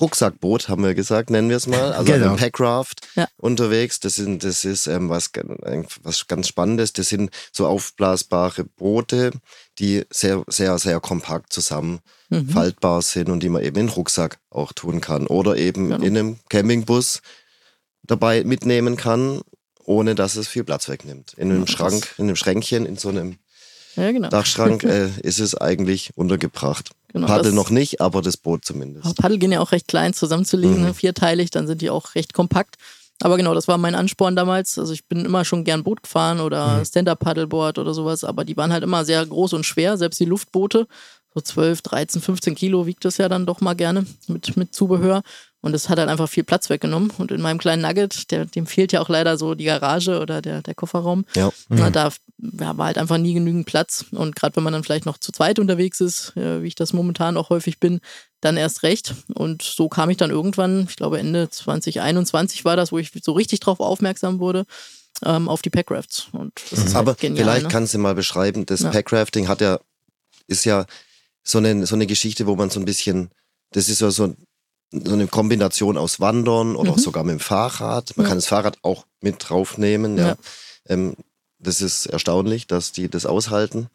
Rucksackboot, 0.01 0.69
haben 0.69 0.83
wir 0.83 0.95
gesagt, 0.95 1.31
nennen 1.31 1.49
wir 1.51 1.57
es 1.57 1.69
mal, 1.69 1.93
also 1.93 2.13
Genau. 2.13 2.27
einem 2.31 2.37
Packraft 2.37 3.07
Ja. 3.15 3.29
unterwegs. 3.37 4.01
Das, 4.01 4.17
sind, 4.17 4.43
das 4.43 4.65
ist 4.65 4.89
ähm, 4.89 5.09
was, 5.09 5.31
was 6.03 6.27
ganz 6.27 6.49
Spannendes. 6.49 6.93
Das 6.93 7.09
sind 7.11 7.31
so 7.53 7.69
aufblasbare 7.69 8.65
Boote, 8.65 9.31
die 9.79 10.03
sehr, 10.11 10.43
sehr, 10.49 10.79
sehr 10.79 10.99
kompakt 11.01 11.53
zusammen 11.53 12.01
Mhm. 12.31 12.49
faltbar 12.49 13.03
sind 13.03 13.29
und 13.29 13.43
die 13.45 13.49
man 13.49 13.63
eben 13.63 13.77
in 13.79 13.87
den 13.87 13.95
Rucksack 13.95 14.39
auch 14.51 14.73
tun 14.73 15.01
kann. 15.01 15.29
Oder 15.29 15.57
eben 15.59 15.91
Genau. 15.91 16.05
in 16.05 16.17
einem 16.19 16.37
Campingbus 16.49 17.21
dabei 18.03 18.43
mitnehmen 18.43 18.97
kann, 18.97 19.43
ohne 19.85 20.15
dass 20.17 20.35
es 20.35 20.49
viel 20.49 20.65
Platz 20.65 20.89
wegnimmt. 20.89 21.35
In 21.35 21.51
einem 21.53 21.67
Schrank, 21.69 22.15
in 22.19 22.25
einem 22.25 22.37
Schränkchen, 22.37 22.85
in 22.87 22.97
so 22.97 23.11
einem 23.11 23.39
Ja, 23.95 24.11
genau. 24.11 24.29
Dachschrank 24.29 24.83
äh, 24.85 25.09
ist 25.23 25.39
es 25.39 25.55
eigentlich 25.55 26.11
untergebracht. 26.17 26.91
Genau 27.15 27.27
Paddel 27.27 27.45
das- 27.45 27.55
noch 27.55 27.71
nicht, 27.71 28.01
aber 28.03 28.21
das 28.21 28.37
Boot 28.37 28.65
zumindest. 28.67 29.17
Paddel 29.17 29.39
gehen 29.39 29.53
ja 29.53 29.61
auch 29.61 29.73
recht 29.73 29.89
klein 29.89 30.13
zusammenzulegen, 30.13 30.77
Mhm. 30.79 30.83
ne? 30.89 30.95
vierteilig, 30.95 31.51
dann 31.51 31.67
sind 31.67 31.81
die 31.81 31.89
auch 31.89 32.15
recht 32.15 32.35
kompakt. 32.35 32.77
Aber 33.23 33.37
genau, 33.39 33.55
das 33.55 33.69
war 33.69 33.79
mein 33.79 33.95
Ansporn 33.95 34.35
damals. 34.37 34.77
Also 34.79 34.93
ich 34.93 35.07
bin 35.07 35.25
immer 35.25 35.45
schon 35.45 35.65
gern 35.65 35.85
Boot 35.85 36.03
gefahren 36.03 36.41
oder 36.41 36.79
Mhm. 36.81 36.85
Stand-Up-Paddleboard 36.85 37.79
oder 37.79 37.95
sowas, 37.95 38.25
aber 38.25 38.45
die 38.45 38.57
waren 38.57 38.73
halt 38.73 38.83
immer 38.83 39.05
sehr 39.05 39.25
groß 39.25 39.53
und 39.55 39.65
schwer, 39.65 39.97
selbst 39.97 40.19
die 40.21 40.25
Luftboote. 40.27 40.87
So 41.33 41.41
12, 41.41 41.83
13, 41.83 42.21
15 42.23 42.55
Kilo 42.55 42.87
wiegt 42.87 43.05
das 43.05 43.17
ja 43.17 43.29
dann 43.29 43.47
doch 43.47 43.61
mal 43.61 43.75
gerne 43.75 44.05
mit, 44.29 44.57
mit 44.57 44.75
Zubehör. 44.75 45.23
Und 45.61 45.75
es 45.75 45.89
hat 45.89 45.99
halt 45.99 46.09
einfach 46.11 46.29
viel 46.29 46.45
Platz 46.45 46.69
weggenommen. 46.71 47.11
Und 47.17 47.33
in 47.33 47.41
meinem 47.41 47.59
kleinen 47.59 47.83
Nugget, 47.83 48.31
der, 48.31 48.45
dem 48.45 48.67
fehlt 48.67 48.93
ja 48.93 49.01
auch 49.01 49.09
leider 49.09 49.39
so 49.39 49.55
die 49.55 49.65
Garage 49.65 50.21
oder 50.21 50.43
der, 50.43 50.63
der 50.63 50.75
Kofferraum. 50.75 51.25
Ja. 51.35 51.51
Na, 51.69 51.91
da 51.91 52.11
ja, 52.61 52.77
war 52.77 52.87
halt 52.87 52.99
einfach 52.99 53.19
nie 53.19 53.35
genügend 53.35 53.67
Platz. 53.67 54.05
Und 54.11 54.37
gerade 54.37 54.57
wenn 54.57 54.63
man 54.65 54.73
dann 54.73 54.85
vielleicht 54.85 55.07
noch 55.07 55.19
zu 55.19 55.33
zweit 55.33 55.59
unterwegs 55.59 56.01
ist, 56.01 56.37
äh, 56.37 56.63
wie 56.63 56.67
ich 56.69 56.75
das 56.75 56.93
momentan 56.93 57.37
auch 57.37 57.51
häufig 57.51 57.79
bin, 57.81 58.01
dann 58.41 58.57
erst 58.57 58.83
recht. 58.83 59.15
Und 59.35 59.63
so 59.63 59.89
kam 59.89 60.11
ich 60.11 60.17
dann 60.17 60.31
irgendwann, 60.31 60.87
ich 60.89 60.97
glaube 60.97 61.19
Ende 61.19 61.49
2021 61.51 62.65
war 62.65 62.77
das, 62.77 62.93
wo 62.93 62.99
ich 62.99 63.11
so 63.23 63.33
richtig 63.33 63.61
drauf 63.61 63.81
aufmerksam 63.81 64.39
wurde, 64.41 64.67
ähm, 65.25 65.49
auf 65.49 65.63
die 65.63 65.71
Packrafts. 65.71 66.29
Und 66.33 66.53
das 66.71 66.81
ist 66.81 66.87
halt 66.95 66.97
Aber 66.97 67.15
genial. 67.15 67.45
vielleicht 67.45 67.63
ne? 67.65 67.69
kannst 67.71 67.95
du 67.95 67.99
mal 67.99 68.15
beschreiben, 68.15 68.67
das 68.67 68.81
Ja. 68.81 68.91
Packrafting 68.91 69.49
hat 69.49 69.61
ja, 69.61 69.79
ist 70.47 70.65
ja 70.65 70.87
so 71.43 71.59
eine, 71.59 71.87
so 71.87 71.95
eine 71.95 72.07
Geschichte, 72.07 72.47
wo 72.47 72.57
man 72.57 72.71
so 72.71 72.81
ein 72.81 72.85
bisschen, 72.85 73.31
das 73.73 73.89
ist 73.89 73.99
so, 73.99 74.11
so, 74.11 74.35
so 74.93 75.13
eine 75.13 75.27
Kombination 75.27 75.97
aus 75.97 76.21
Wandern 76.21 76.77
oder 76.77 76.93
Mhm. 76.93 76.99
sogar 76.99 77.25
mit 77.25 77.33
dem 77.33 77.41
Fahrrad. 77.41 78.17
Man 78.17 78.25
Ja. 78.25 78.29
kann 78.29 78.39
das 78.39 78.47
Fahrrad 78.47 78.79
auch 78.83 79.07
mit 79.21 79.37
draufnehmen. 79.49 80.19
Ja. 80.19 80.29
Ja. 80.29 80.37
Ähm, 80.89 81.17
das 81.65 81.81
ist 81.83 82.07
erstaunlich, 82.07 82.67
dass 82.67 82.93
die 82.93 83.09
das 83.09 83.27
aushalten. 83.27 83.89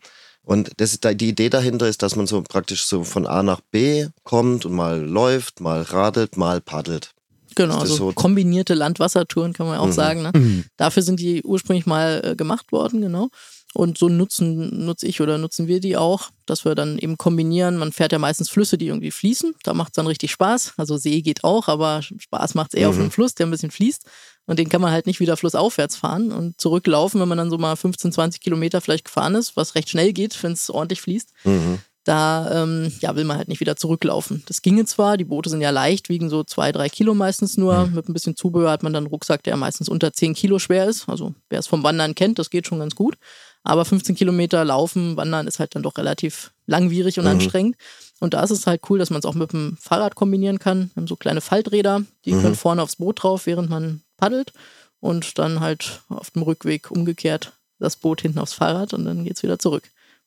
Und 0.43 0.71
das 0.77 0.99
die 0.99 1.29
Idee 1.29 1.49
dahinter 1.49 1.88
ist, 1.88 2.01
dass 2.01 2.15
man 2.15 2.25
so 2.27 2.41
praktisch 2.41 2.86
so 2.86 3.03
von 3.03 3.27
A 3.27 3.43
nach 3.43 3.62
B 3.71 4.08
kommt 4.23 4.65
und 4.65 4.73
mal 4.73 4.99
läuft, 4.99 5.60
mal 5.62 5.82
radelt, 5.82 6.38
mal 6.38 6.60
paddelt. 6.62 7.12
Genau, 7.55 7.77
also 7.79 7.95
so? 7.95 8.12
kombinierte 8.13 8.73
Land-Wasser-Touren 8.73 9.53
kann 9.53 9.67
man 9.67 9.79
auch 9.79 9.88
Mhm. 9.88 9.91
sagen. 9.91 10.21
Ne? 10.21 10.32
Mhm. 10.34 10.63
Dafür 10.77 11.03
sind 11.03 11.19
die 11.19 11.43
ursprünglich 11.43 11.86
mal 11.86 12.21
äh, 12.23 12.36
gemacht 12.36 12.71
worden, 12.71 13.01
genau. 13.01 13.29
Und 13.75 13.99
so 13.99 14.10
nutzen, 14.10 14.86
nutze 14.86 15.05
ich 15.05 15.21
oder 15.21 15.38
nutzen 15.38 15.67
wir 15.67 15.79
die 15.79 15.95
auch, 15.97 16.29
dass 16.47 16.65
wir 16.65 16.73
dann 16.73 16.97
eben 16.97 17.17
kombinieren. 17.17 17.77
Man 17.77 17.91
fährt 17.91 18.12
ja 18.12 18.17
meistens 18.17 18.49
Flüsse, 18.49 18.79
die 18.79 18.88
irgendwie 18.88 19.12
fließen. 19.12 19.53
Da 19.63 19.75
macht 19.75 19.89
es 19.89 19.95
dann 19.95 20.08
richtig 20.08 20.32
Spaß. 20.32 20.73
Also 20.77 20.97
See 20.97 21.21
geht 21.21 21.43
auch, 21.43 21.67
aber 21.67 22.01
Spaß 22.01 22.55
macht 22.55 22.73
es 22.73 22.79
eher 22.79 22.89
auf 22.89 22.95
Mhm. 22.95 23.01
einem 23.01 23.12
Fluss, 23.12 23.36
der 23.36 23.45
ein 23.45 23.51
bisschen 23.51 23.69
fließt. 23.71 24.03
Und 24.50 24.58
den 24.60 24.68
kann 24.68 24.82
man 24.82 24.92
halt 24.92 25.06
nicht 25.06 25.20
wieder 25.20 25.38
flussaufwärts 25.38 25.96
fahren 25.96 26.32
und 26.32 26.60
zurücklaufen, 26.60 27.22
wenn 27.22 27.28
man 27.28 27.38
dann 27.38 27.50
so 27.52 27.58
mal 27.60 27.76
15, 27.76 28.12
20 28.12 28.42
Kilometer 28.42 28.82
vielleicht 28.82 29.06
gefahren 29.06 29.36
ist, 29.36 29.56
was 29.56 29.76
recht 29.76 29.90
schnell 29.90 30.12
geht, 30.12 30.42
wenn 30.44 30.54
es 30.54 30.70
ordentlich 30.70 31.02
fließt 31.02 31.30
Mhm. 31.44 31.80
da 32.06 32.64
ähm, 32.64 32.92
ja, 33.02 33.16
will 33.16 33.26
man 33.26 33.38
halt 33.38 33.48
nicht 33.50 33.60
wieder 33.60 33.76
zurücklaufen. 33.76 34.42
Das 34.48 34.64
ginge 34.64 34.86
zwar, 34.86 35.18
die 35.18 35.26
Boote 35.26 35.50
sind 35.52 35.62
ja 35.62 35.70
leicht, 35.70 36.10
wiegen 36.10 36.30
so 36.32 36.44
zwei, 36.44 36.72
drei 36.72 36.90
Kilo 36.90 37.14
meistens 37.14 37.58
nur. 37.58 37.86
Mit 37.88 38.10
ein 38.10 38.14
bisschen 38.14 38.36
Zubehör 38.36 38.72
hat 38.72 38.82
man 38.82 38.92
dann 38.94 39.04
einen 39.04 39.12
Rucksack, 39.12 39.44
der 39.44 39.56
meistens 39.58 39.88
unter 39.90 40.12
10 40.12 40.34
Kilo 40.34 40.58
schwer 40.58 40.88
ist. 40.88 41.08
Also 41.08 41.36
wer 41.50 41.60
es 41.60 41.68
vom 41.68 41.84
Wandern 41.84 42.16
kennt, 42.16 42.40
das 42.40 42.50
geht 42.50 42.66
schon 42.66 42.80
ganz 42.80 42.96
gut. 42.96 43.16
Aber 43.64 43.86
15 43.86 44.16
Kilometer 44.16 44.66
laufen, 44.66 45.16
wandern 45.18 45.46
ist 45.46 45.60
halt 45.60 45.76
dann 45.76 45.84
doch 45.84 45.98
relativ 45.98 46.52
langwierig 46.66 47.20
und 47.20 47.26
Mhm. 47.26 47.32
anstrengend. 47.32 47.76
Und 48.20 48.34
da 48.34 48.42
ist 48.42 48.52
es 48.52 48.66
halt 48.66 48.82
cool, 48.90 48.98
dass 48.98 49.12
man 49.12 49.20
es 49.20 49.26
auch 49.26 49.36
mit 49.36 49.52
dem 49.54 49.78
Fahrrad 49.80 50.16
kombinieren 50.16 50.58
kann. 50.58 50.90
Wir 50.96 51.02
haben 51.02 51.08
so 51.08 51.18
kleine 51.18 51.42
Falträder, 51.42 52.02
die 52.26 52.32
Mhm. 52.34 52.42
können 52.42 52.56
vorne 52.56 52.82
aufs 52.82 52.96
Boot 52.96 53.22
drauf, 53.22 53.46
während 53.46 53.70
man 53.70 54.02
paddelt. 54.19 54.53
Und 55.01 55.38
dann 55.39 55.62
halt 55.62 56.01
auf 56.10 56.32
dem 56.32 56.41
Rückweg 56.41 56.91
umgekehrt 56.91 57.53
das 57.79 57.95
Boot 57.95 58.21
hinten 58.21 58.39
aufs 58.39 58.53
Fahrrad 58.53 58.93
und 58.93 59.05
dann 59.05 59.23
geht's 59.23 59.43
wieder 59.43 59.58
zurück. 59.58 59.84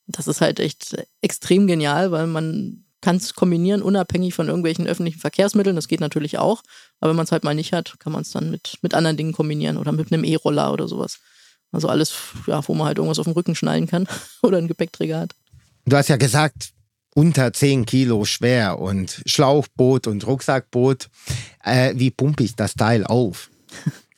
Das 0.06 0.26
ist 0.26 0.40
halt 0.40 0.58
echt 0.58 0.96
extrem 1.20 1.66
genial, 1.66 2.10
weil 2.10 2.26
man 2.26 2.84
kann 3.02 3.16
es 3.16 3.34
kombinieren, 3.34 3.82
unabhängig 3.82 4.32
von 4.32 4.46
irgendwelchen 4.46 4.86
öffentlichen 4.86 5.20
Verkehrsmitteln. 5.20 5.76
Das 5.76 5.88
geht 5.88 6.00
natürlich 6.00 6.38
auch. 6.38 6.62
Aber 7.00 7.10
wenn 7.10 7.16
man 7.16 7.24
es 7.24 7.32
halt 7.32 7.44
mal 7.44 7.54
nicht 7.54 7.72
hat, 7.72 7.98
kann 7.98 8.12
man 8.12 8.22
es 8.22 8.30
dann 8.30 8.50
mit, 8.50 8.78
mit 8.80 8.94
anderen 8.94 9.16
Dingen 9.16 9.32
kombinieren 9.32 9.76
oder 9.76 9.92
mit 9.92 10.12
einem 10.12 10.24
E-Roller 10.24 10.72
oder 10.72 10.88
sowas. 10.88 11.18
Also 11.72 11.88
alles, 11.88 12.14
ja, 12.46 12.66
wo 12.66 12.74
man 12.74 12.86
halt 12.86 12.98
irgendwas 12.98 13.18
auf 13.18 13.24
dem 13.24 13.32
Rücken 13.32 13.54
schnallen 13.54 13.86
kann 13.86 14.06
oder 14.42 14.58
einen 14.58 14.68
Gepäckträger 14.68 15.20
hat. 15.20 15.34
Du 15.84 15.96
hast 15.96 16.08
ja 16.08 16.16
gesagt, 16.16 16.70
unter 17.14 17.52
10 17.52 17.86
Kilo 17.86 18.24
schwer 18.24 18.78
und 18.78 19.22
Schlauchboot 19.26 20.06
und 20.06 20.26
Rucksackboot. 20.26 21.08
Äh, 21.64 21.94
wie 21.96 22.10
pumpe 22.10 22.44
ich 22.44 22.54
das 22.54 22.74
Teil 22.74 23.04
auf? 23.04 23.50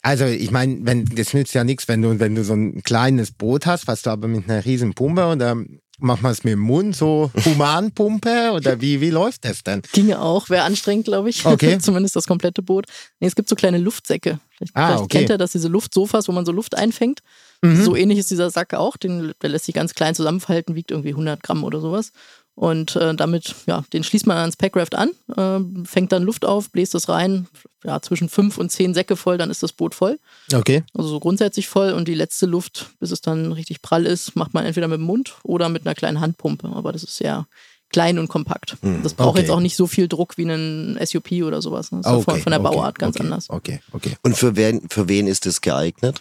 Also 0.02 0.26
ich 0.26 0.50
meine, 0.50 0.78
wenn 0.82 1.06
das 1.06 1.32
nützt 1.32 1.54
ja 1.54 1.64
nichts, 1.64 1.88
wenn 1.88 2.02
du, 2.02 2.20
wenn 2.20 2.34
du 2.34 2.44
so 2.44 2.52
ein 2.52 2.82
kleines 2.82 3.30
Boot 3.32 3.64
hast, 3.64 3.86
was 3.86 4.02
du 4.02 4.10
aber 4.10 4.28
mit 4.28 4.48
einer 4.50 4.64
riesen 4.64 4.92
Pumpe 4.92 5.24
oder 5.26 5.56
macht 5.98 6.22
man 6.22 6.32
es 6.32 6.44
mit 6.44 6.52
dem 6.52 6.60
Mund 6.60 6.94
so 6.94 7.30
Humanpumpe 7.44 8.50
oder 8.52 8.80
wie, 8.82 9.00
wie 9.00 9.10
läuft 9.10 9.44
das 9.46 9.62
denn? 9.62 9.80
Ginge 9.92 10.20
auch, 10.20 10.50
wäre 10.50 10.64
anstrengend, 10.64 11.06
glaube 11.06 11.30
ich. 11.30 11.46
Okay. 11.46 11.78
Zumindest 11.80 12.16
das 12.16 12.26
komplette 12.26 12.62
Boot. 12.62 12.84
Nee, 13.20 13.28
es 13.28 13.34
gibt 13.34 13.48
so 13.48 13.54
kleine 13.56 13.78
Luftsäcke. 13.78 14.40
Vielleicht, 14.56 14.76
Ah, 14.76 14.88
vielleicht 14.88 15.04
okay. 15.04 15.18
kennt 15.18 15.30
ihr 15.30 15.38
das, 15.38 15.52
diese 15.52 15.68
Luftsofas, 15.68 16.28
wo 16.28 16.32
man 16.32 16.44
so 16.44 16.52
Luft 16.52 16.74
einfängt. 16.76 17.20
Mhm. 17.62 17.82
So 17.82 17.96
ähnlich 17.96 18.18
ist 18.18 18.30
dieser 18.30 18.50
Sack 18.50 18.74
auch. 18.74 18.96
Den, 18.96 19.32
der 19.40 19.50
lässt 19.50 19.64
sich 19.66 19.74
ganz 19.74 19.94
klein 19.94 20.14
zusammenfalten, 20.14 20.74
wiegt 20.74 20.90
irgendwie 20.90 21.10
100 21.10 21.42
Gramm 21.42 21.64
oder 21.64 21.80
sowas. 21.80 22.12
Und 22.56 22.94
äh, 22.94 23.14
damit, 23.14 23.54
ja, 23.66 23.84
den 23.92 24.04
schließt 24.04 24.26
man 24.26 24.36
ans 24.36 24.56
Packraft 24.56 24.94
an, 24.94 25.10
äh, 25.36 25.84
fängt 25.84 26.12
dann 26.12 26.22
Luft 26.22 26.44
auf, 26.44 26.70
bläst 26.70 26.94
es 26.94 27.08
rein, 27.08 27.48
ja, 27.82 28.00
zwischen 28.00 28.28
fünf 28.28 28.58
und 28.58 28.70
zehn 28.70 28.94
Säcke 28.94 29.16
voll, 29.16 29.38
dann 29.38 29.50
ist 29.50 29.62
das 29.62 29.72
Boot 29.72 29.94
voll. 29.94 30.20
Okay. 30.52 30.84
Also 30.94 31.08
so 31.08 31.20
grundsätzlich 31.20 31.68
voll 31.68 31.92
und 31.92 32.06
die 32.06 32.14
letzte 32.14 32.46
Luft, 32.46 32.90
bis 33.00 33.10
es 33.10 33.20
dann 33.20 33.52
richtig 33.52 33.82
prall 33.82 34.06
ist, 34.06 34.36
macht 34.36 34.54
man 34.54 34.64
entweder 34.64 34.86
mit 34.86 34.98
dem 34.98 35.04
Mund 35.04 35.34
oder 35.42 35.68
mit 35.68 35.84
einer 35.84 35.96
kleinen 35.96 36.20
Handpumpe. 36.20 36.68
Aber 36.74 36.92
das 36.92 37.02
ist 37.02 37.16
sehr 37.16 37.46
klein 37.90 38.18
und 38.18 38.28
kompakt. 38.28 38.76
Das 39.02 39.14
braucht 39.14 39.30
okay. 39.30 39.40
jetzt 39.40 39.50
auch 39.50 39.60
nicht 39.60 39.76
so 39.76 39.86
viel 39.86 40.08
Druck 40.08 40.36
wie 40.36 40.44
ein 40.44 40.98
SUP 41.04 41.30
oder 41.44 41.62
sowas. 41.62 41.92
ne? 41.92 42.00
Das 42.02 42.12
ist 42.12 42.18
okay. 42.18 42.30
von, 42.32 42.40
von 42.40 42.50
der 42.50 42.60
okay, 42.60 42.74
Bauart 42.74 42.98
ganz 42.98 43.16
okay, 43.16 43.24
anders. 43.24 43.50
Okay, 43.50 43.80
okay. 43.92 44.16
Und 44.22 44.36
für 44.36 44.56
wen, 44.56 44.82
für 44.88 45.08
wen 45.08 45.26
ist 45.26 45.46
es 45.46 45.60
geeignet? 45.60 46.20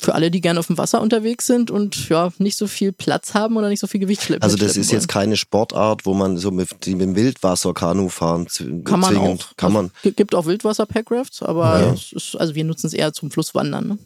Für 0.00 0.14
alle, 0.14 0.30
die 0.30 0.40
gerne 0.40 0.58
auf 0.58 0.66
dem 0.68 0.78
Wasser 0.78 1.00
unterwegs 1.00 1.46
sind 1.46 1.70
und 1.70 2.08
ja, 2.08 2.32
nicht 2.38 2.56
so 2.56 2.66
viel 2.66 2.90
Platz 2.92 3.34
haben 3.34 3.56
oder 3.56 3.68
nicht 3.68 3.80
so 3.80 3.86
viel 3.86 4.00
Gewicht 4.00 4.22
schleppen. 4.22 4.42
Also 4.42 4.56
das 4.56 4.76
ist 4.76 4.90
jetzt 4.90 5.08
keine 5.08 5.36
Sportart, 5.36 6.06
wo 6.06 6.14
man 6.14 6.38
so 6.38 6.50
mit, 6.50 6.70
mit 6.86 7.00
dem 7.00 7.14
Wildwasser 7.16 7.74
Kanu 7.74 8.08
fahren 8.08 8.46
Kann 8.84 9.00
man 9.00 9.14
zwingend. 9.14 9.42
auch. 9.50 9.56
Kann 9.56 9.72
man. 9.72 9.90
Gi- 10.02 10.12
gibt 10.12 10.34
auch 10.34 10.46
Wildwasser-Packrafts, 10.46 11.42
aber 11.42 11.80
Ja. 11.80 11.92
es 11.92 12.12
ist, 12.12 12.36
also 12.36 12.54
wir 12.54 12.64
nutzen 12.64 12.86
es 12.86 12.92
eher 12.94 13.12
zum 13.12 13.30
Flusswandern. 13.30 13.88
Ne? 13.88 13.98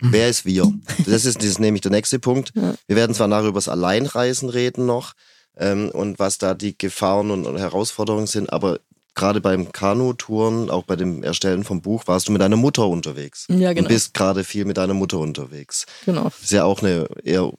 Wer 0.00 0.28
ist 0.28 0.44
wir? 0.46 0.72
Das 1.06 1.24
ist, 1.24 1.38
das 1.38 1.44
ist 1.44 1.60
nämlich 1.60 1.82
der 1.82 1.90
nächste 1.92 2.18
Punkt. 2.18 2.52
Ja. 2.54 2.74
Wir 2.86 2.96
werden 2.96 3.14
zwar 3.14 3.28
nachher 3.28 3.48
über 3.48 3.58
das 3.58 3.68
Alleinreisen 3.68 4.48
reden 4.48 4.86
noch 4.86 5.12
ähm, 5.56 5.90
und 5.90 6.18
was 6.18 6.38
da 6.38 6.54
die 6.54 6.76
Gefahren 6.76 7.30
und, 7.30 7.46
und 7.46 7.58
Herausforderungen 7.58 8.26
sind, 8.26 8.52
aber 8.52 8.80
gerade 9.14 9.40
beim 9.40 9.72
Kanutouren, 9.72 10.70
auch 10.70 10.84
bei 10.84 10.96
dem 10.96 11.22
Erstellen 11.22 11.64
vom 11.64 11.82
Buch, 11.82 12.04
warst 12.06 12.28
du 12.28 12.32
mit 12.32 12.40
deiner 12.40 12.56
Mutter 12.56 12.86
unterwegs. 12.88 13.46
Ja, 13.48 13.72
genau. 13.72 13.86
Und 13.86 13.88
bist 13.88 14.14
gerade 14.14 14.44
viel 14.44 14.64
mit 14.64 14.76
deiner 14.76 14.94
Mutter 14.94 15.18
unterwegs. 15.18 15.86
Genau. 16.06 16.24
Das 16.24 16.42
ist 16.42 16.52
ja 16.52 16.64
auch 16.64 16.82
eine 16.82 17.06
eher 17.24 17.52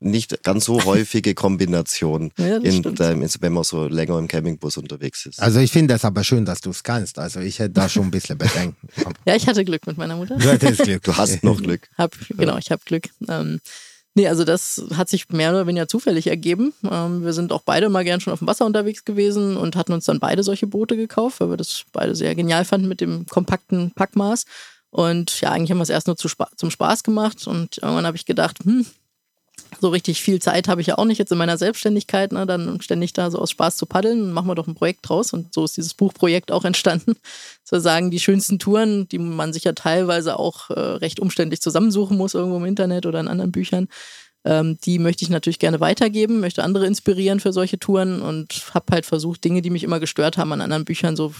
nicht 0.00 0.42
ganz 0.42 0.64
so 0.64 0.82
häufige 0.84 1.34
Kombination, 1.34 2.32
Ja, 2.38 2.56
in 2.56 2.82
deinem, 2.94 3.28
wenn 3.40 3.52
man 3.52 3.64
so 3.64 3.86
länger 3.86 4.18
im 4.18 4.28
Campingbus 4.28 4.76
unterwegs 4.76 5.26
ist. 5.26 5.40
Also 5.40 5.60
ich 5.60 5.72
finde 5.72 5.94
das 5.94 6.04
aber 6.04 6.24
schön, 6.24 6.44
dass 6.44 6.60
du 6.60 6.70
es 6.70 6.82
kannst. 6.82 7.18
Also 7.18 7.40
ich 7.40 7.58
hätte 7.58 7.70
da 7.74 7.88
schon 7.88 8.04
ein 8.04 8.10
bisschen 8.10 8.38
Bedenken. 8.38 8.76
Ja, 9.26 9.34
ich 9.36 9.46
hatte 9.46 9.64
Glück 9.64 9.86
mit 9.86 9.96
meiner 9.96 10.16
Mutter. 10.16 10.36
Du 10.36 10.50
hattest 10.50 10.82
Glück. 10.82 11.02
Du 11.02 11.16
hast 11.16 11.42
noch 11.42 11.60
Glück. 11.62 11.88
Hab, 11.96 12.12
genau, 12.30 12.58
ich 12.58 12.70
habe 12.70 12.82
Glück. 12.84 13.08
Ähm, 13.28 13.60
nee, 14.14 14.28
also 14.28 14.44
das 14.44 14.84
hat 14.94 15.08
sich 15.08 15.28
mehr 15.28 15.50
oder 15.50 15.66
weniger 15.66 15.88
zufällig 15.88 16.26
ergeben. 16.26 16.72
Ähm, 16.90 17.24
wir 17.24 17.32
sind 17.32 17.52
auch 17.52 17.62
beide 17.62 17.88
mal 17.88 18.04
gern 18.04 18.20
schon 18.20 18.32
auf 18.32 18.38
dem 18.38 18.48
Wasser 18.48 18.66
unterwegs 18.66 19.04
gewesen 19.04 19.56
und 19.56 19.76
hatten 19.76 19.92
uns 19.92 20.04
dann 20.06 20.20
beide 20.20 20.42
solche 20.42 20.66
Boote 20.66 20.96
gekauft, 20.96 21.40
weil 21.40 21.50
wir 21.50 21.56
das 21.56 21.84
beide 21.92 22.14
sehr 22.14 22.34
genial 22.34 22.64
fanden 22.64 22.88
mit 22.88 23.00
dem 23.00 23.26
kompakten 23.26 23.92
Packmaß. 23.92 24.44
Und 24.90 25.40
ja, 25.40 25.50
eigentlich 25.50 25.70
haben 25.70 25.78
wir 25.78 25.82
es 25.82 25.90
erst 25.90 26.06
nur 26.06 26.16
zum 26.16 26.70
Spaß 26.70 27.02
gemacht 27.02 27.46
und 27.48 27.78
irgendwann 27.78 28.06
habe 28.06 28.16
ich 28.16 28.26
gedacht, 28.26 28.58
hm, 28.64 28.86
so 29.80 29.88
richtig 29.88 30.22
viel 30.22 30.40
Zeit 30.40 30.68
habe 30.68 30.80
ich 30.80 30.88
ja 30.88 30.98
auch 30.98 31.04
nicht 31.04 31.18
jetzt 31.18 31.32
in 31.32 31.38
meiner 31.38 31.58
Selbstständigkeit, 31.58 32.32
ne, 32.32 32.46
dann 32.46 32.80
ständig 32.80 33.12
da 33.12 33.30
so 33.30 33.38
aus 33.38 33.50
Spaß 33.50 33.76
zu 33.76 33.86
paddeln, 33.86 34.32
machen 34.32 34.48
wir 34.48 34.54
doch 34.54 34.66
ein 34.66 34.74
Projekt 34.74 35.08
draus. 35.08 35.32
Und 35.32 35.54
so 35.54 35.64
ist 35.64 35.76
dieses 35.76 35.94
Buchprojekt 35.94 36.52
auch 36.52 36.64
entstanden. 36.64 37.14
Zu 37.64 37.80
sagen, 37.80 38.10
die 38.10 38.20
schönsten 38.20 38.58
Touren, 38.58 39.08
die 39.08 39.18
man 39.18 39.52
sich 39.52 39.64
ja 39.64 39.72
teilweise 39.72 40.38
auch 40.38 40.70
äh, 40.70 40.78
recht 40.78 41.20
umständlich 41.20 41.60
zusammensuchen 41.60 42.16
muss, 42.16 42.34
irgendwo 42.34 42.58
im 42.58 42.64
Internet 42.64 43.06
oder 43.06 43.20
in 43.20 43.28
anderen 43.28 43.52
Büchern, 43.52 43.88
ähm, 44.44 44.78
die 44.84 44.98
möchte 44.98 45.24
ich 45.24 45.30
natürlich 45.30 45.58
gerne 45.58 45.80
weitergeben, 45.80 46.40
möchte 46.40 46.62
andere 46.62 46.86
inspirieren 46.86 47.40
für 47.40 47.52
solche 47.52 47.78
Touren 47.78 48.20
und 48.20 48.74
habe 48.74 48.86
halt 48.92 49.06
versucht, 49.06 49.42
Dinge, 49.42 49.62
die 49.62 49.70
mich 49.70 49.82
immer 49.84 50.00
gestört 50.00 50.36
haben 50.36 50.52
an 50.52 50.60
anderen 50.60 50.84
Büchern, 50.84 51.16
so 51.16 51.32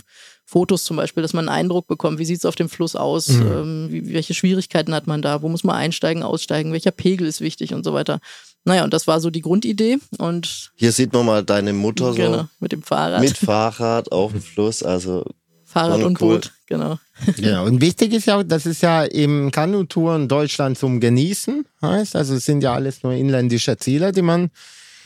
Fotos 0.46 0.84
zum 0.84 0.96
Beispiel, 0.96 1.22
dass 1.22 1.32
man 1.32 1.48
einen 1.48 1.58
Eindruck 1.58 1.86
bekommt, 1.86 2.18
wie 2.18 2.24
sieht 2.24 2.38
es 2.38 2.44
auf 2.44 2.54
dem 2.54 2.68
Fluss 2.68 2.96
aus, 2.96 3.28
ähm, 3.30 3.88
wie, 3.90 4.12
welche 4.12 4.34
Schwierigkeiten 4.34 4.94
hat 4.94 5.06
man 5.06 5.22
da, 5.22 5.42
wo 5.42 5.48
muss 5.48 5.64
man 5.64 5.76
einsteigen, 5.76 6.22
aussteigen, 6.22 6.72
welcher 6.72 6.90
Pegel 6.90 7.26
ist 7.26 7.40
wichtig 7.40 7.72
und 7.72 7.82
so 7.84 7.94
weiter. 7.94 8.20
Naja, 8.64 8.84
und 8.84 8.92
das 8.94 9.06
war 9.06 9.20
so 9.20 9.30
die 9.30 9.40
Grundidee 9.42 9.98
und 10.18 10.72
Hier 10.76 10.92
sieht 10.92 11.12
man 11.12 11.26
mal 11.26 11.44
deine 11.44 11.72
Mutter 11.72 12.10
so 12.10 12.14
genau, 12.14 12.46
mit 12.60 12.72
dem 12.72 12.82
Fahrrad, 12.82 13.20
mit 13.20 13.36
Fahrrad 13.36 14.12
auf 14.12 14.32
dem 14.32 14.42
Fluss. 14.42 14.82
Also 14.82 15.24
Fahrrad 15.64 16.02
und 16.02 16.20
cool. 16.20 16.34
Boot, 16.36 16.52
genau. 16.66 16.98
Genau. 17.36 17.64
Und 17.66 17.80
wichtig 17.80 18.12
ist 18.12 18.26
ja, 18.26 18.42
das 18.44 18.64
ist 18.66 18.82
ja 18.82 19.02
im 19.04 19.50
Kanutouren 19.50 20.28
Deutschland 20.28 20.78
zum 20.78 21.00
Genießen 21.00 21.64
heißt. 21.82 22.14
Also 22.16 22.34
es 22.34 22.44
sind 22.44 22.62
ja 22.62 22.74
alles 22.74 23.02
nur 23.02 23.12
inländische 23.12 23.76
Ziele, 23.76 24.12
die 24.12 24.22
man. 24.22 24.50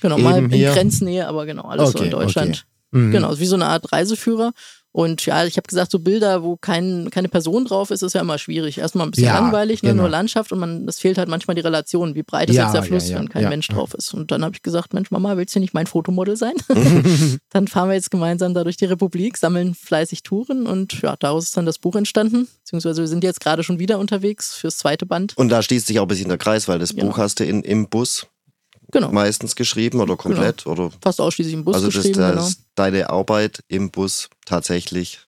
Genau, 0.00 0.18
mal 0.18 0.38
Eben 0.38 0.46
in 0.50 0.52
hier. 0.58 0.72
Grenznähe, 0.72 1.26
aber 1.26 1.46
genau, 1.46 1.62
alles 1.62 1.92
so 1.92 1.98
Okay, 1.98 2.04
in 2.06 2.10
Deutschland. 2.10 2.66
okay. 2.92 2.98
Mhm. 2.98 3.12
Genau, 3.12 3.32
ist 3.32 3.40
wie 3.40 3.46
so 3.46 3.56
eine 3.56 3.66
Art 3.66 3.92
Reiseführer. 3.92 4.52
Und 4.98 5.24
ja, 5.26 5.44
ich 5.44 5.56
habe 5.56 5.68
gesagt, 5.68 5.92
so 5.92 6.00
Bilder, 6.00 6.42
wo 6.42 6.56
kein, 6.56 7.08
keine 7.12 7.28
Person 7.28 7.64
drauf 7.66 7.92
ist, 7.92 8.02
ist 8.02 8.14
ja 8.14 8.20
immer 8.20 8.36
schwierig. 8.36 8.78
Erstmal 8.78 9.06
ein 9.06 9.12
bisschen 9.12 9.28
Ja, 9.28 9.38
langweilig, 9.38 9.84
ne, 9.84 9.90
genau. 9.90 10.02
nur 10.02 10.10
Landschaft 10.10 10.50
und 10.50 10.58
man, 10.58 10.88
es 10.88 10.98
fehlt 10.98 11.18
halt 11.18 11.28
manchmal 11.28 11.54
die 11.54 11.60
Relation. 11.60 12.16
Wie 12.16 12.24
breit 12.24 12.50
ist 12.50 12.56
Ja, 12.56 12.64
jetzt 12.64 12.72
der 12.74 12.82
Fluss, 12.82 13.08
ja, 13.08 13.20
wenn 13.20 13.28
kein 13.28 13.48
Mensch 13.48 13.68
drauf 13.68 13.94
ist? 13.94 14.12
Und 14.12 14.32
dann 14.32 14.44
habe 14.44 14.56
ich 14.56 14.62
gesagt, 14.64 14.94
Mensch, 14.94 15.12
Mama, 15.12 15.36
willst 15.36 15.54
du 15.54 15.60
nicht 15.60 15.72
mein 15.72 15.86
Fotomodel 15.86 16.36
sein? 16.36 16.54
dann 17.50 17.68
fahren 17.68 17.90
wir 17.90 17.94
jetzt 17.94 18.10
gemeinsam 18.10 18.54
da 18.54 18.64
durch 18.64 18.76
die 18.76 18.86
Republik, 18.86 19.36
sammeln 19.36 19.76
fleißig 19.76 20.24
Touren 20.24 20.66
und 20.66 21.00
ja, 21.00 21.14
daraus 21.16 21.44
ist 21.44 21.56
dann 21.56 21.64
das 21.64 21.78
Buch 21.78 21.94
entstanden. 21.94 22.48
Beziehungsweise 22.64 23.00
wir 23.00 23.06
sind 23.06 23.22
jetzt 23.22 23.38
gerade 23.38 23.62
schon 23.62 23.78
wieder 23.78 24.00
unterwegs 24.00 24.56
fürs 24.56 24.78
zweite 24.78 25.06
Band. 25.06 25.38
und 25.38 25.48
da 25.48 25.62
schließt 25.62 25.86
sich 25.86 26.00
auch 26.00 26.06
ein 26.06 26.08
bisschen 26.08 26.28
der 26.28 26.38
Kreis, 26.38 26.66
weil 26.66 26.80
das. 26.80 26.92
Buch 26.92 27.18
hast 27.18 27.38
du 27.38 27.44
in, 27.44 27.62
im 27.62 27.88
Bus 27.88 28.26
Genau, 28.90 29.10
meistens 29.12 29.54
geschrieben 29.56 30.00
oder 30.00 30.16
komplett 30.16 30.66
oder 30.66 30.90
fast 31.02 31.20
ausschließlich 31.20 31.54
im 31.54 31.64
Bus 31.64 31.74
also 31.74 31.88
das, 31.88 31.96
geschrieben. 31.96 32.18
das 32.20 32.30
genau. 32.32 32.46
ist 32.46 32.60
deine 32.74 33.10
Arbeit 33.10 33.60
im 33.68 33.90
Bus 33.90 34.28
tatsächlich 34.46 35.20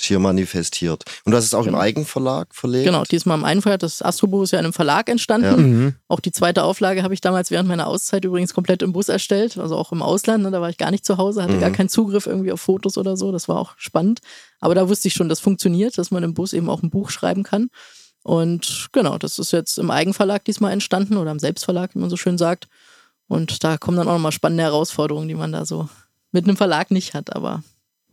hier 0.00 0.20
manifestiert. 0.20 1.02
Und 1.24 1.32
du 1.32 1.36
hast 1.36 1.44
es 1.46 1.54
auch 1.54 1.64
Genau. 1.64 1.78
im 1.78 1.82
Eigenverlag 1.82 2.54
verlegt? 2.54 2.84
Genau, 2.84 3.02
diesmal 3.02 3.36
im 3.36 3.44
Einfeuer. 3.44 3.78
Das 3.78 4.00
Astrobuch 4.00 4.44
ist 4.44 4.52
ja 4.52 4.60
in 4.60 4.64
einem 4.66 4.72
Verlag 4.72 5.08
entstanden. 5.08 5.46
Ja. 5.48 5.56
Mhm. 5.56 5.94
Auch 6.06 6.20
die 6.20 6.30
zweite 6.30 6.62
Auflage 6.62 7.02
habe 7.02 7.14
ich 7.14 7.20
damals 7.20 7.50
während 7.50 7.68
meiner 7.68 7.88
Auszeit 7.88 8.24
übrigens 8.24 8.54
komplett 8.54 8.82
im 8.82 8.92
Bus 8.92 9.08
erstellt, 9.08 9.58
also 9.58 9.74
auch 9.76 9.90
im 9.90 10.00
Ausland. 10.02 10.44
Ne? 10.44 10.52
Da 10.52 10.60
war 10.60 10.70
ich 10.70 10.76
gar 10.78 10.92
nicht 10.92 11.04
zu 11.04 11.16
Hause, 11.16 11.42
hatte 11.42 11.54
Mhm. 11.54 11.60
gar 11.60 11.70
keinen 11.72 11.88
Zugriff 11.88 12.26
irgendwie 12.26 12.52
auf 12.52 12.60
Fotos 12.60 12.96
oder 12.96 13.16
so. 13.16 13.32
Das 13.32 13.48
war 13.48 13.56
auch 13.58 13.72
spannend. 13.76 14.20
Aber 14.60 14.76
da 14.76 14.88
wusste 14.88 15.08
ich 15.08 15.14
schon, 15.14 15.28
das 15.28 15.40
funktioniert, 15.40 15.98
dass 15.98 16.12
man 16.12 16.22
im 16.22 16.32
Bus 16.34 16.52
eben 16.52 16.70
auch 16.70 16.82
ein 16.84 16.90
Buch 16.90 17.10
schreiben 17.10 17.42
kann. 17.42 17.68
Und 18.22 18.88
genau, 18.92 19.18
das 19.18 19.40
ist 19.40 19.52
jetzt 19.52 19.78
im 19.78 19.90
Eigenverlag 19.90 20.44
diesmal 20.44 20.72
entstanden 20.72 21.16
oder 21.16 21.32
im 21.32 21.38
Selbstverlag, 21.40 21.94
wie 21.94 21.98
man 21.98 22.10
so 22.10 22.16
schön 22.16 22.38
sagt. 22.38 22.68
Und 23.28 23.62
da 23.62 23.76
kommen 23.78 23.96
dann 23.98 24.08
auch 24.08 24.14
nochmal 24.14 24.32
spannende 24.32 24.64
Herausforderungen, 24.64 25.28
die 25.28 25.34
man 25.34 25.52
da 25.52 25.64
so 25.66 25.88
mit 26.32 26.44
einem 26.46 26.56
Verlag 26.56 26.90
nicht 26.90 27.14
hat. 27.14 27.34
Aber 27.36 27.62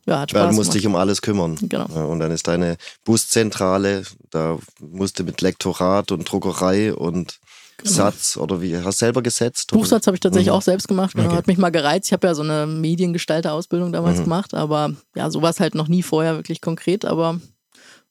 ja, 0.06 0.20
hat 0.20 0.32
Spaß 0.32 0.50
du 0.50 0.56
musst 0.56 0.70
gemacht. 0.72 0.76
dich 0.76 0.88
um 0.88 0.96
alles 0.96 1.22
kümmern. 1.22 1.58
Genau. 1.62 1.88
Ja, 1.96 2.04
und 2.06 2.20
dann 2.20 2.32
ist 2.32 2.48
deine 2.48 2.78
Buszentrale, 3.06 4.04
da 4.30 4.58
musst 4.80 5.18
du 5.20 5.24
mit 5.24 5.42
Lektorat 5.42 6.12
und 6.12 6.30
Druckerei 6.30 6.94
und 6.94 7.40
Satz 7.84 8.38
oder 8.38 8.62
wie, 8.62 8.76
hast 8.78 8.86
du 8.86 8.92
selber 9.06 9.22
gesetzt? 9.22 9.72
Buchsatz 9.72 10.08
habe 10.08 10.16
ich 10.16 10.22
tatsächlich 10.22 10.48
Mhm. 10.50 10.54
auch 10.56 10.62
selbst 10.62 10.88
gemacht. 10.88 11.14
Genau, 11.14 11.28
Okay. 11.28 11.36
Hat 11.38 11.48
mich 11.48 11.58
mal 11.58 11.72
gereizt. 11.72 12.08
Ich 12.08 12.14
habe 12.14 12.26
ja 12.28 12.34
so 12.34 12.42
eine 12.42 12.66
Mediengestalter-Ausbildung 12.68 13.92
damals 13.92 14.20
Mhm. 14.20 14.24
gemacht, 14.24 14.54
aber 14.54 14.94
ja, 15.16 15.30
sowas 15.30 15.60
halt 15.60 15.76
noch 15.76 15.88
nie 15.88 16.02
vorher 16.04 16.36
wirklich 16.36 16.62
konkret. 16.62 17.04
Aber 17.06 17.40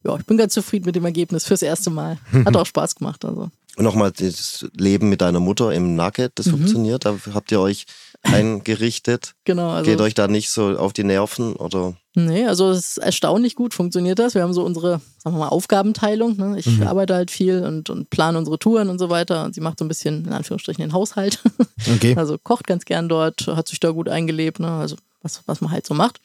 ja, 0.04 0.16
ich 0.16 0.26
bin 0.26 0.36
ganz 0.36 0.52
zufrieden 0.54 0.84
mit 0.86 0.96
dem 0.96 1.04
Ergebnis 1.04 1.44
fürs 1.46 1.62
erste 1.62 1.90
Mal. 1.90 2.18
Hat 2.44 2.56
auch 2.56 2.66
Spaß 2.66 2.94
gemacht. 2.96 3.24
Also. 3.24 3.50
Und 3.76 3.84
nochmal 3.84 4.12
das 4.12 4.66
Leben 4.76 5.08
mit 5.08 5.20
deiner 5.20 5.40
Mutter 5.40 5.72
im 5.72 5.96
Nugget, 5.96 6.32
das 6.36 6.46
Mhm. 6.46 6.50
funktioniert. 6.52 7.04
Da 7.04 7.16
habt 7.32 7.50
ihr 7.50 7.60
euch 7.60 7.86
eingerichtet. 8.22 9.34
Genau, 9.44 9.70
also. 9.70 9.90
Geht 9.90 10.00
euch 10.00 10.14
da 10.14 10.28
nicht 10.28 10.50
so 10.50 10.78
auf 10.78 10.92
die 10.92 11.04
Nerven 11.04 11.54
oder? 11.56 11.94
Nee, 12.14 12.46
also 12.46 12.70
es 12.70 12.90
ist 12.90 12.98
erstaunlich 12.98 13.56
gut 13.56 13.74
funktioniert 13.74 14.18
das. 14.20 14.34
Wir 14.34 14.42
haben 14.42 14.52
so 14.52 14.64
unsere, 14.64 15.00
sagen 15.18 15.36
wir 15.36 15.40
mal, 15.40 15.48
Aufgabenteilung. 15.48 16.36
Ne? 16.36 16.58
Ich 16.58 16.80
arbeite 16.86 17.14
halt 17.14 17.30
viel 17.32 17.64
und, 17.64 17.90
und 17.90 18.08
plane 18.10 18.38
unsere 18.38 18.58
Touren 18.58 18.88
und 18.88 18.98
so 19.00 19.10
weiter. 19.10 19.44
Und 19.44 19.54
sie 19.54 19.60
macht 19.60 19.80
so 19.80 19.84
ein 19.84 19.88
bisschen, 19.88 20.24
in 20.24 20.32
Anführungsstrichen, 20.32 20.82
den 20.82 20.92
Haushalt. 20.92 21.40
Okay. 21.96 22.14
Also 22.16 22.38
kocht 22.38 22.66
ganz 22.66 22.86
gern 22.86 23.10
dort, 23.10 23.46
hat 23.46 23.68
sich 23.68 23.78
da 23.78 23.90
gut 23.90 24.08
eingelebt, 24.08 24.58
ne? 24.58 24.70
also 24.70 24.96
was, 25.20 25.42
was 25.44 25.60
man 25.60 25.70
halt 25.70 25.84
so 25.86 25.92
macht. 25.92 26.18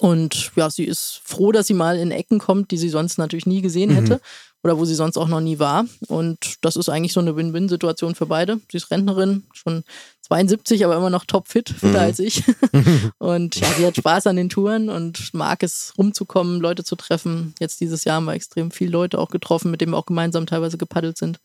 Und 0.00 0.52
ja, 0.56 0.70
sie 0.70 0.84
ist 0.84 1.20
froh, 1.22 1.52
dass 1.52 1.66
sie 1.66 1.74
mal 1.74 1.98
in 1.98 2.10
Ecken 2.10 2.38
kommt, 2.38 2.70
die 2.70 2.78
sie 2.78 2.88
sonst 2.88 3.18
natürlich 3.18 3.44
nie 3.44 3.60
gesehen 3.60 3.90
hätte 3.90 4.22
oder 4.64 4.78
wo 4.78 4.86
sie 4.86 4.94
sonst 4.94 5.18
auch 5.18 5.28
noch 5.28 5.40
nie 5.40 5.58
war. 5.58 5.84
Und 6.08 6.56
das 6.62 6.76
ist 6.76 6.88
eigentlich 6.88 7.12
so 7.12 7.20
eine 7.20 7.36
Win-Win-Situation 7.36 8.14
für 8.14 8.24
beide. 8.26 8.60
Sie 8.70 8.78
ist 8.78 8.90
Rentnerin, 8.90 9.44
schon 9.52 9.84
72, 10.22 10.84
aber 10.86 10.96
immer 10.96 11.10
noch 11.10 11.26
topfit, 11.26 11.68
fitter 11.68 12.00
als 12.00 12.18
ich. 12.18 12.42
und 13.18 13.56
ja, 13.56 13.68
sie 13.76 13.86
hat 13.86 13.96
Spaß 13.96 14.26
an 14.26 14.36
den 14.36 14.48
Touren 14.48 14.88
und 14.88 15.34
mag 15.34 15.62
es 15.62 15.92
rumzukommen, 15.98 16.60
Leute 16.60 16.82
zu 16.82 16.96
treffen. 16.96 17.54
Jetzt 17.60 17.82
dieses 17.82 18.04
Jahr 18.04 18.16
haben 18.16 18.24
wir 18.24 18.32
extrem 18.32 18.70
viele 18.70 18.90
Leute 18.90 19.18
auch 19.18 19.28
getroffen, 19.28 19.70
mit 19.70 19.82
denen 19.82 19.92
wir 19.92 19.98
auch 19.98 20.06
gemeinsam 20.06 20.46
teilweise 20.46 20.78
gepaddelt 20.78 21.18
sind. 21.18 21.40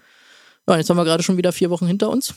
Ja, 0.65 0.75
und 0.75 0.79
jetzt 0.79 0.89
haben 0.89 0.97
wir 0.97 1.03
gerade 1.05 1.23
schon 1.23 1.35
wieder 1.37 1.51
vier 1.51 1.69
Wochen 1.71 1.87
hinter 1.87 2.09
uns. 2.09 2.33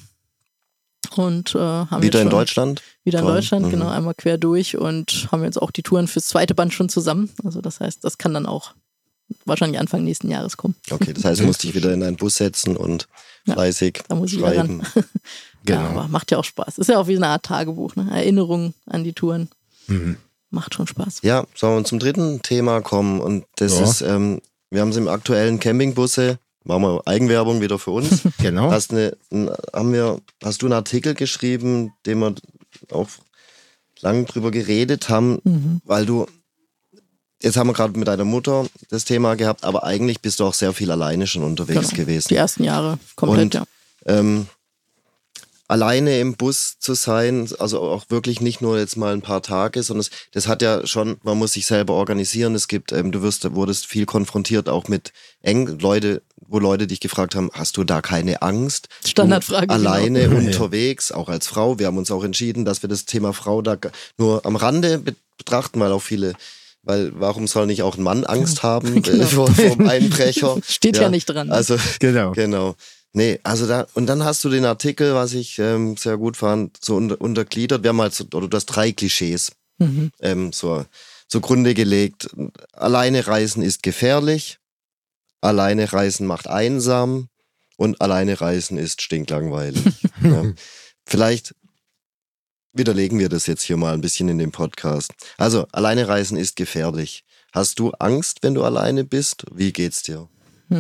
Und 1.16 1.54
äh, 1.54 1.58
haben 1.58 2.02
Wieder 2.02 2.22
in 2.22 2.30
Deutschland? 2.30 2.82
Wieder 3.04 3.20
in 3.20 3.24
Toll. 3.24 3.34
Deutschland, 3.34 3.66
Mhm. 3.66 3.70
genau, 3.70 3.88
einmal 3.88 4.14
quer 4.14 4.36
durch 4.38 4.78
und 4.78 5.28
haben 5.30 5.44
jetzt 5.44 5.60
auch 5.60 5.70
die 5.70 5.82
Touren 5.82 6.08
fürs 6.08 6.26
zweite 6.26 6.54
Band 6.54 6.72
schon 6.74 6.88
zusammen. 6.88 7.30
Also 7.44 7.60
das 7.60 7.78
heißt, 7.80 8.02
das 8.02 8.18
kann 8.18 8.34
dann 8.34 8.46
auch 8.46 8.72
wahrscheinlich 9.44 9.78
Anfang 9.80 10.04
nächsten 10.04 10.30
Jahres 10.30 10.56
kommen. 10.56 10.74
Okay, 10.90 11.12
das 11.12 11.24
heißt, 11.24 11.40
du 11.40 11.44
musst 11.46 11.62
dich 11.62 11.74
wieder 11.74 11.92
in 11.92 12.02
einen 12.02 12.16
Bus 12.16 12.36
setzen 12.36 12.76
und 12.76 13.08
Ja, 13.46 13.54
fleißig 13.54 14.02
da 14.08 14.14
muss 14.14 14.32
ich 14.32 14.40
schreiben. 14.40 14.82
Ja, 15.68 15.76
Genau. 15.76 15.90
aber 16.00 16.08
macht 16.08 16.32
ja 16.32 16.38
auch 16.38 16.44
Spaß. 16.44 16.78
Ist 16.78 16.88
ja 16.88 16.98
auch 16.98 17.06
wie 17.06 17.14
eine 17.16 17.28
Art 17.28 17.44
Tagebuch, 17.44 17.94
ne? 17.94 18.08
Erinnerung 18.10 18.74
an 18.86 19.04
die 19.04 19.12
Touren. 19.12 19.48
Mhm. 19.86 20.16
Macht 20.50 20.74
schon 20.74 20.88
Spaß. 20.88 21.20
Ja, 21.22 21.44
sollen 21.54 21.76
wir 21.78 21.84
zum 21.84 22.00
dritten 22.00 22.42
Thema 22.42 22.80
kommen? 22.80 23.20
Und 23.20 23.44
das 23.56 23.78
Ja. 23.78 23.84
ist, 23.84 24.00
ähm, 24.00 24.40
wir 24.70 24.80
haben 24.80 24.88
es 24.88 24.96
im 24.96 25.06
aktuellen 25.06 25.60
Campingbusse, 25.60 26.40
machen 26.64 26.82
wir 26.82 27.02
Eigenwerbung 27.06 27.60
wieder 27.60 27.78
für 27.78 27.92
uns. 27.92 28.22
Genau. 28.40 28.72
hast, 28.72 28.90
eine, 28.90 29.16
ein- 29.30 29.50
haben 29.72 29.92
wir, 29.92 30.20
hast 30.42 30.62
du 30.62 30.66
einen 30.66 30.72
Artikel 30.72 31.14
geschrieben, 31.14 31.92
den 32.06 32.18
wir 32.18 32.34
auch 32.90 33.08
lang 34.00 34.26
drüber 34.26 34.50
geredet 34.50 35.08
haben, 35.08 35.38
Mhm. 35.44 35.80
weil 35.84 36.06
du, 36.06 36.26
jetzt 37.42 37.57
haben 37.57 37.66
wir 37.68 37.74
gerade 37.74 37.98
mit 37.98 38.09
deiner 38.09 38.24
Mutter 38.24 38.66
das 38.90 39.05
Thema 39.05 39.35
gehabt, 39.37 39.64
aber 39.64 39.85
eigentlich 39.85 40.20
bist 40.20 40.40
du 40.40 40.44
auch 40.46 40.55
sehr 40.55 40.72
viel 40.72 40.90
alleine 40.90 41.26
schon 41.26 41.44
unterwegs 41.44 41.88
Genau. 41.90 41.96
gewesen. 42.02 42.28
Die 42.28 42.37
ersten 42.37 42.64
Jahre 42.64 42.98
komplett, 43.16 43.42
Und- 43.44 43.55
ja. 43.55 43.64
ähm, 44.07 44.46
alleine 45.68 46.20
im 46.20 46.37
Bus 46.37 46.76
zu 46.78 46.94
sein, 46.94 47.48
also 47.59 47.81
auch 47.81 48.05
wirklich 48.11 48.40
nicht 48.42 48.61
nur 48.61 48.78
jetzt 48.78 48.96
mal 48.96 49.12
ein 49.14 49.22
paar 49.22 49.42
Tage, 49.42 49.83
sondern 49.83 50.00
es, 50.02 50.11
das 50.33 50.46
hat 50.46 50.61
ja 50.61 50.87
schon, 50.87 51.16
man 51.22 51.38
muss 51.38 51.55
sich 51.55 51.64
selber 51.66 51.94
organisieren. 51.94 52.55
Es 52.55 52.68
gibt, 52.68 52.92
ähm, 52.92 53.11
du 53.11 53.22
wirst, 53.22 53.55
wurdest 53.55 53.87
viel 53.87 54.05
konfrontiert 54.05 54.68
auch 54.68 54.88
mit 54.88 55.12
eng 55.40 55.78
Leute, 55.78 56.20
wo 56.46 56.59
Leute 56.59 56.87
dich 56.87 57.00
gefragt 57.00 57.35
haben, 57.35 57.50
hast 57.55 57.78
du 57.78 57.85
da 57.85 58.02
keine 58.02 58.42
Angst? 58.42 58.88
Standardfrage, 59.07 59.68
Du 59.68 59.74
genau. 59.76 59.88
Alleine 59.90 60.22
Ja. 60.24 60.28
unterwegs, 60.31 61.11
auch 61.11 61.31
als 61.31 61.46
Frau. 61.46 61.78
Wir 61.78 61.87
haben 61.87 61.96
uns 61.96 62.11
auch 62.11 62.24
entschieden, 62.24 62.66
dass 62.66 62.83
wir 62.83 62.90
das 62.90 63.07
Thema 63.07 63.33
Frau 63.33 63.62
da 63.62 63.76
nur 64.18 64.44
am 64.44 64.57
Rande 64.57 64.98
be- 64.98 65.14
betrachten, 65.38 65.81
weil 65.81 65.92
auch 65.92 66.02
viele 66.02 66.35
weil 66.82 67.12
warum 67.18 67.46
soll 67.46 67.66
nicht 67.66 67.82
auch 67.82 67.96
ein 67.96 68.02
Mann 68.02 68.24
Angst 68.24 68.62
haben 68.62 69.02
Genau. 69.02 69.22
äh, 69.22 69.26
vor, 69.26 69.48
vor 69.50 69.76
dem 69.76 69.88
Einbrecher? 69.88 70.58
Steht 70.66 70.96
ja 70.98 71.08
nicht 71.08 71.26
dran. 71.26 71.50
Also 71.50 71.76
Genau. 72.00 72.32
Genau. 72.32 72.74
Nee, 73.14 73.40
also 73.42 73.66
da, 73.66 73.86
und 73.94 74.06
dann 74.06 74.24
hast 74.24 74.42
du 74.42 74.48
den 74.48 74.64
Artikel, 74.64 75.14
was 75.14 75.34
ich 75.34 75.58
ähm, 75.58 75.96
sehr 75.98 76.16
gut 76.16 76.36
fand, 76.36 76.78
so 76.82 76.96
unter, 76.96 77.20
untergliedert. 77.20 77.82
Wir 77.82 77.90
haben 77.90 78.00
halt 78.00 78.14
so, 78.14 78.24
oder 78.32 78.48
du 78.48 78.56
hast 78.56 78.66
drei 78.66 78.92
Klischees 78.92 79.52
Mhm. 79.78 80.12
ähm, 80.20 80.52
so 80.52 80.84
zugrunde 81.28 81.74
gelegt. 81.74 82.28
Alleine 82.72 83.26
reisen 83.26 83.62
ist 83.62 83.82
gefährlich, 83.82 84.58
alleine 85.40 85.92
reisen 85.92 86.26
macht 86.26 86.46
einsam 86.46 87.28
und 87.76 88.00
alleine 88.00 88.40
reisen 88.40 88.78
ist 88.78 89.02
stinklangweilig. 89.02 89.82
ja. 90.22 90.44
Vielleicht 91.04 91.54
widerlegen 92.72 93.18
wir 93.18 93.28
das 93.28 93.46
jetzt 93.46 93.62
hier 93.62 93.76
mal 93.76 93.94
ein 93.94 94.00
bisschen 94.00 94.28
in 94.28 94.38
dem 94.38 94.52
Podcast. 94.52 95.12
Also, 95.38 95.66
alleine 95.72 96.08
reisen 96.08 96.37
ist 96.37 96.56
gefährlich. 96.56 97.24
Hast 97.52 97.78
du 97.78 97.90
Angst, 97.92 98.38
wenn 98.42 98.54
du 98.54 98.64
alleine 98.64 99.04
bist? 99.04 99.44
Wie 99.52 99.72
geht's 99.72 100.02
dir? 100.02 100.28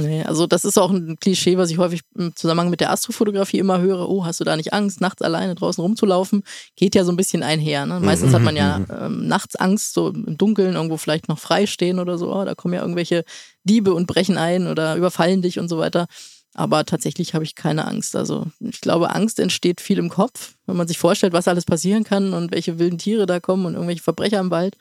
Nee, 0.00 0.22
also 0.22 0.46
das 0.46 0.64
ist 0.64 0.78
auch 0.78 0.90
ein 0.90 1.18
Klischee, 1.20 1.58
was 1.58 1.70
ich 1.70 1.76
häufig 1.76 2.00
im 2.16 2.34
Zusammenhang 2.34 2.70
mit 2.70 2.80
der 2.80 2.90
Astrofotografie 2.90 3.58
immer 3.58 3.80
höre. 3.80 4.08
Oh, 4.08 4.24
hast 4.24 4.40
du 4.40 4.44
da 4.44 4.56
nicht 4.56 4.72
Angst, 4.72 5.02
nachts 5.02 5.20
alleine 5.20 5.54
draußen 5.54 5.82
rumzulaufen? 5.82 6.44
Geht 6.76 6.94
ja 6.94 7.04
so 7.04 7.12
ein 7.12 7.16
bisschen 7.16 7.42
einher. 7.42 7.84
Ne? 7.84 8.00
Meistens 8.00 8.32
hat 8.32 8.40
man 8.40 8.56
ja 8.56 8.80
ähm, 8.90 9.28
nachts 9.28 9.56
Angst, 9.56 9.92
so 9.92 10.08
im 10.08 10.38
Dunkeln 10.38 10.76
irgendwo 10.76 10.96
vielleicht 10.96 11.28
noch 11.28 11.38
frei 11.38 11.66
stehen 11.66 11.98
oder 11.98 12.16
so. 12.16 12.34
Oh, 12.34 12.44
da 12.44 12.54
kommen 12.54 12.72
ja 12.72 12.80
irgendwelche 12.80 13.24
Diebe 13.64 13.92
und 13.92 14.06
brechen 14.06 14.38
ein 14.38 14.66
oder 14.66 14.96
überfallen 14.96 15.42
dich 15.42 15.58
und 15.58 15.68
so 15.68 15.76
weiter. 15.76 16.06
Aber 16.54 16.84
tatsächlich 16.84 17.34
habe 17.34 17.44
ich 17.44 17.54
keine 17.54 17.86
Angst. 17.86 18.14
Also 18.14 18.46
ich 18.60 18.80
glaube, 18.80 19.14
Angst 19.14 19.40
entsteht 19.40 19.80
viel 19.80 19.98
im 19.98 20.10
Kopf, 20.10 20.54
wenn 20.66 20.76
man 20.76 20.88
sich 20.88 20.98
vorstellt, 20.98 21.32
was 21.32 21.48
alles 21.48 21.64
passieren 21.64 22.04
kann 22.04 22.34
und 22.34 22.52
welche 22.52 22.78
wilden 22.78 22.98
Tiere 22.98 23.26
da 23.26 23.40
kommen 23.40 23.64
und 23.64 23.74
irgendwelche 23.74 24.02
Verbrecher 24.02 24.40
im 24.40 24.50
Wald. 24.50 24.76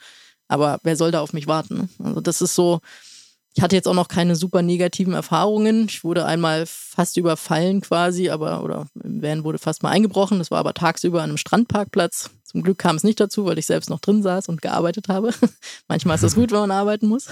Aber 0.47 0.79
wer 0.83 0.97
soll 0.97 1.11
da 1.11 1.21
auf 1.21 1.31
mich 1.31 1.47
warten? 1.47 1.75
ne? 1.75 1.89
Also 2.03 2.19
das 2.19 2.41
ist 2.41 2.55
so, 2.55 2.81
ich 3.53 3.61
hatte 3.61 3.75
jetzt 3.75 3.87
auch 3.87 3.93
noch 3.93 4.09
keine 4.09 4.35
super 4.35 4.61
negativen 4.61 5.13
Erfahrungen. 5.13 5.85
Ich 5.87 6.03
wurde 6.03 6.25
einmal 6.25 6.65
fast 6.65 7.15
überfallen 7.15 7.79
quasi, 7.79 8.29
aber 8.29 8.63
oder 8.63 8.87
im 9.01 9.21
Van 9.21 9.45
wurde 9.45 9.59
fast 9.59 9.81
mal 9.81 9.91
eingebrochen. 9.91 10.39
Das 10.39 10.51
war 10.51 10.59
aber 10.59 10.73
tagsüber 10.73 11.21
an 11.21 11.29
einem 11.29 11.37
Strandparkplatz. 11.37 12.31
Zum 12.51 12.63
Glück 12.63 12.77
kam 12.77 12.97
es 12.97 13.05
nicht 13.05 13.17
dazu, 13.17 13.45
weil 13.45 13.57
ich 13.57 13.65
selbst 13.65 13.89
noch 13.89 14.01
drin 14.01 14.21
saß 14.21 14.49
und 14.49 14.61
gearbeitet 14.61 15.07
habe. 15.07 15.33
Manchmal 15.87 16.15
ist 16.15 16.23
das 16.23 16.35
gut, 16.35 16.51
wenn 16.51 16.59
man 16.59 16.71
arbeiten 16.71 17.07
muss. 17.07 17.27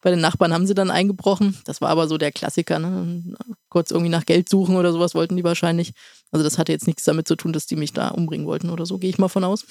Bei 0.00 0.10
den 0.10 0.20
Nachbarn 0.20 0.52
haben 0.52 0.66
sie 0.66 0.74
dann 0.74 0.90
eingebrochen. 0.90 1.56
Das 1.64 1.80
war 1.80 1.90
aber 1.90 2.08
so 2.08 2.18
der 2.18 2.32
Klassiker. 2.32 2.80
Ne? 2.80 3.36
Kurz 3.68 3.92
irgendwie 3.92 4.10
nach 4.10 4.26
Geld 4.26 4.48
suchen 4.48 4.74
oder 4.74 4.92
sowas 4.92 5.14
wollten 5.14 5.36
die 5.36 5.44
wahrscheinlich. 5.44 5.92
Also 6.32 6.42
das 6.42 6.58
hatte 6.58 6.72
jetzt 6.72 6.88
nichts 6.88 7.04
damit 7.04 7.28
zu 7.28 7.36
tun, 7.36 7.52
dass 7.52 7.66
die 7.66 7.76
mich 7.76 7.92
da 7.92 8.08
umbringen 8.08 8.48
wollten 8.48 8.70
oder 8.70 8.84
so, 8.84 8.98
gehe 8.98 9.10
ich 9.10 9.18
mal 9.18 9.28
von 9.28 9.44
aus. 9.44 9.64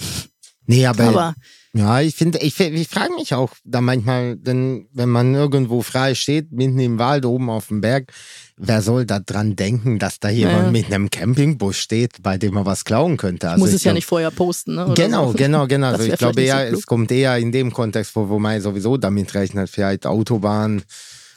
Nee, 0.67 0.85
aber, 0.85 1.03
Aber 1.05 1.35
ja, 1.73 2.01
ich 2.01 2.15
finde, 2.15 2.39
ich, 2.39 2.59
ich 2.59 2.87
frage 2.87 3.13
mich 3.13 3.33
auch 3.33 3.51
da 3.63 3.81
manchmal, 3.81 4.35
denn 4.35 4.87
wenn 4.93 5.09
man 5.09 5.33
irgendwo 5.33 5.81
frei 5.81 6.13
steht, 6.15 6.51
mitten 6.51 6.77
im 6.79 6.99
Wald, 6.99 7.25
oben 7.25 7.49
auf 7.49 7.67
dem 7.67 7.81
Berg, 7.81 8.11
wer 8.57 8.81
soll 8.81 9.05
da 9.05 9.19
dran 9.19 9.55
denken, 9.55 9.97
dass 9.99 10.19
da 10.19 10.29
jemand 10.29 10.65
Ja. 10.65 10.71
mit 10.71 10.85
einem 10.87 11.09
Campingbus 11.09 11.77
steht, 11.77 12.21
bei 12.21 12.37
dem 12.37 12.53
man 12.55 12.65
was 12.65 12.83
klauen 12.83 13.15
könnte? 13.17 13.49
Also 13.49 13.59
muss 13.59 13.69
ich 13.69 13.75
es 13.77 13.83
ja 13.83 13.91
glaub- 13.91 13.95
nicht 13.95 14.05
vorher 14.07 14.31
posten. 14.31 14.75
Ne? 14.75 14.85
oder 14.85 14.93
Genau, 14.95 15.27
so. 15.31 15.37
genau, 15.37 15.67
genau. 15.67 15.91
Das 15.91 15.99
Also 16.01 16.11
ich 16.13 16.19
glaube 16.19 16.41
so 16.41 16.47
eher, 16.47 16.67
klug. 16.67 16.79
es 16.79 16.85
kommt 16.85 17.11
eher 17.11 17.37
in 17.37 17.51
dem 17.51 17.71
Kontext 17.71 18.11
vor, 18.11 18.27
wo 18.29 18.39
man 18.39 18.59
sowieso 18.59 18.97
damit 18.97 19.33
rechnet, 19.35 19.69
vielleicht 19.69 20.05
Autobahn, 20.05 20.83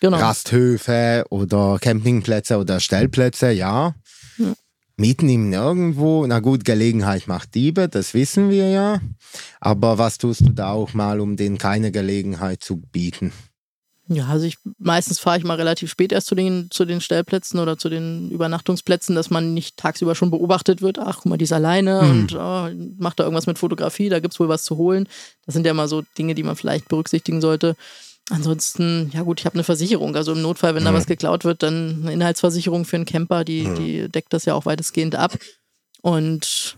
Genau. 0.03 0.16
Rasthöfe 0.16 1.25
oder 1.29 1.79
Campingplätze 1.79 2.57
oder 2.57 2.81
Stellplätze, 2.81 3.50
ja. 3.50 3.94
Ja. 5.01 5.07
Mieten 5.07 5.29
im 5.29 5.48
Nirgendwo, 5.51 6.27
na 6.27 6.40
gut, 6.40 6.65
Gelegenheit 6.65 7.27
macht 7.27 7.55
Diebe, 7.55 7.88
das 7.88 8.15
wissen 8.15 8.51
wir 8.51 8.69
ja. 8.69 9.01
Aber 9.61 9.98
was 9.98 10.19
tust 10.19 10.42
du 10.42 10.51
da 10.53 10.71
auch 10.73 10.94
mal, 10.94 11.21
um 11.21 11.37
denen 11.37 11.59
keine 11.59 11.90
Gelegenheit 11.90 12.63
zu 12.63 12.77
bieten? 12.77 13.33
Ja, 14.13 14.27
also 14.27 14.44
ich 14.44 14.59
meistens 14.79 15.21
fahre 15.21 15.38
ich 15.38 15.44
mal 15.44 15.55
relativ 15.55 15.88
spät 15.88 16.11
erst 16.11 16.27
zu 16.27 16.35
den, 16.35 16.67
zu 16.73 16.85
den 16.85 17.01
Stellplätzen 17.01 17.61
oder 17.61 17.79
zu 17.79 17.88
den 17.88 18.29
Übernachtungsplätzen, 18.31 19.15
dass 19.15 19.31
man 19.31 19.55
nicht 19.55 19.77
tagsüber 19.77 20.17
schon 20.17 20.33
beobachtet 20.33 20.83
wird, 20.83 20.98
ach 20.98 21.19
guck 21.19 21.27
mal, 21.27 21.37
die 21.38 21.44
ist 21.44 21.53
alleine 21.53 22.03
Mhm. 22.03 22.11
und 22.11 22.35
oh, 22.35 22.69
macht 22.98 23.21
da 23.21 23.25
irgendwas 23.25 23.46
mit 23.46 23.59
Fotografie, 23.59 24.09
da 24.09 24.19
gibt's 24.19 24.40
wohl 24.40 24.48
was 24.48 24.65
zu 24.65 24.77
holen. 24.77 25.09
Das 25.46 25.55
sind 25.55 25.65
ja 25.65 25.75
mal 25.75 25.87
so 25.87 26.03
Dinge, 26.19 26.35
die 26.35 26.42
man 26.42 26.57
vielleicht 26.57 26.88
berücksichtigen 26.88 27.40
sollte. 27.40 27.77
Ansonsten, 28.31 29.10
ja 29.12 29.22
gut, 29.22 29.40
ich 29.40 29.46
habe 29.46 29.54
eine 29.54 29.64
Versicherung. 29.64 30.16
Also 30.16 30.33
im 30.33 30.42
Notfall, 30.42 30.74
wenn 30.74 30.85
da 30.85 30.94
was 30.94 31.06
geklaut 31.06 31.44
wird, 31.44 31.62
dann 31.62 32.00
eine 32.02 32.12
Inhaltsversicherung 32.12 32.85
für 32.85 32.96
einen 32.96 33.04
Camper, 33.04 33.44
die, 33.44 33.68
die 33.76 34.08
deckt 34.08 34.33
das 34.33 34.44
ja 34.44 34.54
auch 34.54 34.66
weitestgehend 34.66 35.16
ab. 35.16 35.37
Und 36.02 36.76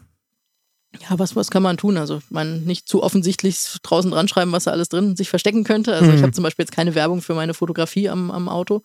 ja, 1.01 1.19
was, 1.19 1.37
was 1.37 1.51
kann 1.51 1.63
man 1.63 1.77
tun? 1.77 1.97
Also 1.97 2.21
man 2.31 2.65
nicht 2.65 2.89
zu 2.89 3.03
offensichtlich 3.03 3.59
draußen 3.83 4.11
dran 4.11 4.29
schreiben, 4.29 4.53
was 4.53 4.65
da 4.65 4.73
alles 4.73 4.89
drin 4.89 5.17
sich 5.17 5.31
verstecken 5.31 5.65
könnte. 5.65 5.95
Also 5.95 6.11
ich 6.11 6.19
Mhm. 6.19 6.23
habe 6.23 6.33
zum 6.33 6.45
Beispiel 6.45 6.65
jetzt 6.65 6.75
keine 6.75 6.95
Werbung 6.95 7.23
für 7.23 7.35
meine 7.35 7.55
Fotografie 7.55 8.09
am, 8.09 8.31
am 8.31 8.49
Auto. 8.49 8.83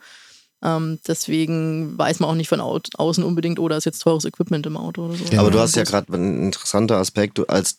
Ähm, 0.64 1.00
deswegen 1.08 1.98
weiß 1.98 2.20
man 2.20 2.30
auch 2.30 2.36
nicht 2.36 2.48
von 2.50 2.62
au 2.62 2.80
außen 2.96 3.24
unbedingt, 3.24 3.60
oder 3.60 3.78
ist 3.78 3.86
jetzt 3.86 4.00
teures 4.00 4.26
Equipment 4.26 4.66
im 4.66 4.76
Auto 4.78 5.06
oder 5.06 5.16
so. 5.16 5.26
Genau. 5.26 5.42
Aber 5.42 5.52
du 5.52 5.60
hast 5.60 5.76
ja 5.76 5.84
gerade 5.84 6.12
einen 6.14 6.44
interessanten 6.46 6.94
Aspekt, 6.94 7.38
du, 7.38 7.46
als 7.46 7.78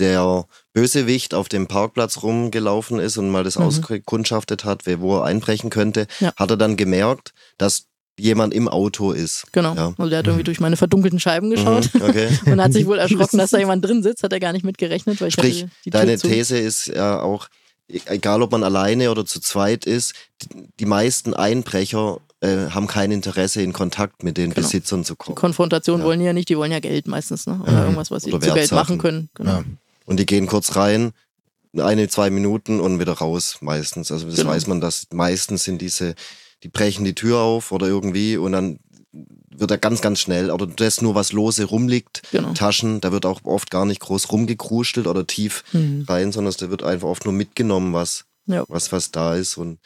der 0.00 0.46
Bösewicht 0.72 1.34
auf 1.34 1.48
dem 1.48 1.66
Parkplatz 1.68 2.22
rumgelaufen 2.22 2.98
ist 2.98 3.18
und 3.18 3.30
mal 3.30 3.44
das 3.44 3.58
Mhm. 3.58 3.64
ausgekundschaftet 3.66 4.64
hat, 4.64 4.86
wer 4.86 5.00
wo 5.00 5.18
er 5.18 5.24
einbrechen 5.24 5.70
könnte, 5.70 6.06
Ja. 6.20 6.32
hat 6.36 6.50
er 6.50 6.56
dann 6.56 6.76
gemerkt, 6.76 7.32
dass 7.58 7.84
jemand 8.18 8.52
im 8.52 8.68
Auto 8.68 9.12
ist. 9.12 9.46
Genau. 9.52 9.74
Ja. 9.74 9.94
Also 9.96 10.10
der 10.10 10.18
hat 10.18 10.26
irgendwie 10.26 10.44
durch 10.44 10.60
meine 10.60 10.76
verdunkelten 10.76 11.20
Scheiben 11.20 11.50
geschaut 11.50 11.88
Mhm, 11.94 12.02
okay. 12.02 12.28
und 12.46 12.60
hat 12.60 12.72
sich 12.72 12.86
wohl 12.86 12.98
erschrocken, 12.98 13.38
dass 13.38 13.50
da 13.50 13.58
jemand 13.64 13.84
drin 13.84 14.02
sitzt. 14.02 14.22
Hat 14.22 14.32
er 14.32 14.40
gar 14.40 14.52
nicht 14.52 14.64
mit 14.64 14.76
gerechnet, 14.78 15.20
weil 15.20 15.28
ich 15.28 15.34
Sprich, 15.34 15.66
deine 15.86 16.18
zu. 16.18 16.28
These 16.28 16.58
ist 16.58 16.88
ja 16.88 17.20
auch, 17.22 17.48
e- 17.88 18.00
egal 18.06 18.42
ob 18.42 18.52
man 18.52 18.62
alleine 18.62 19.10
oder 19.10 19.24
zu 19.24 19.40
zweit 19.40 19.86
ist, 19.86 20.14
die, 20.80 20.84
meisten 20.86 21.32
Einbrecher 21.34 22.18
äh, 22.42 22.70
haben 22.70 22.86
kein 22.86 23.10
Interesse, 23.10 23.60
in 23.62 23.72
Kontakt 23.74 24.22
mit 24.22 24.36
den 24.38 24.50
Genau. 24.54 24.66
Besitzern 24.66 25.04
zu 25.04 25.12
Die 25.14 25.18
kommen. 25.18 25.34
Konfrontation 25.36 26.00
Ja. 26.00 26.06
wollen 26.06 26.20
die 26.20 26.26
ja 26.26 26.32
nicht, 26.32 26.48
die 26.48 26.56
wollen 26.56 26.72
ja 26.72 26.80
Geld 26.80 27.06
meistens, 27.06 27.46
ne? 27.46 27.58
Oder 27.62 27.72
Mhm. 27.72 27.78
irgendwas, 27.80 28.10
was 28.10 28.22
sie 28.24 28.30
zu 28.30 28.38
Geld 28.38 28.72
machen 28.72 28.96
können. 28.98 29.28
Genau. 29.34 29.50
Ja. 29.58 29.64
Und 30.10 30.18
die 30.18 30.26
gehen 30.26 30.46
kurz 30.48 30.74
rein, 30.76 31.12
eine, 31.78 32.08
zwei 32.08 32.30
Minuten 32.30 32.80
und 32.80 32.98
wieder 32.98 33.12
raus 33.12 33.58
meistens. 33.60 34.10
Also 34.10 34.26
das 34.26 34.36
Genau. 34.36 34.50
weiß 34.50 34.66
man, 34.66 34.80
dass 34.80 35.06
meistens 35.12 35.62
sind 35.62 35.80
diese, 35.80 36.16
die 36.64 36.68
brechen 36.68 37.04
die 37.04 37.14
Tür 37.14 37.38
auf 37.38 37.70
oder 37.70 37.86
irgendwie 37.86 38.36
und 38.36 38.50
dann 38.52 38.80
wird 39.12 39.70
er 39.70 39.78
ganz, 39.78 40.00
ganz 40.00 40.18
schnell, 40.20 40.50
oder 40.50 40.66
das 40.66 41.00
nur 41.00 41.14
was 41.14 41.32
lose 41.32 41.64
rumliegt, 41.64 42.22
Genau. 42.32 42.52
Taschen, 42.54 43.00
da 43.00 43.12
wird 43.12 43.24
auch 43.24 43.40
oft 43.44 43.70
gar 43.70 43.84
nicht 43.84 44.00
groß 44.00 44.32
rumgekrustelt 44.32 45.06
oder 45.06 45.26
tief 45.26 45.62
Mhm. 45.72 46.04
rein, 46.08 46.32
sondern 46.32 46.54
da 46.58 46.70
wird 46.70 46.82
einfach 46.82 47.08
oft 47.08 47.24
nur 47.24 47.34
mitgenommen, 47.34 47.92
was, 47.92 48.24
Ja. 48.46 48.64
was, 48.68 48.90
was 48.92 49.12
da 49.12 49.36
ist. 49.36 49.56
Und 49.56 49.78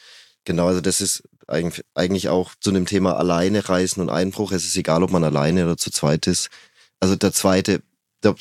genau, 0.43 0.67
also 0.67 0.81
das 0.81 1.01
ist 1.01 1.23
eigentlich, 1.47 1.85
eigentlich 1.93 2.29
auch 2.29 2.53
zu 2.59 2.71
dem 2.71 2.87
Thema 2.87 3.15
alleine 3.17 3.67
reisen 3.69 4.01
und 4.01 4.09
Einbruch. 4.09 4.51
Es 4.51 4.65
ist 4.65 4.75
egal, 4.77 5.03
ob 5.03 5.11
man 5.11 5.23
alleine 5.23 5.65
oder 5.65 5.77
zu 5.77 5.91
zweit 5.91 6.25
ist. 6.27 6.49
Also 6.99 7.15
der 7.15 7.31
zweite, 7.33 7.81
der 8.25 8.35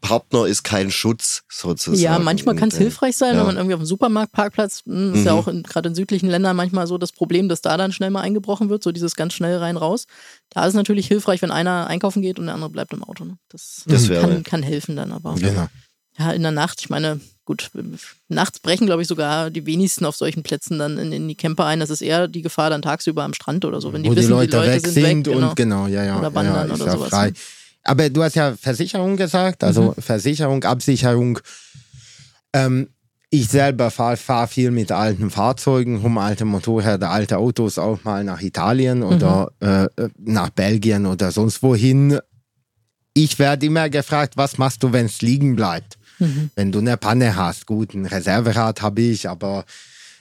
Partner 0.00 0.46
ist 0.46 0.62
kein 0.62 0.90
Schutz 0.90 1.42
sozusagen. 1.48 1.98
Ja, 2.00 2.18
manchmal 2.18 2.54
kann 2.54 2.68
es 2.68 2.76
äh, 2.76 2.80
hilfreich 2.82 3.16
sein, 3.16 3.34
ja. 3.34 3.40
wenn 3.40 3.46
man 3.46 3.56
irgendwie 3.56 3.74
auf 3.74 3.80
dem 3.80 3.86
Supermarktparkplatz, 3.86 4.82
mh, 4.84 5.18
ist 5.18 5.24
ja 5.24 5.32
Mhm. 5.32 5.38
auch 5.38 5.48
in- 5.48 5.62
gerade 5.62 5.88
in 5.88 5.94
südlichen 5.94 6.28
Ländern 6.28 6.54
manchmal 6.56 6.86
so 6.86 6.98
das 6.98 7.10
Problem, 7.12 7.48
dass 7.48 7.62
da 7.62 7.76
dann 7.76 7.92
schnell 7.92 8.10
mal 8.10 8.20
eingebrochen 8.20 8.68
wird, 8.68 8.82
so 8.82 8.92
dieses 8.92 9.16
ganz 9.16 9.32
schnell 9.32 9.56
rein 9.58 9.76
raus. 9.76 10.06
Da 10.50 10.62
ist 10.62 10.68
es 10.68 10.74
natürlich 10.74 11.06
hilfreich, 11.08 11.42
wenn 11.42 11.50
einer 11.50 11.86
einkaufen 11.88 12.22
geht 12.22 12.38
und 12.38 12.46
der 12.46 12.54
andere 12.54 12.70
bleibt 12.70 12.92
im 12.92 13.02
Auto. 13.02 13.24
Ne? 13.24 13.38
Das, 13.48 13.82
Das 13.86 14.08
wäre- 14.08 14.20
kann, 14.20 14.42
kann 14.44 14.62
helfen 14.62 14.94
dann 14.96 15.10
aber. 15.12 15.34
Genau. 15.34 15.68
Ja, 16.18 16.32
in 16.32 16.42
der 16.42 16.50
Nacht, 16.52 16.80
ich 16.80 16.90
meine, 16.90 17.20
gut, 17.46 17.70
nachts 18.28 18.58
brechen, 18.58 18.84
glaube 18.86 19.00
ich, 19.00 19.08
sogar 19.08 19.48
die 19.50 19.64
wenigsten 19.64 20.04
auf 20.04 20.16
solchen 20.16 20.42
Plätzen 20.42 20.78
dann 20.78 20.98
in, 20.98 21.12
in 21.12 21.28
die 21.28 21.34
Camper 21.34 21.64
ein. 21.64 21.80
Das 21.80 21.88
ist 21.88 22.02
eher 22.02 22.28
die 22.28 22.42
Gefahr 22.42 22.68
dann 22.68 22.82
tagsüber 22.82 23.22
am 23.22 23.32
Strand 23.32 23.64
oder 23.64 23.80
so, 23.80 23.92
wenn 23.92 24.02
die 24.02 24.10
Wo 24.10 24.16
wissen, 24.16 24.26
die 24.28 24.32
Leute, 24.34 24.60
weg 24.62 24.86
sind, 24.86 25.02
weg, 25.02 25.24
genau. 25.24 25.48
und 25.50 25.56
genau, 25.56 25.86
ja, 25.86 26.04
ja. 26.04 26.18
Oder 26.18 26.34
wandern 26.34 26.68
ja, 26.68 26.74
ist 26.74 26.80
oder 26.82 26.90
ja 26.92 26.98
sowas, 26.98 27.08
frei. 27.10 27.28
ne? 27.30 27.34
Aber 27.82 28.10
du 28.10 28.22
hast 28.22 28.36
ja 28.36 28.54
Versicherung 28.56 29.16
gesagt, 29.16 29.64
also 29.64 29.94
Mhm. 29.96 30.02
Versicherung, 30.02 30.64
Absicherung. 30.64 31.38
Ähm, 32.52 32.88
ich 33.32 33.48
selber 33.48 33.90
fahre 33.92 34.16
fahr 34.16 34.48
viel 34.48 34.70
mit 34.72 34.90
alten 34.90 35.30
Fahrzeugen 35.30 35.98
rum, 35.98 36.18
alte 36.18 36.44
Motorräder, 36.44 37.10
alte 37.10 37.38
Autos 37.38 37.78
auch 37.78 38.02
mal 38.02 38.24
nach 38.24 38.40
Italien 38.42 39.02
oder 39.04 39.52
Mhm. 39.60 39.68
äh, 39.68 40.08
nach 40.18 40.50
Belgien 40.50 41.06
oder 41.06 41.30
sonst 41.30 41.62
wohin. 41.62 42.18
Ich 43.14 43.38
werde 43.38 43.66
immer 43.66 43.88
gefragt, 43.88 44.36
was 44.36 44.58
machst 44.58 44.82
du, 44.82 44.92
wenn 44.92 45.06
es 45.06 45.22
liegen 45.22 45.54
bleibt? 45.56 45.96
Mhm. 46.18 46.50
Wenn 46.56 46.72
du 46.72 46.80
eine 46.80 46.96
Panne 46.96 47.36
hast, 47.36 47.66
gut, 47.66 47.94
ein 47.94 48.04
Reserverad 48.06 48.82
habe 48.82 49.00
ich, 49.00 49.28
aber 49.28 49.64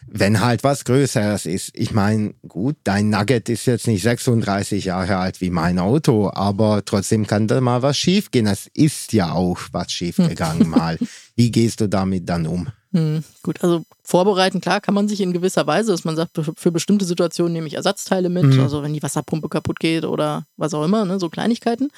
wenn 0.08 0.42
halt 0.42 0.64
was 0.64 0.86
Größeres 0.86 1.46
ist, 1.46 1.72
ich 1.74 1.92
meine, 1.94 2.34
gut, 2.48 2.76
dein 2.84 3.10
Nugget 3.10 3.50
ist 3.50 3.66
jetzt 3.66 3.88
nicht 3.88 4.02
36 4.04 4.86
Jahre 4.86 5.18
alt 5.18 5.42
wie 5.42 5.50
mein 5.50 5.78
Auto, 5.80 6.30
aber 6.34 6.84
trotzdem 6.86 7.28
kann 7.28 7.48
da 7.48 7.62
mal 7.62 7.82
was 7.82 7.98
schiefgehen. 7.98 8.48
Es 8.48 8.68
ist 8.74 9.14
ja 9.14 9.32
auch 9.34 9.60
was 9.72 9.92
schiefgegangen 9.92 10.70
mal. 10.70 10.98
Wie 11.36 11.52
gehst 11.52 11.82
du 11.82 11.88
damit 11.90 12.28
dann 12.30 12.48
um? 12.48 12.68
Hm, 12.92 13.24
gut, 13.44 13.62
also 13.64 13.84
vorbereiten, 14.04 14.62
klar, 14.62 14.82
kann 14.82 14.96
man 14.96 15.08
sich 15.08 15.22
in 15.22 15.32
gewisser 15.32 15.68
Weise, 15.68 15.92
dass 15.92 16.06
man 16.06 16.16
sagt, 16.16 16.32
für- 16.34 16.54
für 16.58 16.72
bestimmte 16.72 17.06
Situationen 17.06 17.54
nehme 17.54 17.68
ich 17.68 17.76
Ersatzteile 17.76 18.30
mit, 18.30 18.46
Mhm. 18.46 18.62
also 18.62 18.82
wenn 18.82 18.94
die 18.94 19.04
Wasserpumpe 19.04 19.48
kaputt 19.48 19.80
geht 19.80 20.06
oder 20.06 20.46
was 20.58 20.74
auch 20.74 20.84
immer, 20.84 21.06
ne, 21.06 21.20
so 21.20 21.30
Kleinigkeiten. 21.30 21.90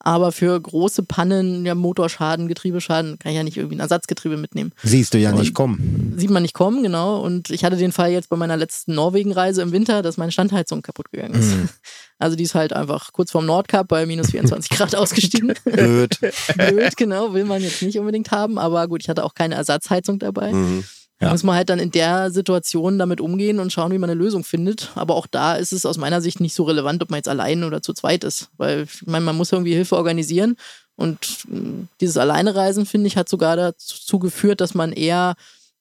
Aber 0.00 0.30
für 0.30 0.58
große 0.60 1.02
Pannen, 1.02 1.66
ja, 1.66 1.74
Motorschaden, 1.74 2.46
Getriebeschaden, 2.48 3.18
kann 3.18 3.32
ich 3.32 3.36
ja 3.36 3.42
nicht 3.42 3.56
irgendwie 3.56 3.76
ein 3.76 3.80
Ersatzgetriebe 3.80 4.36
mitnehmen. 4.36 4.72
Siehst 4.82 5.12
du 5.12 5.18
ja 5.18 5.32
Und- 5.32 5.40
nicht 5.40 5.54
kommen. 5.54 6.14
Sieht 6.16 6.30
man 6.30 6.42
nicht 6.42 6.54
kommen, 6.54 6.82
genau. 6.84 7.20
Und 7.20 7.50
ich 7.50 7.64
hatte 7.64 7.76
den 7.76 7.90
Fall 7.92 8.10
jetzt 8.12 8.28
bei 8.28 8.36
meiner 8.36 8.56
letzten 8.56 8.94
Norwegen-Reise 8.94 9.60
im 9.62 9.72
Winter, 9.72 10.02
dass 10.02 10.16
meine 10.16 10.30
Standheizung 10.32 10.82
kaputt 10.82 11.10
gegangen 11.10 11.34
ist. 11.34 11.54
Mhm. 11.54 11.68
Also 12.20 12.34
die 12.34 12.42
ist 12.42 12.56
halt 12.56 12.72
einfach 12.72 13.12
kurz 13.12 13.30
vorm 13.30 13.46
Nordkap 13.46 13.86
bei 13.86 14.04
minus 14.04 14.32
24 14.32 14.70
Grad 14.70 14.92
ausgestiegen. 14.96 15.54
Blöd. 15.64 16.18
Blöd, 16.56 16.96
genau, 16.96 17.32
will 17.32 17.44
man 17.44 17.62
jetzt 17.62 17.80
nicht 17.80 17.96
unbedingt 17.96 18.32
haben. 18.32 18.58
Aber 18.58 18.88
gut, 18.88 19.02
ich 19.04 19.08
hatte 19.08 19.22
auch 19.24 19.34
keine 19.34 19.54
Ersatzheizung 19.54 20.18
dabei. 20.18 20.52
Mhm. 20.52 20.82
Ja. 21.20 21.32
muss 21.32 21.42
man 21.42 21.56
halt 21.56 21.68
dann 21.68 21.80
in 21.80 21.90
der 21.90 22.30
Situation 22.30 22.98
damit 22.98 23.20
umgehen 23.20 23.58
und 23.58 23.72
schauen, 23.72 23.90
wie 23.90 23.98
man 23.98 24.08
eine 24.08 24.18
Lösung 24.18 24.44
findet. 24.44 24.92
Aber 24.94 25.16
auch 25.16 25.26
da 25.26 25.56
ist 25.56 25.72
es 25.72 25.84
aus 25.84 25.98
meiner 25.98 26.20
Sicht 26.20 26.40
nicht 26.40 26.54
so 26.54 26.62
relevant, 26.62 27.02
ob 27.02 27.10
man 27.10 27.18
jetzt 27.18 27.28
allein 27.28 27.64
oder 27.64 27.82
zu 27.82 27.92
zweit 27.92 28.22
ist. 28.22 28.50
Weil 28.56 28.84
ich 28.84 29.06
meine, 29.06 29.24
man 29.24 29.36
muss 29.36 29.50
irgendwie 29.50 29.74
Hilfe 29.74 29.96
organisieren. 29.96 30.56
Und 30.94 31.18
mh, 31.48 31.88
dieses 32.00 32.16
Alleinereisen, 32.16 32.86
finde 32.86 33.08
ich, 33.08 33.16
hat 33.16 33.28
sogar 33.28 33.56
dazu 33.56 34.18
geführt, 34.18 34.60
dass 34.60 34.74
man 34.74 34.92
eher 34.92 35.34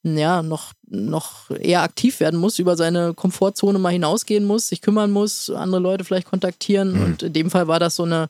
ja, 0.03 0.41
noch, 0.41 0.73
noch 0.88 1.49
eher 1.49 1.81
aktiv 1.81 2.19
werden 2.19 2.39
muss, 2.39 2.59
über 2.59 2.77
seine 2.77 3.13
Komfortzone 3.13 3.79
mal 3.79 3.91
hinausgehen 3.91 4.45
muss, 4.45 4.67
sich 4.67 4.81
kümmern 4.81 5.11
muss, 5.11 5.49
andere 5.49 5.81
Leute 5.81 6.03
vielleicht 6.03 6.29
kontaktieren. 6.29 6.93
Mhm. 6.93 7.03
Und 7.03 7.23
in 7.23 7.33
dem 7.33 7.49
Fall 7.51 7.67
war 7.67 7.79
das 7.79 7.95
so 7.95 8.03
eine, 8.03 8.29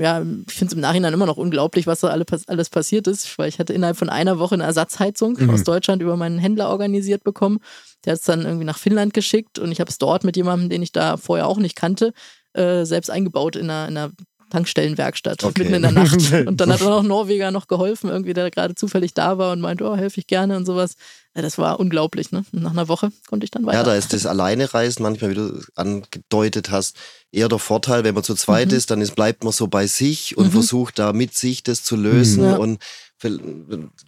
ja, 0.00 0.20
ich 0.46 0.54
finde 0.54 0.66
es 0.66 0.72
im 0.74 0.80
Nachhinein 0.80 1.12
immer 1.12 1.26
noch 1.26 1.36
unglaublich, 1.36 1.86
was 1.86 2.00
da 2.00 2.08
alle, 2.08 2.24
alles 2.46 2.70
passiert 2.70 3.06
ist, 3.06 3.38
weil 3.38 3.48
ich 3.48 3.58
hatte 3.58 3.72
innerhalb 3.72 3.96
von 3.96 4.08
einer 4.08 4.38
Woche 4.38 4.54
eine 4.54 4.64
Ersatzheizung 4.64 5.36
Mhm. 5.38 5.50
aus 5.50 5.64
Deutschland 5.64 6.02
über 6.02 6.16
meinen 6.16 6.38
Händler 6.38 6.68
organisiert 6.70 7.24
bekommen. 7.24 7.58
Der 8.04 8.12
hat 8.12 8.20
es 8.20 8.26
dann 8.26 8.44
irgendwie 8.44 8.64
nach 8.64 8.78
Finnland 8.78 9.14
geschickt 9.14 9.58
und 9.58 9.72
ich 9.72 9.80
habe 9.80 9.90
es 9.90 9.98
dort 9.98 10.24
mit 10.24 10.36
jemandem, 10.36 10.68
den 10.68 10.82
ich 10.82 10.92
da 10.92 11.16
vorher 11.16 11.46
auch 11.46 11.58
nicht 11.58 11.76
kannte, 11.76 12.12
äh, 12.54 12.84
selbst 12.84 13.10
eingebaut 13.10 13.56
in 13.56 13.70
einer, 13.70 13.88
in 13.88 13.96
einer 13.96 14.12
Tankstellenwerkstatt 14.50 15.44
Okay. 15.44 15.62
mitten 15.62 15.74
in 15.74 15.82
der 15.82 15.92
Nacht. 15.92 16.16
Und 16.46 16.60
dann 16.60 16.72
hat 16.72 16.82
auch 16.82 17.02
Norweger 17.02 17.50
noch 17.50 17.66
geholfen, 17.68 18.10
irgendwie, 18.10 18.34
der 18.34 18.50
gerade 18.50 18.74
zufällig 18.74 19.14
da 19.14 19.38
war 19.38 19.52
und 19.52 19.60
meinte, 19.60 19.84
oh, 19.84 19.96
helfe 19.96 20.20
ich 20.20 20.26
gerne 20.26 20.56
und 20.56 20.66
sowas. 20.66 20.94
Ja, 21.34 21.42
das 21.42 21.58
war 21.58 21.78
unglaublich, 21.78 22.32
ne? 22.32 22.44
Nach 22.52 22.70
einer 22.72 22.88
Woche 22.88 23.12
konnte 23.28 23.44
ich 23.44 23.50
dann 23.50 23.64
weiter. 23.66 23.78
Ja, 23.78 23.84
da 23.84 23.94
ist 23.94 24.12
das 24.12 24.26
Alleinereisen 24.26 25.02
manchmal, 25.02 25.30
wie 25.30 25.34
du 25.34 25.60
angedeutet 25.76 26.70
hast, 26.70 26.96
eher 27.30 27.48
der 27.48 27.58
Vorteil. 27.58 28.02
Wenn 28.04 28.14
man 28.14 28.24
zu 28.24 28.34
zweit 28.34 28.68
Mhm. 28.70 28.76
ist, 28.76 28.90
dann 28.90 29.00
ist, 29.00 29.14
bleibt 29.14 29.44
man 29.44 29.52
so 29.52 29.68
bei 29.68 29.86
sich 29.86 30.36
und 30.36 30.46
Mhm. 30.46 30.52
versucht 30.52 30.98
da 30.98 31.12
mit 31.12 31.34
sich 31.34 31.62
das 31.62 31.84
zu 31.84 31.94
lösen. 31.96 32.42
Mhm. 32.44 32.50
Ja. 32.50 32.56
Und, 32.56 32.78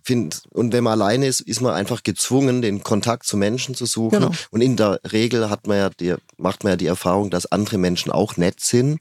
find, 0.02 0.42
und 0.50 0.72
wenn 0.72 0.84
man 0.84 0.94
alleine 1.00 1.26
ist, 1.26 1.40
ist 1.40 1.60
man 1.60 1.74
einfach 1.74 2.02
gezwungen, 2.02 2.62
den 2.62 2.82
Kontakt 2.82 3.26
zu 3.26 3.36
Menschen 3.36 3.74
zu 3.74 3.86
suchen. 3.86 4.20
Genau. 4.20 4.30
Und 4.50 4.60
in 4.60 4.76
der 4.76 5.00
Regel 5.12 5.50
hat 5.50 5.66
man 5.66 5.76
ja 5.76 5.90
die, 5.90 6.14
macht 6.36 6.64
man 6.64 6.72
ja 6.72 6.76
die 6.76 6.86
Erfahrung, 6.86 7.30
dass 7.30 7.46
andere 7.50 7.78
Menschen 7.78 8.10
auch 8.12 8.36
nett 8.36 8.60
sind. 8.60 9.00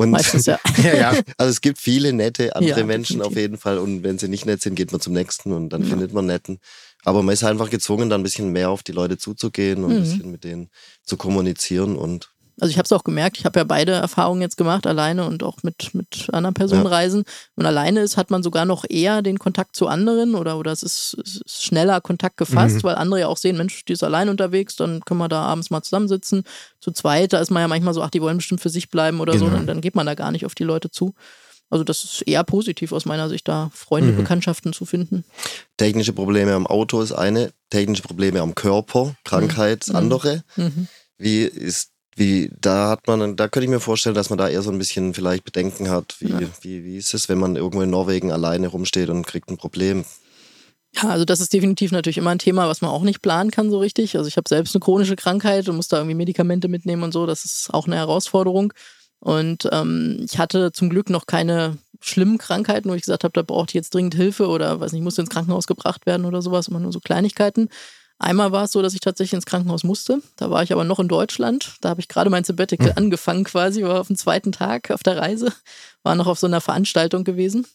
Und 0.00 0.10
Meistens 0.10 0.46
ja. 0.46 0.58
Ja, 0.82 0.94
ja. 0.96 1.10
also 1.36 1.50
es 1.50 1.60
gibt 1.60 1.78
viele 1.78 2.12
nette 2.12 2.56
andere 2.56 2.80
Ja, 2.80 2.86
Menschen 2.86 3.18
definitiv. 3.18 3.36
auf 3.36 3.40
jeden 3.40 3.58
Fall 3.58 3.78
und 3.78 4.02
wenn 4.02 4.18
sie 4.18 4.28
nicht 4.28 4.46
nett 4.46 4.62
sind, 4.62 4.74
geht 4.74 4.92
man 4.92 5.00
zum 5.00 5.12
nächsten 5.12 5.52
und 5.52 5.68
dann 5.70 5.82
Ja. 5.82 5.88
findet 5.88 6.12
man 6.12 6.26
netten. 6.26 6.58
Aber 7.04 7.22
man 7.22 7.32
ist 7.32 7.44
einfach 7.44 7.70
gezwungen, 7.70 8.10
dann 8.10 8.20
ein 8.20 8.24
bisschen 8.24 8.50
mehr 8.52 8.70
auf 8.70 8.82
die 8.82 8.92
Leute 8.92 9.18
zuzugehen 9.18 9.84
und 9.84 9.90
ein 9.92 9.96
Mhm. 9.98 10.02
bisschen 10.02 10.30
mit 10.30 10.44
denen 10.44 10.70
zu 11.04 11.16
kommunizieren 11.16 11.96
und 11.96 12.29
Also 12.60 12.70
ich 12.70 12.78
habe 12.78 12.84
es 12.84 12.92
auch 12.92 13.04
gemerkt, 13.04 13.38
ich 13.38 13.44
habe 13.44 13.58
ja 13.58 13.64
beide 13.64 13.92
Erfahrungen 13.92 14.42
jetzt 14.42 14.56
gemacht, 14.56 14.86
alleine 14.86 15.24
und 15.26 15.42
auch 15.42 15.62
mit, 15.62 15.94
mit 15.94 16.28
anderen 16.32 16.54
Personen 16.54 16.84
Ja. 16.84 16.90
reisen. 16.90 17.24
Wenn 17.56 17.64
man 17.64 17.66
alleine 17.66 18.00
ist, 18.00 18.16
hat 18.16 18.30
man 18.30 18.42
sogar 18.42 18.64
noch 18.66 18.84
eher 18.88 19.22
den 19.22 19.38
Kontakt 19.38 19.74
zu 19.76 19.86
anderen 19.88 20.34
oder, 20.34 20.58
oder 20.58 20.70
es, 20.72 20.82
ist, 20.82 21.16
es 21.24 21.40
ist 21.44 21.62
schneller 21.64 22.00
Kontakt 22.00 22.36
gefasst, 22.36 22.76
Mhm. 22.76 22.82
weil 22.84 22.94
andere 22.96 23.20
ja 23.20 23.26
auch 23.28 23.36
sehen, 23.38 23.56
Mensch, 23.56 23.84
die 23.86 23.94
ist 23.94 24.04
allein 24.04 24.28
unterwegs, 24.28 24.76
dann 24.76 25.00
können 25.04 25.18
wir 25.18 25.28
da 25.28 25.42
abends 25.42 25.70
mal 25.70 25.82
zusammensitzen. 25.82 26.44
Zu 26.80 26.92
zweit, 26.92 27.32
da 27.32 27.40
ist 27.40 27.50
man 27.50 27.62
ja 27.62 27.68
manchmal 27.68 27.94
so, 27.94 28.02
ach, 28.02 28.10
die 28.10 28.20
wollen 28.22 28.36
bestimmt 28.36 28.60
für 28.60 28.70
sich 28.70 28.90
bleiben 28.90 29.20
oder 29.20 29.38
so, 29.38 29.46
Genau. 29.46 29.56
dann, 29.56 29.66
dann 29.66 29.80
geht 29.80 29.94
man 29.94 30.06
da 30.06 30.14
gar 30.14 30.30
nicht 30.30 30.44
auf 30.46 30.54
die 30.54 30.64
Leute 30.64 30.90
zu. 30.90 31.14
Also 31.72 31.84
das 31.84 32.02
ist 32.02 32.22
eher 32.22 32.42
positiv 32.42 32.92
aus 32.92 33.04
meiner 33.04 33.28
Sicht, 33.28 33.46
da 33.46 33.70
Freunde, 33.72 34.12
Mhm. 34.12 34.16
Bekanntschaften 34.16 34.72
zu 34.72 34.84
finden. 34.84 35.24
Technische 35.76 36.12
Probleme 36.12 36.52
am 36.54 36.66
Auto 36.66 37.00
ist 37.00 37.12
eine, 37.12 37.52
technische 37.70 38.02
Probleme 38.02 38.40
am 38.40 38.54
Körper, 38.54 39.14
Krankheit 39.24 39.86
Mhm. 39.88 39.96
andere. 39.96 40.42
Mhm. 40.56 40.88
Wie 41.16 41.42
ist, 41.44 41.89
wie, 42.16 42.50
da 42.60 42.90
hat 42.90 43.06
man, 43.06 43.36
da 43.36 43.48
könnte 43.48 43.64
ich 43.64 43.70
mir 43.70 43.80
vorstellen, 43.80 44.14
dass 44.14 44.30
man 44.30 44.38
da 44.38 44.48
eher 44.48 44.62
so 44.62 44.70
ein 44.70 44.78
bisschen 44.78 45.14
vielleicht 45.14 45.44
Bedenken 45.44 45.88
hat. 45.90 46.16
Wie, 46.18 46.28
Ja. 46.28 46.40
wie, 46.60 46.84
wie 46.84 46.96
ist 46.96 47.14
es, 47.14 47.28
wenn 47.28 47.38
man 47.38 47.56
irgendwo 47.56 47.82
in 47.82 47.90
Norwegen 47.90 48.32
alleine 48.32 48.68
rumsteht 48.68 49.08
und 49.08 49.26
kriegt 49.26 49.50
ein 49.50 49.56
Problem? 49.56 50.04
Ja, 50.92 51.08
also 51.08 51.24
das 51.24 51.40
ist 51.40 51.52
definitiv 51.52 51.92
natürlich 51.92 52.18
immer 52.18 52.30
ein 52.30 52.40
Thema, 52.40 52.68
was 52.68 52.80
man 52.80 52.90
auch 52.90 53.02
nicht 53.02 53.22
planen 53.22 53.52
kann 53.52 53.70
so 53.70 53.78
richtig. 53.78 54.16
Also 54.16 54.26
ich 54.26 54.36
habe 54.36 54.48
selbst 54.48 54.74
eine 54.74 54.80
chronische 54.80 55.14
Krankheit 55.14 55.68
und 55.68 55.76
muss 55.76 55.86
da 55.88 55.98
irgendwie 55.98 56.16
Medikamente 56.16 56.66
mitnehmen 56.66 57.04
und 57.04 57.12
so. 57.12 57.26
Das 57.26 57.44
ist 57.44 57.72
auch 57.72 57.86
eine 57.86 57.96
Herausforderung. 57.96 58.72
Und 59.20 59.68
ähm, 59.70 60.24
ich 60.24 60.38
hatte 60.38 60.72
zum 60.72 60.90
Glück 60.90 61.10
noch 61.10 61.26
keine 61.26 61.78
schlimmen 62.00 62.38
Krankheiten, 62.38 62.90
wo 62.90 62.94
ich 62.94 63.02
gesagt 63.02 63.22
habe, 63.22 63.32
da 63.32 63.42
braucht 63.42 63.70
ich 63.70 63.74
jetzt 63.74 63.94
dringend 63.94 64.14
Hilfe 64.14 64.48
oder 64.48 64.80
weiß 64.80 64.92
nicht, 64.92 65.02
musste 65.02 65.20
ins 65.20 65.30
Krankenhaus 65.30 65.66
gebracht 65.66 66.06
werden 66.06 66.24
oder 66.26 66.42
sowas, 66.42 66.68
immer 66.68 66.80
nur 66.80 66.92
so 66.92 67.00
Kleinigkeiten. 67.00 67.68
Einmal 68.20 68.52
war 68.52 68.64
es 68.64 68.72
so, 68.72 68.82
dass 68.82 68.92
ich 68.92 69.00
tatsächlich 69.00 69.32
ins 69.32 69.46
Krankenhaus 69.46 69.82
musste. 69.82 70.20
Da 70.36 70.50
war 70.50 70.62
ich 70.62 70.72
aber 70.72 70.84
noch 70.84 71.00
in 71.00 71.08
Deutschland. 71.08 71.76
Da 71.80 71.88
habe 71.88 72.00
ich 72.00 72.08
gerade 72.08 72.28
mein 72.28 72.44
Sabbatical 72.44 72.92
angefangen 72.96 73.44
quasi, 73.44 73.82
war 73.82 73.98
auf 73.98 74.08
dem 74.08 74.16
zweiten 74.16 74.52
Tag 74.52 74.90
auf 74.90 75.02
der 75.02 75.16
Reise, 75.16 75.52
war 76.02 76.14
noch 76.14 76.26
auf 76.26 76.38
so 76.38 76.46
einer 76.46 76.60
Veranstaltung 76.60 77.24
gewesen 77.24 77.66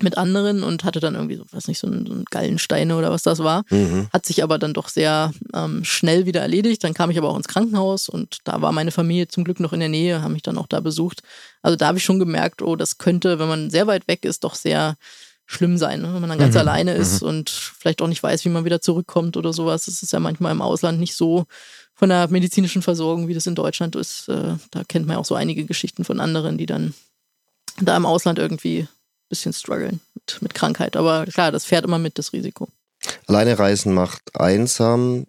mit 0.00 0.16
anderen 0.16 0.62
und 0.62 0.84
hatte 0.84 1.00
dann 1.00 1.14
irgendwie 1.14 1.36
so, 1.36 1.44
weiß 1.50 1.66
nicht, 1.66 1.78
so 1.78 1.88
einen, 1.88 2.06
so 2.06 2.12
einen 2.12 2.24
Gallensteine 2.30 2.96
oder 2.96 3.10
was 3.10 3.24
das 3.24 3.40
war. 3.40 3.64
Mhm. 3.70 4.08
Hat 4.12 4.24
sich 4.24 4.44
aber 4.44 4.58
dann 4.58 4.72
doch 4.72 4.88
sehr 4.88 5.32
ähm, 5.52 5.84
schnell 5.84 6.26
wieder 6.26 6.40
erledigt. 6.40 6.82
Dann 6.84 6.94
kam 6.94 7.10
ich 7.10 7.18
aber 7.18 7.28
auch 7.28 7.36
ins 7.36 7.48
Krankenhaus 7.48 8.08
und 8.08 8.38
da 8.44 8.62
war 8.62 8.70
meine 8.70 8.92
Familie 8.92 9.28
zum 9.28 9.42
Glück 9.42 9.58
noch 9.58 9.72
in 9.72 9.80
der 9.80 9.88
Nähe, 9.88 10.22
haben 10.22 10.32
mich 10.32 10.42
dann 10.42 10.58
auch 10.58 10.68
da 10.68 10.78
besucht. 10.80 11.22
Also 11.60 11.76
da 11.76 11.88
habe 11.88 11.98
ich 11.98 12.04
schon 12.04 12.20
gemerkt, 12.20 12.62
oh, 12.62 12.76
das 12.76 12.98
könnte, 12.98 13.40
wenn 13.40 13.48
man 13.48 13.70
sehr 13.70 13.88
weit 13.88 14.06
weg 14.06 14.24
ist, 14.24 14.44
doch 14.44 14.54
sehr 14.54 14.96
schlimm 15.52 15.76
sein, 15.76 16.02
ne? 16.02 16.14
wenn 16.14 16.20
man 16.20 16.30
dann 16.30 16.38
ganz 16.38 16.54
Mhm, 16.54 16.60
alleine 16.60 16.94
ist 16.94 17.22
und 17.22 17.50
vielleicht 17.50 18.02
auch 18.02 18.08
nicht 18.08 18.22
weiß, 18.22 18.44
wie 18.44 18.48
man 18.48 18.64
wieder 18.64 18.80
zurückkommt 18.80 19.36
oder 19.36 19.52
sowas. 19.52 19.84
Das 19.84 20.02
ist 20.02 20.12
ja 20.12 20.20
manchmal 20.20 20.52
im 20.52 20.62
Ausland 20.62 20.98
nicht 20.98 21.14
so 21.14 21.44
von 21.94 22.08
der 22.08 22.28
medizinischen 22.28 22.82
Versorgung, 22.82 23.28
wie 23.28 23.34
das 23.34 23.46
in 23.46 23.54
Deutschland 23.54 23.94
ist. 23.96 24.28
Äh, 24.28 24.56
da 24.70 24.84
kennt 24.84 25.06
man 25.06 25.14
ja 25.14 25.20
auch 25.20 25.24
so 25.24 25.34
einige 25.34 25.64
Geschichten 25.64 26.04
von 26.04 26.20
anderen, 26.20 26.58
die 26.58 26.66
dann 26.66 26.94
da 27.80 27.96
im 27.96 28.06
Ausland 28.06 28.38
irgendwie 28.38 28.80
ein 28.80 28.88
bisschen 29.28 29.52
strugglen 29.52 30.00
mit, 30.14 30.42
mit 30.42 30.54
Krankheit. 30.54 30.96
Aber 30.96 31.26
klar, 31.26 31.52
das 31.52 31.64
fährt 31.64 31.84
immer 31.84 31.98
mit, 31.98 32.18
das 32.18 32.32
Risiko. 32.32 32.68
Alleine 33.26 33.58
reisen 33.58 33.92
macht 33.92 34.22
einsam, 34.38 35.26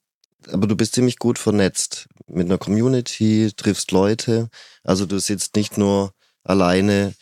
aber 0.52 0.68
du 0.68 0.76
bist 0.76 0.96
ziemlich 0.96 1.18
gut 1.20 1.40
vernetzt 1.40 2.08
mit 2.28 2.48
einer 2.48 2.58
Community, 2.58 3.52
triffst 3.56 3.92
Leute. 3.92 4.50
Also 4.84 5.06
du 5.06 5.20
sitzt 5.20 5.56
nicht 5.56 5.78
nur 5.78 6.14
alleine 6.44 7.14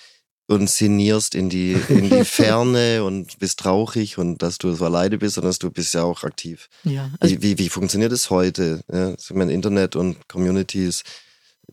und 0.51 0.69
sinnierst 0.69 1.35
in 1.35 1.49
die, 1.49 1.73
in 1.89 2.09
die 2.09 2.23
Ferne 2.25 3.03
und 3.03 3.39
bist 3.39 3.59
traurig 3.59 4.17
und 4.17 4.41
dass 4.41 4.57
du 4.57 4.73
so 4.73 4.85
alleine 4.85 5.17
bist, 5.17 5.35
sondern 5.35 5.49
dass 5.49 5.59
du 5.59 5.71
bist 5.71 5.93
ja 5.93 6.03
auch 6.03 6.23
aktiv. 6.23 6.69
Ja, 6.83 7.09
also 7.19 7.35
Wie, 7.35 7.41
wie, 7.41 7.57
wie 7.57 7.69
funktioniert 7.69 8.11
es 8.11 8.29
heute? 8.29 8.83
Ja, 8.91 9.13
ich 9.13 9.29
meine, 9.33 9.53
Internet 9.53 9.95
und 9.95 10.27
Communities, 10.27 11.03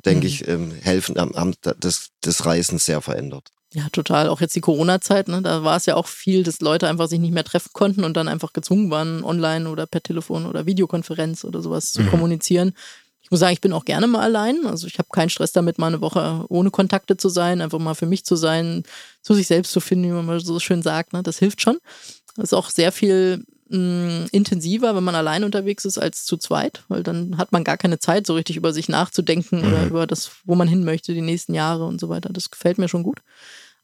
denke 0.04 0.26
Mhm. 0.26 0.32
ich, 0.32 0.48
ähm, 0.48 0.72
helfen, 0.82 1.16
haben, 1.18 1.34
haben 1.34 1.54
das, 1.62 2.08
das 2.20 2.46
Reisen 2.46 2.78
sehr 2.78 3.00
verändert. 3.00 3.48
Ja, 3.74 3.86
total. 3.92 4.28
Auch 4.30 4.40
jetzt 4.40 4.56
die 4.56 4.62
Corona-Zeit, 4.62 5.28
ne? 5.28 5.42
da 5.42 5.62
war 5.62 5.76
es 5.76 5.84
ja 5.84 5.94
auch 5.96 6.06
viel, 6.06 6.42
dass 6.42 6.60
Leute 6.60 6.88
einfach 6.88 7.06
sich 7.06 7.18
nicht 7.20 7.34
mehr 7.34 7.44
treffen 7.44 7.70
konnten 7.74 8.02
und 8.02 8.16
dann 8.16 8.26
einfach 8.26 8.54
gezwungen 8.54 8.90
waren, 8.90 9.22
online 9.24 9.68
oder 9.68 9.86
per 9.86 10.02
Telefon 10.02 10.46
oder 10.46 10.64
Videokonferenz 10.64 11.44
oder 11.44 11.60
sowas 11.60 11.92
zu 11.92 12.02
Mhm. 12.02 12.06
kommunizieren. 12.08 12.72
Ich 13.28 13.30
muss 13.30 13.40
sagen, 13.40 13.52
ich 13.52 13.60
bin 13.60 13.74
auch 13.74 13.84
gerne 13.84 14.06
mal 14.06 14.22
allein. 14.22 14.66
Also 14.66 14.86
ich 14.86 14.98
habe 14.98 15.10
keinen 15.12 15.28
Stress 15.28 15.52
damit, 15.52 15.78
mal 15.78 15.88
eine 15.88 16.00
Woche 16.00 16.46
ohne 16.48 16.70
Kontakte 16.70 17.18
zu 17.18 17.28
sein, 17.28 17.60
einfach 17.60 17.78
mal 17.78 17.92
für 17.92 18.06
mich 18.06 18.24
zu 18.24 18.36
sein, 18.36 18.84
zu 19.20 19.34
sich 19.34 19.46
selbst 19.46 19.72
zu 19.72 19.80
finden, 19.80 20.06
wie 20.06 20.12
man 20.12 20.24
mal 20.24 20.40
so 20.40 20.58
schön 20.60 20.80
sagt. 20.80 21.12
Ne? 21.12 21.22
Das 21.22 21.38
hilft 21.38 21.60
schon. 21.60 21.76
Das 22.36 22.44
ist 22.44 22.54
auch 22.54 22.70
sehr 22.70 22.90
viel 22.90 23.44
mh, 23.68 24.28
intensiver, 24.32 24.96
wenn 24.96 25.04
man 25.04 25.14
allein 25.14 25.44
unterwegs 25.44 25.84
ist, 25.84 25.98
als 25.98 26.24
zu 26.24 26.38
zweit, 26.38 26.84
weil 26.88 27.02
dann 27.02 27.36
hat 27.36 27.52
man 27.52 27.64
gar 27.64 27.76
keine 27.76 27.98
Zeit, 27.98 28.26
so 28.26 28.34
richtig 28.34 28.56
über 28.56 28.72
sich 28.72 28.88
nachzudenken 28.88 29.66
oder 29.66 29.84
über 29.84 30.06
das, 30.06 30.30
wo 30.46 30.54
man 30.54 30.66
hin 30.66 30.84
möchte, 30.84 31.12
die 31.12 31.20
nächsten 31.20 31.52
Jahre 31.52 31.84
und 31.84 32.00
so 32.00 32.08
weiter. 32.08 32.30
Das 32.32 32.50
gefällt 32.50 32.78
mir 32.78 32.88
schon 32.88 33.02
gut. 33.02 33.18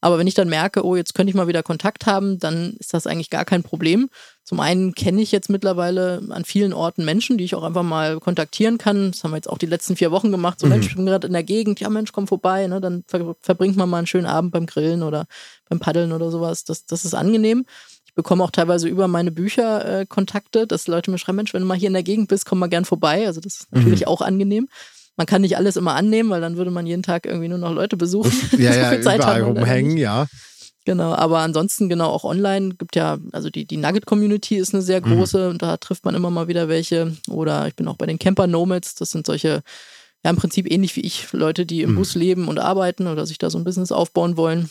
Aber 0.01 0.19
wenn 0.19 0.27
ich 0.27 0.33
dann 0.33 0.49
merke, 0.49 0.85
oh, 0.85 0.95
jetzt 0.95 1.15
könnte 1.15 1.29
ich 1.29 1.35
mal 1.35 1.47
wieder 1.47 1.63
Kontakt 1.63 2.05
haben, 2.05 2.39
dann 2.39 2.73
ist 2.79 2.93
das 2.93 3.07
eigentlich 3.07 3.29
gar 3.29 3.45
kein 3.45 3.63
Problem. 3.63 4.09
Zum 4.45 4.59
einen 4.59 4.93
kenne 4.93 5.23
ich 5.23 5.31
jetzt 5.31 5.49
mittlerweile 5.49 6.21
an 6.29 6.45
vielen 6.45 6.71
Orten 6.71 7.03
Menschen, 7.03 7.39
die 7.39 7.43
ich 7.43 7.55
auch 7.55 7.63
einfach 7.63 7.81
mal 7.81 8.19
kontaktieren 8.19 8.77
kann. 8.77 9.11
Das 9.11 9.23
haben 9.23 9.31
wir 9.31 9.37
jetzt 9.37 9.49
auch 9.49 9.57
die 9.57 9.65
letzten 9.65 9.95
vier 9.95 10.11
Wochen 10.11 10.31
gemacht. 10.31 10.59
So, 10.59 10.67
Mensch, 10.67 10.85
ich 10.85 10.95
bin 10.95 11.07
gerade 11.07 11.25
in 11.25 11.33
der 11.33 11.41
Gegend. 11.41 11.79
Ja, 11.79 11.89
Mensch, 11.89 12.11
komm 12.11 12.27
vorbei. 12.27 12.67
Ne? 12.67 12.79
Dann 12.79 13.03
ver 13.07 13.35
verbringt 13.41 13.75
man 13.75 13.89
mal 13.89 13.97
einen 13.97 14.07
schönen 14.07 14.27
Abend 14.27 14.51
beim 14.51 14.67
Grillen 14.67 15.01
oder 15.01 15.25
beim 15.67 15.79
Paddeln 15.79 16.11
oder 16.11 16.29
sowas. 16.29 16.63
Das, 16.63 16.85
das 16.85 17.05
ist 17.05 17.15
angenehm. 17.15 17.65
Ich 18.05 18.13
bekomme 18.13 18.43
auch 18.43 18.51
teilweise 18.51 18.87
über 18.87 19.07
meine 19.07 19.31
Bücher 19.31 20.01
äh, 20.01 20.05
Kontakte, 20.05 20.67
dass 20.67 20.85
Leute 20.85 21.09
mir 21.09 21.17
schreiben, 21.17 21.37
Mensch, 21.37 21.55
wenn 21.55 21.61
du 21.61 21.67
mal 21.67 21.75
hier 21.75 21.87
in 21.87 21.93
der 21.93 22.03
Gegend 22.03 22.27
bist, 22.27 22.45
komm 22.45 22.59
mal 22.59 22.67
gern 22.67 22.85
vorbei. 22.85 23.25
Also 23.25 23.41
das 23.41 23.61
ist 23.61 23.73
natürlich 23.73 24.05
auch 24.07 24.21
angenehm. 24.21 24.69
Man 25.17 25.25
kann 25.25 25.41
nicht 25.41 25.57
alles 25.57 25.75
immer 25.75 25.95
annehmen, 25.95 26.29
weil 26.29 26.41
dann 26.41 26.55
würde 26.55 26.69
man 26.69 26.85
jeden 26.85 27.01
Tag 27.01 27.25
irgendwie 27.25 27.47
nur 27.47 27.57
noch 27.57 27.73
Leute 27.73 27.97
besuchen. 27.97 28.31
Ja, 28.59 28.71
So 28.73 28.79
ja, 28.79 28.89
viel 28.91 29.01
Zeit 29.01 29.17
überall 29.17 29.41
rumhängen, 29.41 29.97
ja. 29.97 30.27
Genau, 30.85 31.13
aber 31.13 31.39
ansonsten 31.39 31.89
genau 31.89 32.09
auch 32.09 32.23
online 32.23 32.75
gibt 32.75 32.95
ja, 32.95 33.17
also 33.31 33.49
die, 33.49 33.65
die 33.65 33.77
Nugget-Community 33.77 34.57
ist 34.57 34.73
eine 34.73 34.83
sehr 34.83 35.01
große 35.01 35.49
und 35.49 35.63
da 35.63 35.77
trifft 35.77 36.05
man 36.05 36.13
immer 36.13 36.29
mal 36.29 36.47
wieder 36.47 36.69
welche. 36.69 37.17
Oder 37.27 37.67
ich 37.67 37.75
bin 37.75 37.87
auch 37.87 37.97
bei 37.97 38.05
den 38.05 38.19
Camper 38.19 38.45
Nomads, 38.45 38.93
das 38.93 39.09
sind 39.09 39.25
solche, 39.25 39.63
ja 40.23 40.29
im 40.29 40.35
Prinzip 40.37 40.71
ähnlich 40.71 40.95
wie 40.95 41.01
ich, 41.01 41.33
Leute, 41.33 41.65
die 41.65 41.81
im 41.81 41.95
Bus 41.95 42.13
leben 42.13 42.47
und 42.47 42.59
arbeiten 42.59 43.07
oder 43.07 43.25
sich 43.25 43.39
da 43.39 43.49
so 43.49 43.57
ein 43.57 43.63
Business 43.63 43.91
aufbauen 43.91 44.37
wollen. 44.37 44.69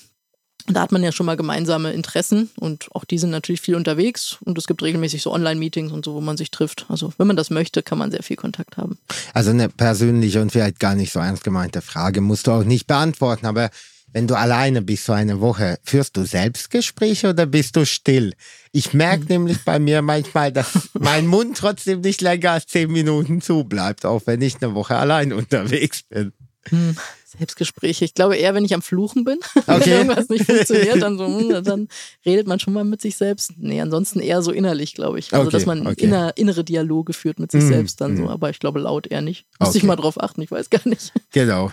Da 0.68 0.80
hat 0.80 0.92
man 0.92 1.02
ja 1.02 1.10
schon 1.10 1.26
mal 1.26 1.36
gemeinsame 1.36 1.92
Interessen 1.92 2.48
und 2.58 2.86
auch 2.94 3.04
die 3.04 3.18
sind 3.18 3.30
natürlich 3.30 3.60
viel 3.60 3.74
unterwegs 3.74 4.38
und 4.44 4.56
es 4.56 4.68
gibt 4.68 4.82
regelmäßig 4.84 5.20
so 5.20 5.32
Online-Meetings 5.32 5.92
und 5.92 6.04
so, 6.04 6.14
wo 6.14 6.20
man 6.20 6.36
sich 6.36 6.52
trifft. 6.52 6.86
Also 6.88 7.12
wenn 7.18 7.26
man 7.26 7.36
das 7.36 7.50
möchte, 7.50 7.82
kann 7.82 7.98
man 7.98 8.12
sehr 8.12 8.22
viel 8.22 8.36
Kontakt 8.36 8.76
haben. 8.76 8.98
Also 9.34 9.50
eine 9.50 9.68
persönliche 9.68 10.40
und 10.40 10.52
vielleicht 10.52 10.78
gar 10.78 10.94
nicht 10.94 11.12
so 11.12 11.18
ernst 11.18 11.42
gemeinte 11.42 11.82
Frage 11.82 12.20
musst 12.20 12.46
du 12.46 12.52
auch 12.52 12.64
nicht 12.64 12.86
beantworten, 12.86 13.46
aber 13.46 13.70
wenn 14.14 14.28
du 14.28 14.36
alleine 14.36 14.80
bist 14.80 15.04
so 15.06 15.12
eine 15.12 15.40
Woche, 15.40 15.78
führst 15.82 16.16
du 16.16 16.24
Selbstgespräche 16.24 17.30
oder 17.30 17.46
bist 17.46 17.74
du 17.74 17.84
still? 17.84 18.32
Ich 18.70 18.94
merke 18.94 19.24
nämlich 19.26 19.58
bei 19.64 19.78
mir 19.80 20.02
manchmal, 20.02 20.52
dass 20.52 20.88
mein 20.94 21.26
Mund 21.26 21.58
trotzdem 21.58 22.00
nicht 22.00 22.20
länger 22.20 22.52
als 22.52 22.66
zehn 22.68 22.90
Minuten 22.92 23.40
zubleibt, 23.42 24.06
auch 24.06 24.22
wenn 24.26 24.40
ich 24.40 24.62
eine 24.62 24.74
Woche 24.74 24.94
allein 24.96 25.32
unterwegs 25.32 26.04
bin. 26.04 26.32
Hm, 26.68 26.96
Selbstgespräche. 27.26 28.04
Ich 28.04 28.14
glaube 28.14 28.36
eher, 28.36 28.54
wenn 28.54 28.64
ich 28.64 28.72
am 28.72 28.82
Fluchen 28.82 29.24
bin, 29.24 29.38
wenn 29.66 29.76
Okay. 29.82 29.90
irgendwas 29.90 30.28
nicht 30.28 30.46
funktioniert, 30.46 31.02
dann, 31.02 31.18
so, 31.18 31.26
hm, 31.26 31.64
dann 31.64 31.88
redet 32.24 32.46
man 32.46 32.60
schon 32.60 32.72
mal 32.72 32.84
mit 32.84 33.02
sich 33.02 33.16
selbst. 33.16 33.54
Nee, 33.58 33.80
ansonsten 33.80 34.20
eher 34.20 34.40
so 34.42 34.52
innerlich, 34.52 34.94
glaube 34.94 35.18
ich. 35.18 35.32
Also, 35.34 35.48
Okay, 35.48 35.56
dass 35.56 35.66
man 35.66 35.86
okay. 35.88 36.04
inner, 36.04 36.36
innere 36.36 36.62
Dialoge 36.62 37.12
führt 37.14 37.40
mit 37.40 37.50
sich 37.50 37.64
Mhm, 37.64 37.68
selbst 37.68 38.00
dann 38.00 38.16
so. 38.16 38.22
mhm. 38.22 38.28
Aber 38.28 38.48
ich 38.50 38.60
glaube 38.60 38.78
laut 38.78 39.08
eher 39.08 39.22
nicht. 39.22 39.44
Muss 39.58 39.74
ich 39.74 39.82
mal 39.82 39.96
drauf 39.96 40.22
achten, 40.22 40.40
ich 40.40 40.52
weiß 40.52 40.70
gar 40.70 40.86
nicht. 40.88 41.12
Genau. 41.32 41.72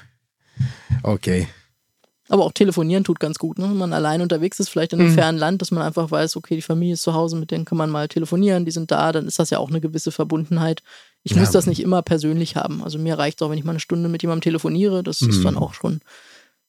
Okay. 1.03 1.47
Aber 2.32 2.45
auch 2.45 2.53
telefonieren 2.53 3.03
tut 3.03 3.19
ganz 3.19 3.38
gut, 3.39 3.59
ne? 3.59 3.65
wenn 3.65 3.77
man 3.77 3.91
allein 3.91 4.21
unterwegs 4.21 4.59
ist, 4.61 4.69
vielleicht 4.69 4.93
in 4.93 5.01
einem 5.01 5.09
Mhm. 5.09 5.15
fernen 5.15 5.38
Land, 5.38 5.61
dass 5.61 5.71
man 5.71 5.84
einfach 5.84 6.09
weiß, 6.09 6.38
okay, 6.38 6.55
die 6.55 6.61
Familie 6.61 6.93
ist 6.93 7.01
zu 7.01 7.13
Hause, 7.13 7.36
mit 7.36 7.51
denen 7.51 7.65
kann 7.65 7.77
man 7.77 7.89
mal 7.89 8.07
telefonieren, 8.07 8.63
die 8.63 8.71
sind 8.71 8.89
da, 8.89 9.11
dann 9.11 9.27
ist 9.27 9.38
das 9.38 9.49
ja 9.49 9.57
auch 9.57 9.69
eine 9.69 9.82
gewisse 9.82 10.11
Verbundenheit. 10.13 10.82
Ich 11.23 11.34
Ja. 11.34 11.39
muss 11.41 11.51
das 11.51 11.67
nicht 11.67 11.82
immer 11.82 12.01
persönlich 12.01 12.55
haben. 12.55 12.84
Also 12.84 12.97
mir 12.99 13.17
reicht 13.19 13.41
es 13.41 13.45
auch, 13.45 13.51
wenn 13.51 13.57
ich 13.57 13.65
mal 13.65 13.71
eine 13.73 13.82
Stunde 13.82 14.07
mit 14.07 14.21
jemandem 14.21 14.43
telefoniere, 14.43 15.03
das 15.03 15.21
ist 15.21 15.39
Mhm. 15.39 15.43
dann 15.43 15.57
auch 15.57 15.73
schon, 15.73 15.99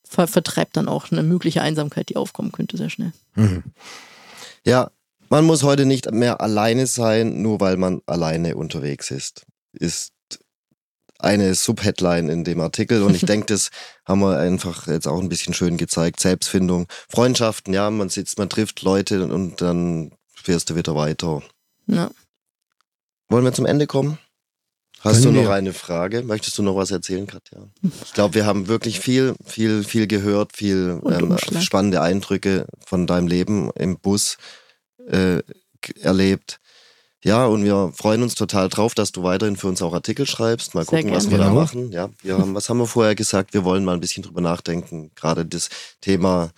ver 0.04 0.26
vertreibt 0.26 0.76
dann 0.76 0.88
auch 0.88 1.12
eine 1.12 1.22
mögliche 1.22 1.62
Einsamkeit, 1.62 2.08
die 2.08 2.16
aufkommen 2.16 2.50
könnte, 2.50 2.76
sehr 2.76 2.90
schnell. 2.90 3.12
Mhm. 3.36 3.62
Ja, 4.64 4.90
man 5.28 5.44
muss 5.44 5.62
heute 5.62 5.86
nicht 5.86 6.10
mehr 6.10 6.40
alleine 6.40 6.86
sein, 6.88 7.40
nur 7.40 7.60
weil 7.60 7.76
man 7.76 8.02
alleine 8.06 8.56
unterwegs 8.56 9.10
ist. 9.12 9.46
Ist 9.72 10.12
eine 11.22 11.54
Subheadline 11.54 12.28
in 12.28 12.44
dem 12.44 12.60
Artikel 12.60 13.02
und 13.02 13.14
ich 13.14 13.24
denke, 13.24 13.46
das 13.48 13.70
haben 14.04 14.20
wir 14.20 14.38
einfach 14.38 14.86
jetzt 14.86 15.06
auch 15.06 15.20
ein 15.20 15.28
bisschen 15.28 15.54
schön 15.54 15.76
gezeigt. 15.76 16.20
Selbstfindung, 16.20 16.86
Freundschaften, 17.08 17.72
ja, 17.72 17.90
man 17.90 18.08
sitzt, 18.08 18.38
man 18.38 18.48
trifft 18.48 18.82
Leute 18.82 19.24
und 19.24 19.60
dann 19.60 20.12
fährst 20.34 20.70
du 20.70 20.76
wieder 20.76 20.94
weiter. 20.94 21.42
Ja. 21.86 22.10
Wollen 23.28 23.44
wir 23.44 23.52
zum 23.52 23.66
Ende 23.66 23.86
kommen? 23.86 24.18
Hast 25.00 25.22
Können 25.22 25.34
du 25.34 25.40
noch 25.40 25.48
wir. 25.48 25.54
eine 25.54 25.72
Frage? 25.72 26.22
Möchtest 26.22 26.56
du 26.58 26.62
noch 26.62 26.76
was 26.76 26.92
erzählen, 26.92 27.26
Katja? 27.26 27.66
Ich 28.04 28.12
glaube, 28.12 28.34
wir 28.34 28.46
haben 28.46 28.68
wirklich 28.68 29.00
viel, 29.00 29.34
viel, 29.44 29.82
viel 29.82 30.06
gehört, 30.06 30.56
viel 30.56 31.00
ähm, 31.04 31.36
spannende 31.60 32.00
Eindrücke 32.02 32.66
von 32.86 33.08
deinem 33.08 33.26
Leben 33.26 33.70
im 33.74 33.98
Bus 33.98 34.36
äh, 35.08 35.42
erlebt. 36.00 36.60
Ja, 37.24 37.46
und 37.46 37.64
wir 37.64 37.92
freuen 37.94 38.22
uns 38.22 38.34
total 38.34 38.68
drauf, 38.68 38.94
dass 38.94 39.12
du 39.12 39.22
weiterhin 39.22 39.56
für 39.56 39.68
uns 39.68 39.80
auch 39.80 39.94
Artikel 39.94 40.26
schreibst. 40.26 40.74
Mal 40.74 40.84
Sehr 40.84 41.00
gucken, 41.02 41.14
was 41.14 41.30
wir 41.30 41.38
da 41.38 41.48
Genau. 41.48 41.60
machen. 41.60 41.92
Ja, 41.92 42.10
wir 42.22 42.36
haben, 42.38 42.54
was 42.54 42.68
haben 42.68 42.78
wir 42.78 42.86
vorher 42.86 43.14
gesagt? 43.14 43.54
Wir 43.54 43.64
wollen 43.64 43.84
mal 43.84 43.94
ein 43.94 44.00
bisschen 44.00 44.24
drüber 44.24 44.40
nachdenken. 44.40 45.12
Gerade 45.14 45.46
das 45.46 45.68
Thema 46.00 46.50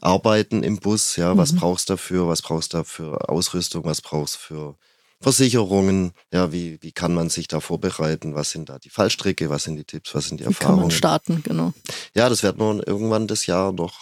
Arbeiten 0.00 0.62
im 0.62 0.78
Bus. 0.78 1.16
Ja, 1.16 1.36
was 1.36 1.52
Mhm. 1.52 1.56
brauchst 1.58 1.88
du 1.88 1.94
dafür? 1.94 2.28
Was 2.28 2.40
brauchst 2.42 2.72
du 2.72 2.82
für 2.84 3.28
Ausrüstung? 3.28 3.84
Was 3.84 4.00
brauchst 4.00 4.36
du 4.36 4.38
für 4.40 4.74
Versicherungen? 5.20 6.12
Ja, 6.32 6.50
wie, 6.52 6.78
wie 6.82 6.92
kann 6.92 7.12
man 7.12 7.28
sich 7.28 7.46
da 7.48 7.60
vorbereiten? 7.60 8.34
Was 8.34 8.50
sind 8.50 8.68
da 8.70 8.78
die 8.78 8.90
Fallstricke? 8.90 9.50
Was 9.50 9.64
sind 9.64 9.76
die 9.76 9.84
Tipps? 9.84 10.14
Was 10.14 10.28
sind 10.28 10.40
die 10.40 10.44
Wie 10.48 10.54
kann 10.54 10.68
man 10.68 10.70
Erfahrungen? 10.76 10.90
starten, 10.92 11.42
genau. 11.42 11.72
Ja, 12.14 12.28
das 12.30 12.42
werden 12.42 12.58
wir 12.58 12.86
irgendwann 12.88 13.26
das 13.26 13.44
Jahr 13.46 13.72
noch 13.72 14.00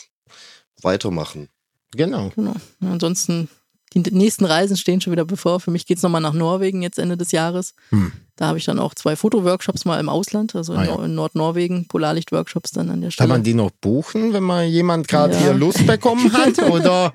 weitermachen. 0.83 1.49
Genau. 1.93 2.31
Genau. 2.35 2.55
Ansonsten, 2.81 3.49
die 3.95 4.03
nächsten 4.13 4.45
Reisen 4.45 4.77
stehen 4.77 5.01
schon 5.01 5.13
wieder 5.13 5.25
bevor. 5.25 5.61
Für 5.61 5.71
mich 5.71 5.87
geht 5.87 5.97
es 5.99 6.03
nochmal 6.03 6.21
nach 6.21 6.33
Norwegen 6.35 6.83
jetzt 6.83 6.99
Ende 6.99 7.17
des 7.17 7.33
Jahres. 7.33 7.75
Hm. 7.91 8.13
Da 8.37 8.47
habe 8.49 8.59
ich 8.59 8.65
dann 8.65 8.79
auch 8.81 8.95
zwei 8.95 9.15
Fotoworkshops 9.17 9.85
mal 9.85 10.01
im 10.01 10.09
Ausland, 10.09 10.55
also 10.57 10.73
in, 10.75 10.81
Ah, 10.81 10.85
ja. 10.85 11.05
In 11.05 11.15
Nordnorwegen, 11.15 11.87
Polarlicht-Workshops 11.87 12.73
dann 12.73 12.91
an 12.91 13.01
der 13.01 13.09
Kann 13.09 13.13
Stelle. 13.13 13.29
man 13.29 13.43
die 13.45 13.55
noch 13.55 13.71
buchen, 13.71 14.33
wenn 14.33 14.43
mal 14.43 14.65
jemand 14.65 15.07
gerade 15.09 15.35
Ja. 15.35 15.41
hier 15.41 15.55
Lust 15.55 15.87
bekommen 15.87 16.33
hat? 16.33 16.59
Oder 16.71 17.13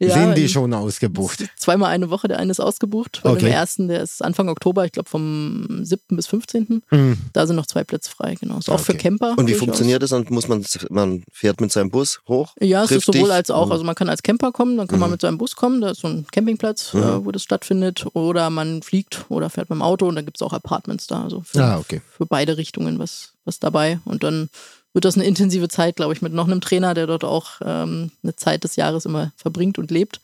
Ja, 0.00 0.14
sind 0.14 0.36
die 0.36 0.48
schon 0.48 0.72
ausgebucht? 0.74 1.44
Zweimal 1.56 1.90
eine 1.90 2.08
Woche, 2.10 2.28
der 2.28 2.38
eine 2.38 2.50
ist 2.52 2.60
ausgebucht. 2.60 3.20
Bei 3.24 3.30
Okay. 3.30 3.46
dem 3.46 3.52
ersten, 3.52 3.88
der 3.88 4.02
ist 4.02 4.22
Anfang 4.22 4.48
Oktober, 4.48 4.84
ich 4.84 4.92
glaube 4.92 5.08
vom 5.08 5.80
7. 5.84 6.16
bis 6.16 6.26
15. 6.28 6.82
Hm. 6.88 7.18
Da 7.32 7.46
sind 7.46 7.56
noch 7.56 7.66
zwei 7.66 7.82
Plätze 7.82 8.10
frei, 8.10 8.34
genau. 8.40 8.58
Ist 8.58 8.70
auch 8.70 8.78
für 8.78 8.92
Okay. 8.92 9.02
Camper. 9.02 9.34
Und 9.36 9.48
wie 9.48 9.54
funktioniert 9.54 10.02
das? 10.02 10.10
Dann 10.10 10.24
muss 10.30 10.46
man, 10.46 10.64
man 10.90 11.24
fährt 11.32 11.60
mit 11.60 11.72
seinem 11.72 11.90
Bus 11.90 12.20
hoch? 12.28 12.54
Ja, 12.60 12.84
es 12.84 12.92
ist 12.92 13.06
sowohl 13.06 13.22
dich 13.22 13.32
als 13.32 13.50
auch. 13.50 13.66
und- 13.66 13.72
Also 13.72 13.84
man 13.84 13.94
kann 13.96 14.08
als 14.08 14.22
Camper 14.22 14.52
kommen, 14.52 14.76
dann 14.76 14.86
kann 14.86 15.00
man 15.00 15.08
Mhm. 15.08 15.12
mit 15.14 15.20
seinem 15.20 15.38
Bus 15.38 15.56
kommen, 15.56 15.80
da 15.80 15.90
ist 15.90 16.00
so 16.02 16.08
ein 16.08 16.26
Campingplatz, 16.30 16.94
Mhm. 16.94 17.02
äh, 17.02 17.24
wo 17.24 17.32
das 17.32 17.42
stattfindet. 17.42 18.06
Oder 18.14 18.50
man 18.50 18.82
fliegt 18.82 19.24
oder 19.28 19.50
fährt 19.50 19.68
mit 19.70 19.78
dem 19.78 19.82
Auto 19.82 20.06
und 20.06 20.14
dann 20.14 20.24
gibt 20.24 20.36
es 20.38 20.42
auch 20.42 20.52
Apartments 20.52 21.06
da. 21.08 21.24
Also 21.24 21.40
für, 21.44 21.64
Ah, 21.64 21.78
okay. 21.78 22.00
für 22.16 22.24
beide 22.26 22.56
Richtungen 22.56 22.98
was, 23.00 23.32
was 23.44 23.58
dabei. 23.58 23.98
Und 24.04 24.22
dann 24.22 24.48
wird 24.94 25.04
das 25.04 25.16
eine 25.16 25.24
intensive 25.24 25.68
Zeit, 25.68 25.96
glaube 25.96 26.14
ich, 26.14 26.22
mit 26.22 26.32
noch 26.32 26.46
einem 26.46 26.60
Trainer, 26.60 26.94
der 26.94 27.06
dort 27.06 27.24
auch 27.24 27.60
ähm, 27.64 28.10
eine 28.22 28.36
Zeit 28.36 28.64
des 28.64 28.76
Jahres 28.76 29.04
immer 29.04 29.32
verbringt 29.36 29.78
und 29.78 29.90
lebt. 29.90 30.20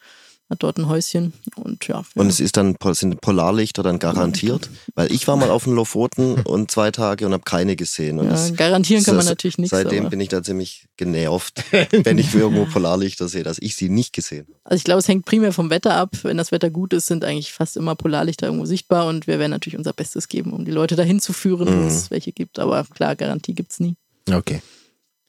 Hat 0.51 0.63
dort 0.63 0.77
ein 0.77 0.89
Häuschen 0.91 1.33
und 1.57 1.89
ja. 1.89 2.05
Und 2.15 2.27
es 2.27 2.39
ist 2.39 2.59
dann, 2.59 2.77
sind 2.93 3.23
Polarlichter 3.23 3.83
dann 3.83 3.99
garantiert? 3.99 4.69
Weil 4.95 5.11
ich 5.11 5.27
war 5.27 5.37
mal 5.39 5.51
auf 5.51 5.65
den 5.65 5.73
Lofoten 5.75 6.35
und 6.45 6.71
zwei 6.71 6.91
Tage 6.91 7.25
und 7.25 7.33
habe 7.33 7.45
keine 7.45 7.77
gesehen. 7.77 8.19
Und 8.19 8.27
ja, 8.27 8.33
das, 8.33 8.55
garantieren 8.55 9.03
kann 9.03 9.15
man 9.17 9.25
das- 9.25 9.31
natürlich 9.31 9.57
nichts. 9.57 9.71
seitdem 9.71 10.01
aber- 10.01 10.11
bin 10.11 10.21
ich 10.21 10.29
da 10.29 10.43
ziemlich 10.43 10.87
genervt, 10.99 11.65
wenn 11.93 12.19
ich 12.19 12.35
irgendwo 12.35 12.67
Polarlichter 12.67 13.27
sehe, 13.27 13.43
dass 13.43 13.57
ich 13.59 13.75
sie 13.75 13.89
nicht 13.89 14.13
gesehen 14.13 14.45
habe. 14.47 14.59
Also 14.65 14.77
ich 14.77 14.85
glaube, 14.85 14.99
es 14.99 15.09
hängt 15.09 15.25
primär 15.25 15.55
vom 15.55 15.71
Wetter 15.71 15.95
ab. 15.95 16.11
Wenn 16.25 16.37
das 16.37 16.53
Wetter 16.53 16.69
gut 16.69 16.93
ist, 16.93 17.07
sind 17.07 17.25
eigentlich 17.25 17.55
fast 17.55 17.79
immer 17.79 17.95
Polarlichter 17.95 18.45
irgendwo 18.47 18.67
sichtbar 18.67 19.07
und 19.07 19.27
wir 19.27 19.39
werden 19.39 19.51
natürlich 19.53 19.79
unser 19.79 19.95
Bestes 19.95 20.29
geben, 20.29 20.53
um 20.53 20.67
die 20.67 20.73
Leute 20.73 20.95
dahin 20.95 21.21
zu 21.21 21.33
führen, 21.33 21.69
wo 21.69 21.73
Mhm. 21.73 21.87
es 21.87 22.11
welche 22.11 22.33
gibt. 22.33 22.59
Aber 22.59 22.85
klar, 22.95 23.17
Garantie 23.17 23.55
gibt 23.55 23.73
es 23.73 23.81
nie. 23.81 23.97
Okay. 24.31 24.63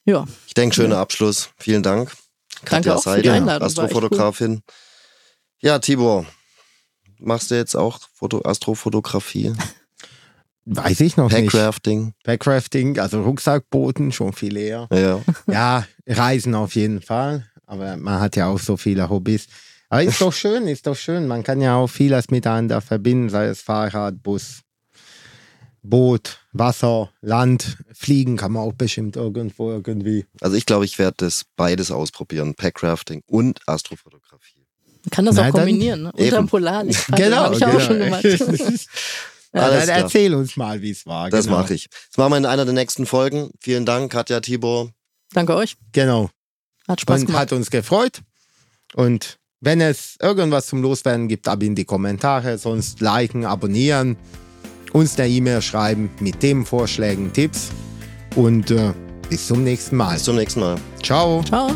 Ja, 0.06 0.26
Ich 0.48 0.54
denke, 0.54 0.76
schöner 0.76 0.98
Abschluss. 0.98 1.50
Vielen 1.58 1.84
Dank. 1.84 2.12
Danke 2.66 2.96
auch 2.96 3.04
für 3.04 3.10
die 3.10 3.16
Seidel, 3.16 3.32
Einladung, 3.32 3.66
Astrofotografin. 3.68 4.62
Ja, 5.60 5.80
Tibor, 5.80 6.26
machst 7.20 7.52
du 7.52 7.56
jetzt 7.56 7.76
auch 7.76 8.00
Foto 8.14 8.42
Astrofotografie? 8.44 9.54
Weiß 10.66 11.00
ich 11.02 11.16
noch 11.18 11.30
nicht. 11.30 11.52
Packrafting? 11.52 12.14
Packrafting, 12.24 13.00
also 13.00 13.22
Rucksackbooten, 13.22 14.12
schon 14.12 14.34
viel 14.34 14.58
eher. 14.58 14.88
Ja. 14.92 15.22
Ja, 15.48 15.86
Reisen 16.08 16.56
auf 16.56 16.76
jeden 16.76 17.02
Fall. 17.02 17.48
Aber 17.68 17.98
man 17.98 18.20
hat 18.20 18.36
ja 18.36 18.48
auch 18.48 18.60
so 18.60 18.78
viele 18.78 19.10
Hobbys. 19.10 19.48
Aber 19.90 20.04
ist 20.04 20.22
doch 20.22 20.34
schön, 20.34 20.68
ist 20.68 20.88
doch 20.88 20.96
schön. 20.96 21.28
Man 21.28 21.44
kann 21.44 21.62
ja 21.62 21.76
auch 21.76 21.88
vieles 21.88 22.30
miteinander 22.30 22.82
verbinden, 22.82 23.30
sei 23.30 23.46
es 23.46 23.62
Fahrrad, 23.62 24.22
Bus, 24.24 24.62
Boot, 25.84 26.40
Wasser, 26.58 27.12
Land. 27.22 27.78
Fliegen 27.94 28.38
kann 28.38 28.54
man 28.54 28.64
auch 28.64 28.74
bestimmt 28.74 29.16
irgendwo 29.16 29.72
irgendwie. 29.72 30.26
Also 30.42 30.56
ich 30.56 30.66
glaube, 30.66 30.86
ich 30.86 30.98
werde 30.98 31.16
das 31.18 31.46
beides 31.56 31.92
ausprobieren. 31.92 32.56
Packrafting 32.56 33.24
und 33.28 33.60
Astrofotografie. 33.68 34.66
man 35.04 35.10
kann 35.12 35.26
das 35.26 35.36
Na 35.36 35.48
auch 35.48 35.52
kombinieren. 35.52 36.04
Ne? 36.04 36.12
Eben. 36.16 36.26
Unterm 36.26 36.48
Polarlicht. 36.48 37.06
Genau, 37.16 37.38
Habe 37.38 37.56
ich 37.56 37.66
auch 37.66 37.72
genau. 37.72 37.80
schon 37.82 38.00
gemacht. 38.00 38.26
Ja, 39.54 39.70
dann 39.70 39.88
erzähl 39.88 40.36
uns 40.36 40.58
mal, 40.58 40.82
wie 40.82 40.92
es 40.92 41.06
war. 41.06 41.30
Das 41.30 41.46
genau. 41.46 41.60
mache 41.60 41.76
ich. 41.76 41.88
Das 42.10 42.18
machen 42.18 42.32
wir 42.34 42.38
in 42.40 42.46
einer 42.46 42.66
der 42.66 42.74
nächsten 42.74 43.06
Folgen. 43.06 43.52
Vielen 43.62 43.86
Dank, 43.86 44.12
Katja, 44.12 44.42
Tibor. 44.42 44.92
Danke 45.32 45.56
euch. 45.56 45.78
Genau. 45.94 46.30
Hat 46.90 47.00
Spaß 47.00 47.22
und 47.22 47.28
gemacht. 47.28 47.42
hat 47.44 47.54
uns 47.54 47.72
gefreut. 47.72 48.22
Und 48.96 49.38
wenn 49.62 49.80
es 49.80 50.18
irgendwas 50.22 50.68
zum 50.68 50.82
Loswerden 50.82 51.30
gibt, 51.30 51.48
ab 51.48 51.64
in 51.64 51.74
die 51.74 51.86
Kommentare. 51.86 52.58
Sonst 52.58 53.00
liken, 53.00 53.46
abonnieren, 53.46 54.18
uns 54.96 55.20
eine 55.20 55.30
E-Mail 55.30 55.62
schreiben 55.62 56.10
mit 56.22 56.40
Themenvorschlägen, 56.40 57.32
Tipps. 57.34 57.70
Und 58.36 58.72
äh, 58.72 58.94
bis 59.30 59.48
zum 59.48 59.64
nächsten 59.64 59.98
Mal. 59.98 60.14
Bis 60.14 60.24
zum 60.24 60.38
nächsten 60.38 60.62
Mal. 60.62 60.78
Ciao. 61.04 61.44
Ciao. 61.44 61.72